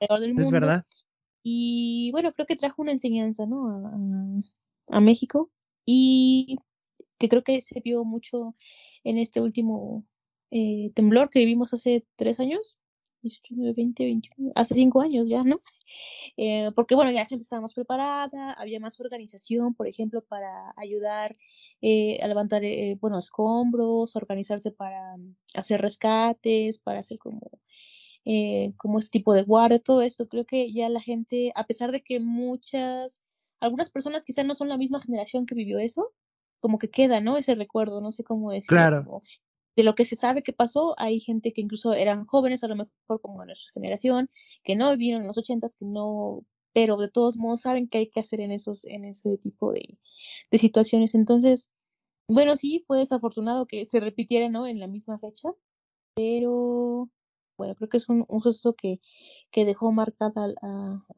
[0.00, 0.86] Es verdad.
[1.42, 4.42] Y bueno, creo que trajo una enseñanza, ¿no?
[4.90, 5.50] A, México
[5.84, 6.56] y
[7.18, 8.54] que creo que se vio mucho
[9.04, 10.06] en este último
[10.50, 12.78] eh, temblor que vivimos hace tres años,
[13.22, 15.60] 18, 20, 21, hace cinco años ya, ¿no?
[16.36, 20.72] Eh, porque bueno, ya la gente estaba más preparada, había más organización, por ejemplo, para
[20.76, 21.36] ayudar
[21.80, 22.62] eh, a levantar,
[23.00, 25.16] bueno, escombros, organizarse para
[25.54, 27.40] hacer rescates, para hacer como,
[28.76, 30.28] como este tipo de guardia, todo esto.
[30.28, 33.22] Creo que ya la gente, a pesar de que muchas,
[33.60, 36.12] algunas personas quizás no son la misma generación que vivió eso,
[36.60, 37.36] como que queda, ¿no?
[37.36, 38.76] Ese recuerdo, no sé cómo decirlo.
[38.76, 39.22] Claro
[39.78, 42.74] de lo que se sabe que pasó, hay gente que incluso eran jóvenes, a lo
[42.74, 44.28] mejor como nuestra generación,
[44.64, 48.10] que no vivieron en los ochentas, que no, pero de todos modos saben qué hay
[48.10, 49.96] que hacer en esos, en ese tipo de,
[50.50, 51.14] de situaciones.
[51.14, 51.70] Entonces,
[52.26, 54.66] bueno, sí, fue desafortunado que se repitiera, ¿no?
[54.66, 55.50] En la misma fecha,
[56.16, 57.08] pero
[57.58, 59.00] bueno, creo que es un, un suceso que,
[59.50, 60.56] que dejó marcada al,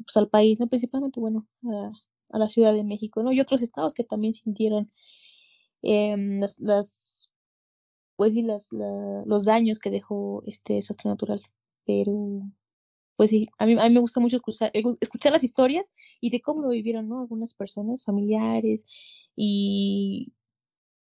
[0.05, 0.69] pues, al país, ¿no?
[0.69, 1.93] Principalmente, bueno, a,
[2.31, 3.33] a, la Ciudad de México, ¿no?
[3.33, 4.91] Y otros estados que también sintieron
[5.83, 7.31] eh, las, las
[8.21, 11.43] pues sí, las, los daños que dejó este desastre natural.
[11.87, 12.43] Pero,
[13.17, 15.91] pues sí, a mí, a mí me gusta mucho escuchar, escuchar las historias
[16.21, 17.21] y de cómo lo vivieron, ¿no?
[17.21, 18.85] Algunas personas, familiares
[19.35, 20.35] y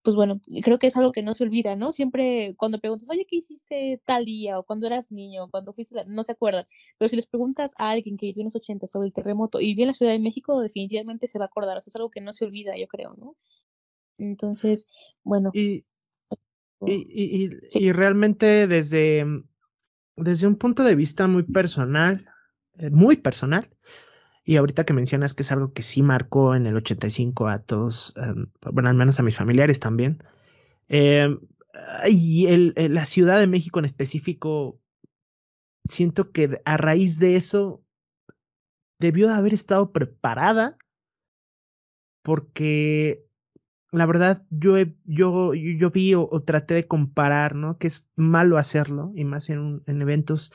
[0.02, 1.92] pues bueno, creo que es algo que no se olvida, ¿no?
[1.92, 4.58] Siempre cuando preguntas, oye, ¿qué hiciste tal día?
[4.58, 6.64] O cuando eras niño, cuando fuiste, no se acuerdan.
[6.98, 9.66] Pero si les preguntas a alguien que vivió en los 80 sobre el terremoto y
[9.66, 11.78] vivió en la Ciudad de México, definitivamente se va a acordar.
[11.78, 13.36] O sea, es algo que no se olvida, yo creo, ¿no?
[14.18, 14.88] Entonces,
[15.22, 15.50] bueno.
[15.54, 15.84] Y,
[16.84, 19.24] y, y, realmente desde,
[20.16, 22.26] desde un punto de vista muy personal,
[22.78, 23.68] eh, muy personal,
[24.44, 28.14] y ahorita que mencionas que es algo que sí marcó en el 85 a todos,
[28.16, 30.19] em, bueno, al menos a mis familiares también,
[30.89, 31.40] em,
[32.09, 34.81] y el, la Ciudad de México en específico,
[35.86, 37.85] siento que a raíz de eso
[39.01, 40.77] debió de haber estado preparada
[42.23, 43.27] porque
[43.93, 47.77] la verdad, yo, yo, yo vi o, traté de comparar, ¿no?
[47.78, 50.52] Que es malo hacerlo, y más en eventos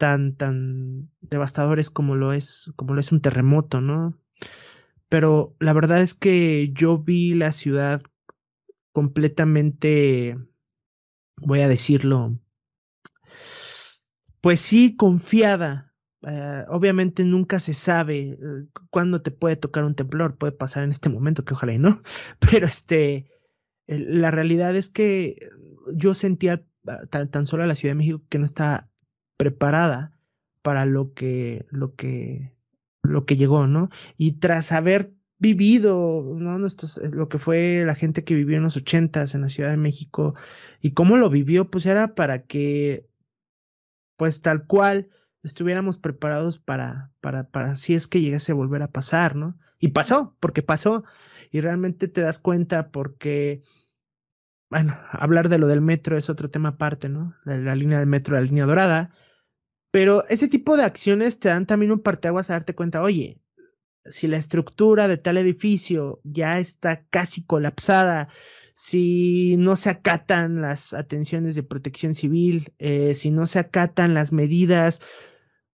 [0.00, 4.18] tan, tan devastadores como lo es, como lo es un terremoto, ¿no?
[5.10, 8.00] Pero la verdad es que yo vi la ciudad
[8.92, 10.38] completamente,
[11.36, 12.40] voy a decirlo,
[14.40, 15.90] pues sí, confiada
[16.26, 18.38] eh, obviamente nunca se sabe eh,
[18.88, 22.00] cuándo te puede tocar un temblor, puede pasar en este momento, que ojalá y no,
[22.50, 23.30] pero este,
[23.86, 25.50] la realidad es que
[25.92, 28.89] yo sentía ah, tan, tan solo a la Ciudad de México que no está
[29.40, 30.12] preparada
[30.60, 32.54] para lo que, lo que,
[33.02, 33.88] lo que llegó, ¿no?
[34.18, 36.66] Y tras haber vivido, ¿no?
[36.66, 39.78] Eh, lo que fue la gente que vivió en los ochentas en la Ciudad de
[39.78, 40.34] México
[40.82, 43.08] y cómo lo vivió, pues era para que,
[44.18, 45.08] pues tal cual,
[45.42, 49.58] estuviéramos preparados para, para, para si es que llegase a volver a pasar, ¿no?
[49.78, 51.02] Y pasó, porque pasó,
[51.50, 53.62] y realmente te das cuenta porque,
[54.68, 57.34] bueno, hablar de lo del metro es otro tema aparte, ¿no?
[57.44, 59.10] La, la línea del metro, la línea dorada,
[59.90, 63.40] pero ese tipo de acciones te dan también un parteaguas a darte cuenta, oye,
[64.06, 68.28] si la estructura de tal edificio ya está casi colapsada,
[68.74, 74.32] si no se acatan las atenciones de protección civil, eh, si no se acatan las
[74.32, 75.02] medidas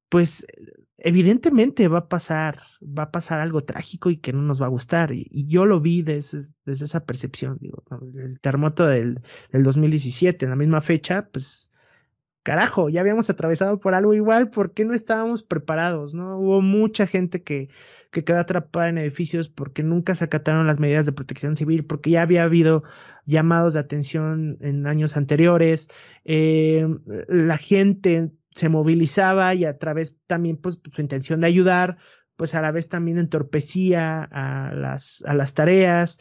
[0.08, 0.46] pues
[0.98, 4.70] evidentemente va a pasar, va a pasar algo trágico y que no nos va a
[4.70, 5.12] gustar.
[5.12, 7.82] Y, yo lo vi desde, esa percepción, digo,
[8.14, 9.20] el terremoto del,
[9.52, 11.70] del 2017, en la misma fecha, pues
[12.46, 16.14] carajo, ya habíamos atravesado por algo igual, ¿por qué no estábamos preparados?
[16.14, 16.38] ¿no?
[16.38, 17.70] Hubo mucha gente que,
[18.12, 22.10] que quedó atrapada en edificios porque nunca se acataron las medidas de protección civil, porque
[22.10, 22.84] ya había habido
[23.24, 25.88] llamados de atención en años anteriores,
[26.24, 26.86] eh,
[27.26, 31.96] la gente se movilizaba y a través también pues su intención de ayudar,
[32.36, 36.20] pues a la vez también entorpecía a las, a las tareas.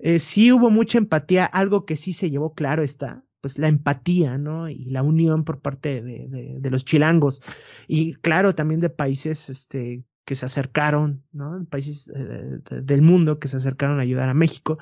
[0.00, 4.38] Eh, sí hubo mucha empatía, algo que sí se llevó claro está, pues la empatía,
[4.38, 4.68] ¿no?
[4.70, 7.42] Y la unión por parte de, de, los chilangos.
[7.88, 11.66] Y claro, también de países este, que se acercaron, ¿no?
[11.68, 14.78] Países eh, del mundo que se acercaron a ayudar a México.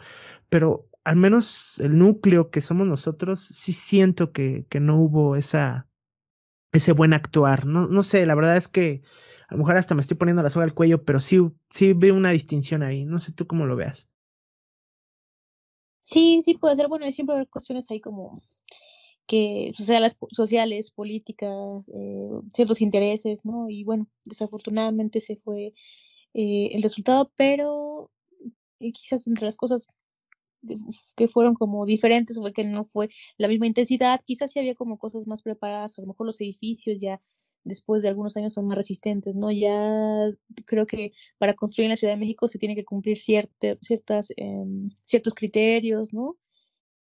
[0.51, 5.89] Pero al menos el núcleo que somos nosotros, sí siento que, que no hubo esa,
[6.73, 7.66] ese buen actuar.
[7.66, 9.03] No, no sé, la verdad es que
[9.49, 11.39] a lo mejor hasta me estoy poniendo la soga al cuello, pero sí,
[11.70, 13.05] sí veo una distinción ahí.
[13.07, 14.12] No sé tú cómo lo veas.
[16.05, 16.89] Sí, sí puede ser.
[16.89, 18.43] Bueno, siempre cuestiones ahí como
[19.27, 23.68] que sociales, sociales políticas, eh, ciertos intereses, ¿no?
[23.70, 25.74] Y bueno, desafortunadamente se fue
[26.35, 28.10] eh, el resultado, pero
[28.81, 29.86] eh, quizás entre las cosas
[31.16, 33.09] que fueron como diferentes, fue que no fue
[33.39, 37.01] la misma intensidad, quizás sí había como cosas más preparadas, a lo mejor los edificios
[37.01, 37.20] ya
[37.65, 39.51] después de algunos años son más resistentes, ¿no?
[39.51, 40.31] Ya
[40.66, 44.91] creo que para construir en la Ciudad de México se tiene que cumplir ciertas, em,
[45.05, 46.39] ciertos criterios, ¿no?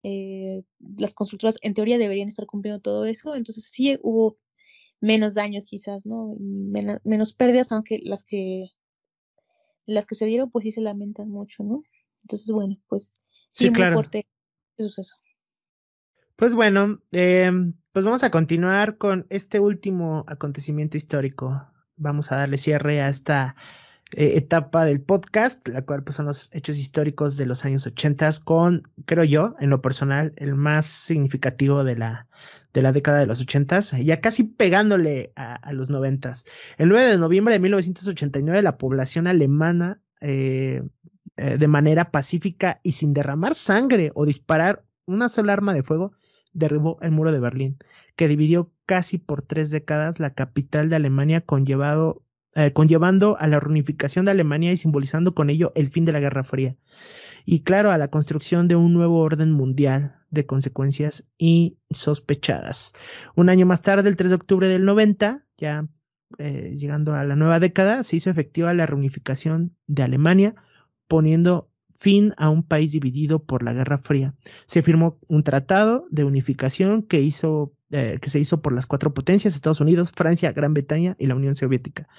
[0.04, 0.64] Eh,
[0.98, 4.38] las constructoras en teoría deberían estar cumpliendo todo eso, entonces sí hubo
[5.02, 6.36] menos daños quizás, ¿no?
[6.40, 6.66] Y
[7.04, 8.68] menos pérdidas, aunque las que
[9.86, 11.82] las que se dieron pues sí se lamentan mucho, ¿no?
[12.24, 13.14] Entonces, bueno, pues
[13.50, 14.28] sí, muy fuerte
[14.78, 15.16] el suceso.
[16.38, 21.68] Pues bueno, em, pues vamos a continuar con este último acontecimiento histórico.
[21.96, 23.56] Vamos a darle cierre a esta
[24.16, 28.30] eh, etapa del podcast, la cual pues, son los hechos históricos de los años 80
[28.46, 32.28] con, creo yo, en lo personal, el más significativo de la,
[32.72, 36.34] de la década de los 80 ya casi pegándole a, los 90
[36.78, 40.84] El 9 de noviembre de 1989, la población alemana, eh,
[41.38, 46.14] eh, de manera pacífica y sin derramar sangre o disparar una sola arma de fuego,
[46.58, 47.78] derribó el muro de Berlín,
[48.16, 52.24] que dividió casi por tres décadas la capital de Alemania, conllevado
[52.56, 56.20] eh, conllevando a la reunificación de Alemania y simbolizando con ello el fin de la
[56.20, 56.76] Guerra Fría.
[57.46, 62.94] Y claro, a la construcción de un nuevo orden mundial de consecuencias insospechadas.
[63.36, 65.88] Un año más tarde, el 3 de octubre del 90, ya
[66.40, 70.56] eh, llegando a la nueva década, se hizo efectiva la reunificación de Alemania,
[71.08, 71.67] poniendo
[71.98, 74.36] fin a un país dividido por la Guerra Fría.
[74.68, 79.14] Se firmó un tratado de unificación que hizo eh, que se hizo por las cuatro
[79.14, 82.10] potencias, Estados Unidos, Francia, Gran Bretaña y la Unión Soviética,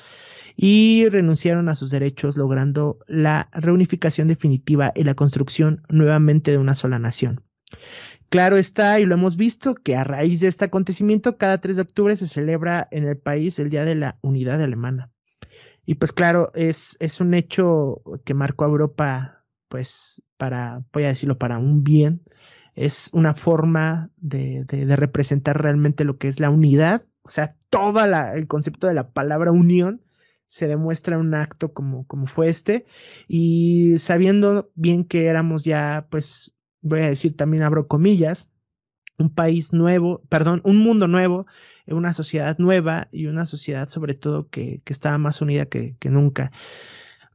[0.57, 6.75] y renunciaron a sus derechos logrando la reunificación definitiva y la construcción nuevamente de una
[6.75, 7.43] sola nación.
[8.31, 11.83] Claro está, y lo hemos visto, que a raíz de este acontecimiento, cada 3 de
[11.83, 15.11] octubre se celebra en el país el Día de la Unidad Alemana.
[15.85, 19.38] Y pues claro, es, es un hecho que marcó a Europa,
[19.69, 22.23] pues para, voy a decirlo, para un bien,
[22.75, 24.65] es una forma de,
[24.97, 29.53] representar realmente lo que es la unidad, o sea, todo el concepto de la palabra
[29.53, 30.03] unión
[30.47, 32.87] se demuestra en un acto como, como fue este,
[33.27, 38.53] y sabiendo bien que éramos ya, pues, voy a decir también abro comillas,
[39.19, 41.47] un país nuevo, perdón, un mundo nuevo,
[41.87, 46.09] una sociedad nueva y una sociedad sobre todo que, que estaba más unida que, que
[46.09, 46.53] nunca.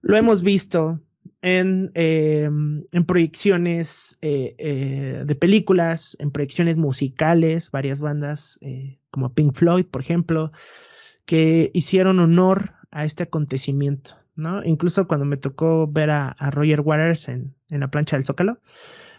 [0.01, 1.01] Lo hemos visto,
[1.43, 9.33] en, em, en proyecciones eh, eh, de películas, en proyecciones musicales, varias bandas eh, como
[9.33, 10.53] Pink Floyd, por ejemplo,
[11.25, 14.63] que hicieron honor a este acontecimiento, ¿no?
[14.63, 18.59] Incluso cuando me tocó ver a, a Roger Waters en, en, la plancha del Zócalo,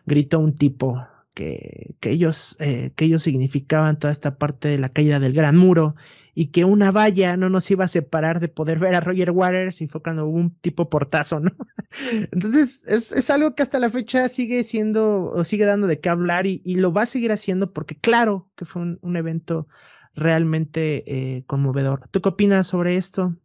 [0.07, 5.21] gritó un tipo que, que ellos, que ellos significaban toda esta parte de la caída
[5.21, 5.95] del Gran Muro
[6.35, 9.81] y que una valla no nos iba a separar de poder ver a Roger Waters
[9.81, 11.53] y fue cuando hubo un tipo portazo, ¿no?
[12.33, 16.09] Entonces es, es algo que hasta la fecha sigue siendo o sigue dando de qué
[16.09, 19.69] hablar y, y lo va a seguir haciendo porque claro que fue un, un evento
[20.15, 22.09] realmente eh, conmovedor.
[22.11, 23.37] ¿Tú qué opinas sobre esto?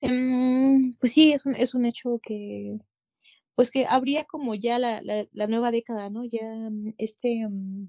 [0.00, 2.78] Um, pues sí, es un, es un hecho que,
[3.54, 6.24] pues que habría como ya la, la, nueva década, ¿no?
[6.24, 7.46] Ya mm, este...
[7.46, 7.88] Um,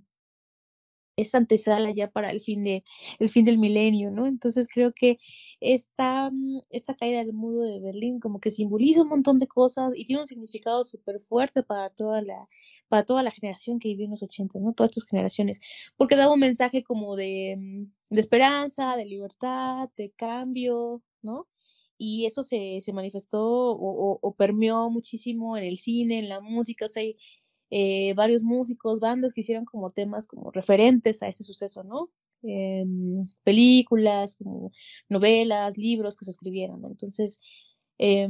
[1.18, 2.84] esta antesala ya para el fin, de,
[3.20, 4.28] el fin del milenio, ¿no?
[4.28, 5.18] Entonces creo que
[5.60, 9.92] esta, mm, esta caída del muro de Berlín como que simboliza un montón de cosas
[9.96, 12.48] y tiene un significado súper fuerte para toda la
[12.88, 14.74] para toda la generación que vivió en los 80, ¿no?
[14.74, 15.60] Todas estas generaciones,
[15.98, 21.48] porque daba un mensaje como de, mm, de esperanza, de libertad, de cambio, ¿no?
[21.98, 26.42] Y eso se, se manifestó o, o, o, permeó muchísimo en el cine, en la
[26.42, 27.04] música, o sea,
[27.70, 32.10] eh, varios músicos, bandas que hicieron como temas como referentes a ese suceso, ¿no?
[32.44, 32.86] Eh,
[33.44, 34.72] películas, como
[35.10, 36.88] novelas, libros que se escribieron, ¿no?
[36.90, 37.42] Entonces,
[37.98, 38.28] eh,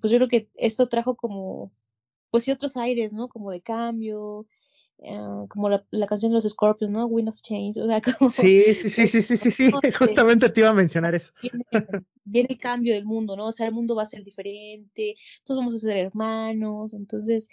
[0.00, 1.72] pues yo creo que esto trajo como,
[2.30, 3.28] pues sí, otros aires, ¿no?
[3.28, 4.46] Como de cambio,
[5.02, 7.06] Uh, como la, la, canción de los Scorpions, ¿no?
[7.06, 8.28] Wind of Change, o sea, como...
[8.28, 9.70] Sí, sí, sí, sí, sí, sí, sí.
[9.98, 11.32] justamente te iba a mencionar eso.
[11.40, 11.64] Viene,
[12.24, 13.46] viene, el cambio del mundo, ¿no?
[13.46, 17.48] O sea, el mundo va a ser diferente, todos vamos a ser hermanos, entonces,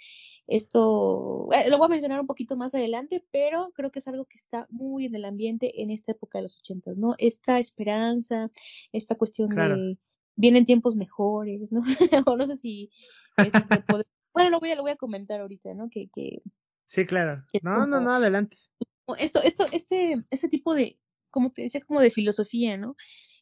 [0.47, 4.25] esto eh, lo voy a mencionar un poquito más adelante, pero creo que es algo
[4.25, 7.15] que está muy en el ambiente en esta época de los ochentas, ¿no?
[7.17, 8.49] Esta esperanza,
[8.91, 9.77] esta cuestión claro.
[9.77, 9.97] de
[10.37, 11.81] vienen tiempos mejores, ¿no?
[12.31, 12.89] o no sé si,
[14.33, 15.89] bueno, lo voy, a, lo voy a comentar ahorita, ¿no?
[15.89, 16.41] Que, que
[16.85, 17.35] sí, claro.
[17.51, 18.57] Que no, como, no, no, adelante.
[19.19, 20.99] Esto, esto, este, este tipo de,
[21.29, 22.95] como te decía, como de filosofía, ¿no?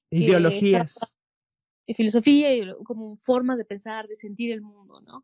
[0.10, 1.15] Ideologías.
[1.86, 5.23] Que filosofía y como formas de pensar, de sentir el mundo, ¿no?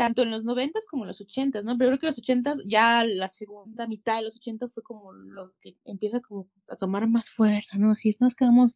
[0.00, 1.76] Tanto en los noventas como en los ochentas, ¿no?
[1.76, 5.52] Pero creo que los ochentas, ya la segunda mitad de los ochentas fue como lo
[5.60, 7.90] que empieza como a tomar más fuerza, ¿no?
[7.90, 8.74] Decir, no, es que vamos,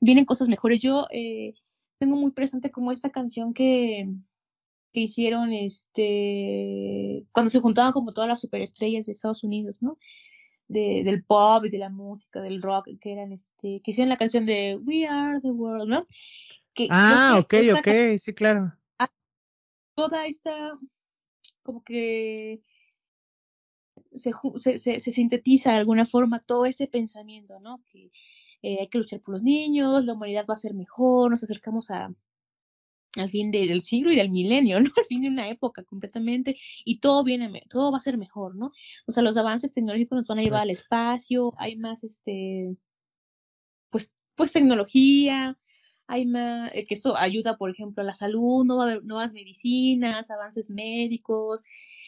[0.00, 0.82] vienen cosas mejores.
[0.82, 1.54] Yo eh,
[2.00, 4.08] tengo muy presente como esta canción que,
[4.92, 9.98] que hicieron, este, cuando se juntaban como todas las superestrellas de Estados Unidos, ¿no?
[10.66, 14.16] De, del pop y de la música, del rock, que eran, este, que hicieron la
[14.16, 16.04] canción de We Are the World, ¿no?
[16.74, 18.76] Que, ah, ok, ok, sí, claro
[19.96, 20.72] toda esta,
[21.62, 22.62] como que
[24.14, 24.32] se,
[24.78, 27.82] se, sintetiza de alguna forma todo ese pensamiento, ¿no?
[27.90, 28.10] Que
[28.62, 31.90] eh, hay que luchar por los niños, la humanidad va a ser mejor, nos acercamos
[31.90, 32.14] a,
[33.16, 34.90] al fin del siglo y del milenio, ¿no?
[34.96, 38.72] Al fin de una época completamente y todo viene, todo va a ser mejor, ¿no?
[39.06, 42.76] O sea, los avances tecnológicos nos van a llevar al espacio, hay más, este,
[43.90, 45.56] pues, pues tecnología,
[46.08, 49.04] hay más, eh, que eso ayuda, por ejemplo, a la salud, no va a haber
[49.04, 51.64] nuevas medicinas, avances médicos,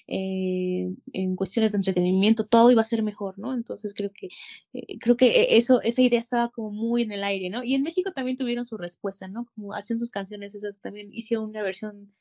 [0.06, 3.54] eh, en cuestiones de entretenimiento, todo iba a ser mejor, ¿no?
[3.54, 4.28] Entonces creo que,
[4.72, 7.62] eh, creo que e, eso, esa idea estaba como muy en el aire, ¿no?
[7.64, 9.46] Y en México también tuvieron su respuesta, ¿no?
[9.54, 12.14] Como hacían sus canciones, esas también hicieron una versión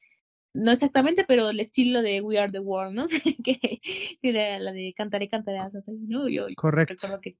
[0.53, 3.07] no exactamente, pero el estilo de We Are the World, ¿no?
[3.43, 3.81] que
[4.21, 5.59] era la de Cantaré, cantaré,
[6.07, 6.27] ¿no?
[6.27, 6.95] Yo Correcto.
[6.95, 7.37] recuerdo que,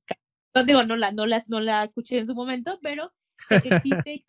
[0.54, 3.12] no, digo, no la, no, las, no la escuché en su momento, pero
[3.46, 4.26] sé que existe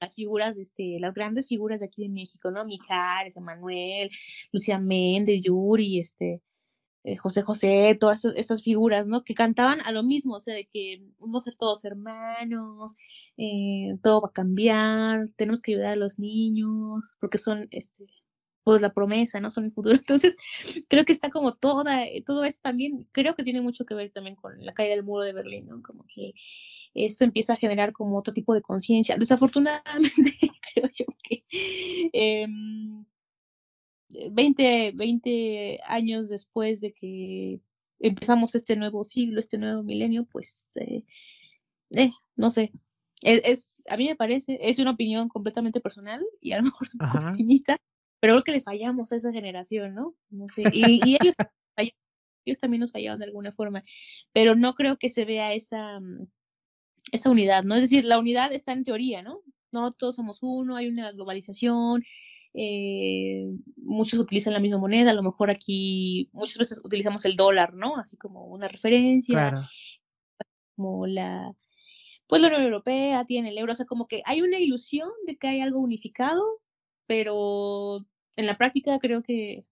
[0.00, 2.64] las figuras, este, las grandes figuras de aquí de México, ¿no?
[2.64, 4.10] Mijares, Emanuel,
[4.52, 6.42] Lucía Méndez, Yuri, este,
[7.04, 9.22] eh, José José, todas estas figuras, ¿no?
[9.24, 12.94] Que cantaban a lo mismo, o sea, de que vamos a ser todos hermanos,
[13.36, 18.06] eh, todo va a cambiar, tenemos que ayudar a los niños, porque son, este,
[18.66, 19.52] pues la promesa, ¿no?
[19.52, 19.94] Son el futuro.
[20.08, 20.36] Entonces,
[20.88, 24.10] creo que está como toda, eh, todo eso también, creo que tiene mucho que ver
[24.10, 25.80] también con la caída del muro de Berlín, ¿no?
[25.82, 26.34] Como que
[26.92, 29.16] esto empieza a generar como otro tipo de conciencia.
[29.16, 30.32] Desafortunadamente,
[30.74, 31.44] creo yo que
[34.32, 37.60] 20, em, 20 años después de que
[38.00, 41.04] empezamos este nuevo siglo, este nuevo milenio, pues, eh,
[41.92, 42.72] eh no sé,
[43.22, 46.84] es, es, a mí me parece, es una opinión completamente personal y a lo mejor
[46.84, 47.80] es un poco pesimista,
[48.20, 50.14] pero creo que le fallamos a esa generación, ¿no?
[50.30, 51.34] No sé, y, ellos,
[52.44, 53.84] ellos también nos fallaron de alguna forma,
[54.32, 56.26] pero no creo que se vea esa, mm,
[57.12, 57.74] esa unidad, ¿no?
[57.74, 59.42] Es decir, la unidad está en teoría, ¿no?
[59.72, 62.02] No todos somos uno, hay una globalización,
[62.54, 67.74] eh, muchos utilizan la misma moneda, a lo mejor aquí muchas veces utilizamos el dólar,
[67.74, 67.96] ¿no?
[67.96, 69.66] Así como una referencia, claro.
[70.74, 71.52] como la,
[72.26, 75.36] pues la Unión Europea tiene el euro, o sea, como que hay una ilusión de
[75.36, 76.42] que hay algo unificado,
[77.06, 78.06] pero
[78.36, 79.64] en la práctica creo que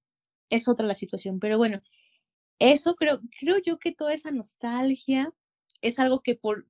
[0.51, 1.41] es otra la situación.
[1.41, 1.83] Pero bueno,
[2.59, 5.33] eso creo, creo yo que toda esa nostalgia
[5.83, 6.67] es algo que, por,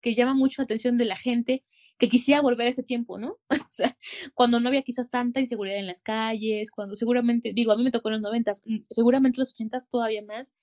[0.00, 1.64] que llama mucho la atención de la gente
[1.98, 3.38] que quisiera volver a ese tiempo, ¿no?
[3.50, 3.96] o sea,
[4.34, 7.90] cuando no había quizás tanta inseguridad en las calles, cuando seguramente, digo, a mí me
[7.90, 10.56] tocó en los noventas, mm, seguramente en los ochentas todavía más,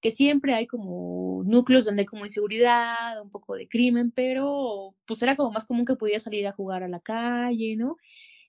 [0.00, 5.22] que siempre hay como núcleos donde hay como inseguridad, un poco de crimen, pero pues
[5.22, 7.96] era como más común que pudiera salir a jugar a la calle, ¿no?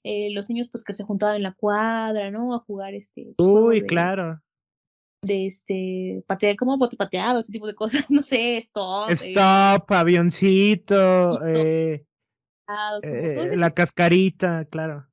[0.03, 2.53] Eh, los niños pues que se juntaban en la cuadra, ¿no?
[2.53, 3.33] A jugar este...
[3.37, 4.41] Pues, Uy, claro.
[5.23, 9.09] De este, patear, como bote pateado, ese tipo de cosas, no sé, stop.
[9.09, 9.13] Eh.
[9.13, 12.05] Stop, avioncito, eh,
[13.55, 15.07] la cascarita, claro.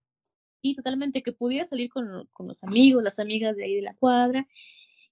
[0.63, 3.95] Y totalmente, que pudiera salir con, con, los amigos, las amigas de ahí de la
[3.95, 4.47] cuadra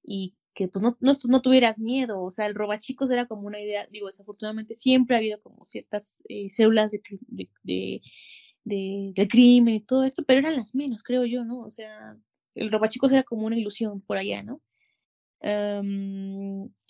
[0.03, 3.61] y que pues no, no, no tuvieras miedo, o sea, el robachicos era como una
[3.61, 8.01] idea, digo, desafortunadamente siempre ha habido como ciertas células de, de de,
[9.29, 11.61] crimen y todo esto, pero eran las menos, creo yo, ¿no?
[11.61, 12.17] O sea,
[12.55, 14.61] el robachicos era como una ilusión por allá, ¿no?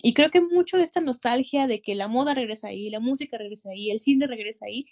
[0.01, 3.37] y creo que mucho de esta nostalgia de que la moda regresa ahí, la música
[3.37, 4.85] regresa ahí, el cine regresa ahí,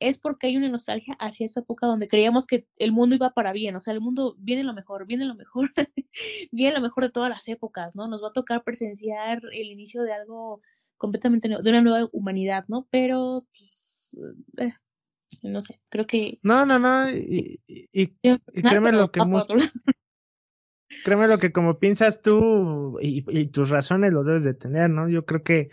[0.00, 3.52] es porque hay una nostalgia hacia esa época donde creíamos que el mundo iba para
[3.52, 5.68] bien, o sea, el mundo viene lo mejor, viene lo mejor,
[6.50, 8.08] viene lo mejor de todas las épocas, ¿no?
[8.08, 10.60] Nos va a tocar presenciar el inicio de algo
[10.96, 12.88] completamente nuevo, de una nueva humanidad, ¿no?
[12.90, 14.16] Pero, pues,
[14.58, 14.72] eh,
[15.42, 16.38] no sé, creo que...
[16.42, 17.60] No, no, no, y,
[18.52, 19.20] créeme lo que...
[21.04, 25.08] créeme lo que como piensas tú y, tus razones los debes de tener, ¿no?
[25.08, 25.70] Yo creo que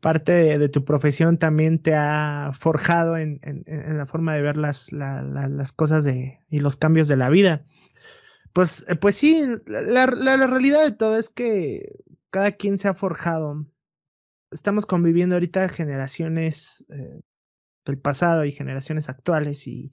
[0.00, 4.92] parte de, tu profesión también te ha forjado en, en, la forma de ver las,
[4.92, 7.64] las cosas de, y los cambios de la vida.
[8.52, 11.92] Pues, eh, pues sí, la, la, realidad de todo es que
[12.30, 13.66] cada quien se ha forjado.
[14.50, 17.20] Estamos conviviendo ahorita generaciones eh,
[17.84, 19.66] del pasado y generaciones actuales.
[19.66, 19.92] Y,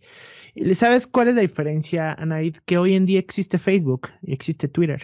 [0.73, 2.57] ¿sabes cuál es la diferencia, Anaid?
[2.65, 5.01] Que hoy en día existe Facebook y existe Twitter.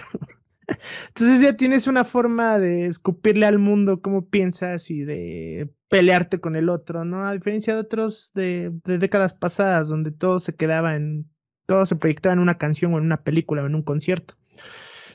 [1.07, 6.55] Entonces ya tienes una forma de escupirle al mundo cómo piensas y de pelearte con
[6.55, 7.23] el otro, ¿no?
[7.25, 11.29] A diferencia de otros de, de décadas pasadas, donde todo se quedaba en,
[11.65, 14.35] todo se proyectaba en una canción o en una película o en un concierto.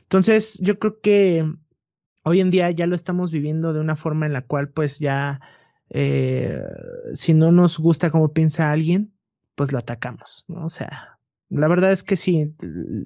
[0.02, 1.44] Entonces yo creo que
[2.24, 5.40] hoy en día ya lo estamos viviendo de una forma en la cual pues ya
[5.90, 6.60] eh,
[7.14, 9.14] si no nos gusta cómo piensa alguien,
[9.54, 10.64] pues lo atacamos, ¿no?
[10.64, 12.54] O sea, la verdad es que sí,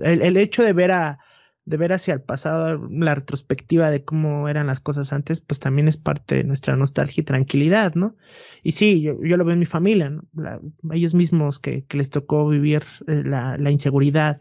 [0.02, 1.18] el, hecho de ver a
[1.64, 5.86] de ver hacia el pasado, la retrospectiva de cómo eran las cosas antes, pues también
[5.86, 8.16] es parte de nuestra nostalgia y tranquilidad, ¿no?
[8.64, 10.24] Y sí, yo, lo veo en mi familia, ¿no?
[10.90, 14.38] ellos mismos que, les tocó vivir eh, la, inseguridad,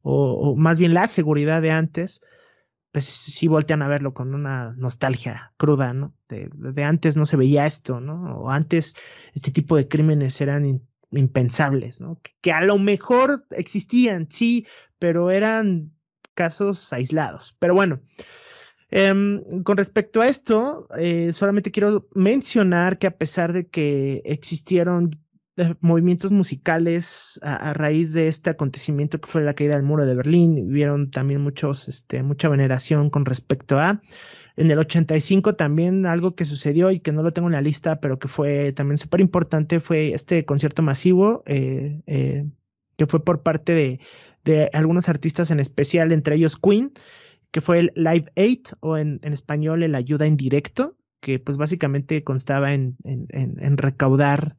[0.00, 2.22] o, más bien la seguridad de antes,
[2.96, 6.14] pues sí voltean a verlo con una nostalgia cruda, ¿no?
[6.30, 8.38] De, antes no se veía esto, ¿no?
[8.38, 8.96] O antes
[9.34, 12.18] este tipo de crímenes eran impensables, ¿no?
[12.40, 14.66] Que, a lo mejor existían, sí,
[14.98, 15.92] pero eran
[16.32, 17.54] casos aislados.
[17.58, 18.00] Pero bueno,
[18.88, 25.10] em, con respecto a esto, eh, solamente quiero mencionar que a pesar de que existieron
[25.80, 30.68] movimientos musicales a, raíz de este acontecimiento que fue la caída del muro de Berlín.
[30.68, 34.02] Vieron también muchos, este, mucha veneración con respecto a.
[34.56, 38.00] En el 85 también algo que sucedió y que no lo tengo en la lista,
[38.00, 42.46] pero que fue también súper importante, fue este concierto masivo eh, eh,
[42.96, 44.00] que fue por parte de,
[44.44, 46.92] de, algunos artistas en especial, entre ellos Queen,
[47.50, 51.58] que fue el Live Aid o en, en español el ayuda en directo, que pues
[51.58, 54.56] básicamente constaba en, en, en recaudar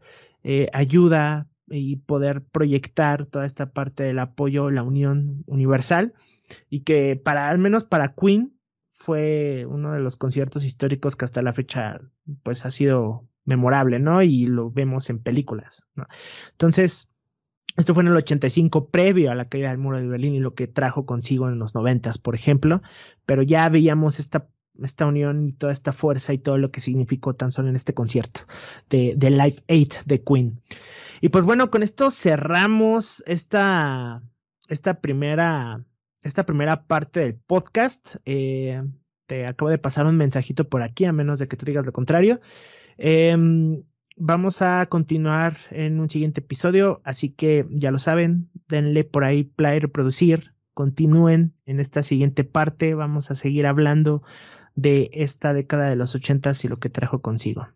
[0.50, 6.14] eh, ayuda y poder proyectar toda esta parte del apoyo, la unión universal,
[6.70, 8.58] y que para, al menos para Queen,
[8.94, 12.00] fue uno de los conciertos históricos que hasta la fecha,
[12.44, 14.22] pues ha sido memorable, ¿no?
[14.22, 16.08] Y lo vemos en películas, ¿no?
[16.52, 17.12] Entonces,
[17.76, 20.56] esto fue en el 85, previo a la caída del muro de Berlín y lo
[20.56, 22.82] que trajo consigo en los 90, por ejemplo,
[23.26, 24.48] pero ya veíamos esta
[24.84, 27.94] esta unión y toda esta fuerza y todo lo que significó tan solo en este
[27.94, 28.42] concierto
[28.90, 30.62] de, de Live 8 de Queen.
[31.22, 34.22] Y pues bueno, con esto cerramos esta,
[34.68, 35.84] esta, primera,
[36.22, 38.18] esta primera parte del podcast.
[38.26, 38.84] Eh,
[39.26, 41.92] te acabo de pasar un mensajito por aquí, a menos de que tú digas lo
[41.92, 42.40] contrario.
[42.98, 43.84] Em,
[44.16, 49.44] vamos a continuar en un siguiente episodio, así que ya lo saben, denle por ahí
[49.44, 54.24] play, reproducir, continúen en esta siguiente parte, vamos a seguir hablando
[54.78, 57.66] de esta década de los ochentas y lo que trajo consigo.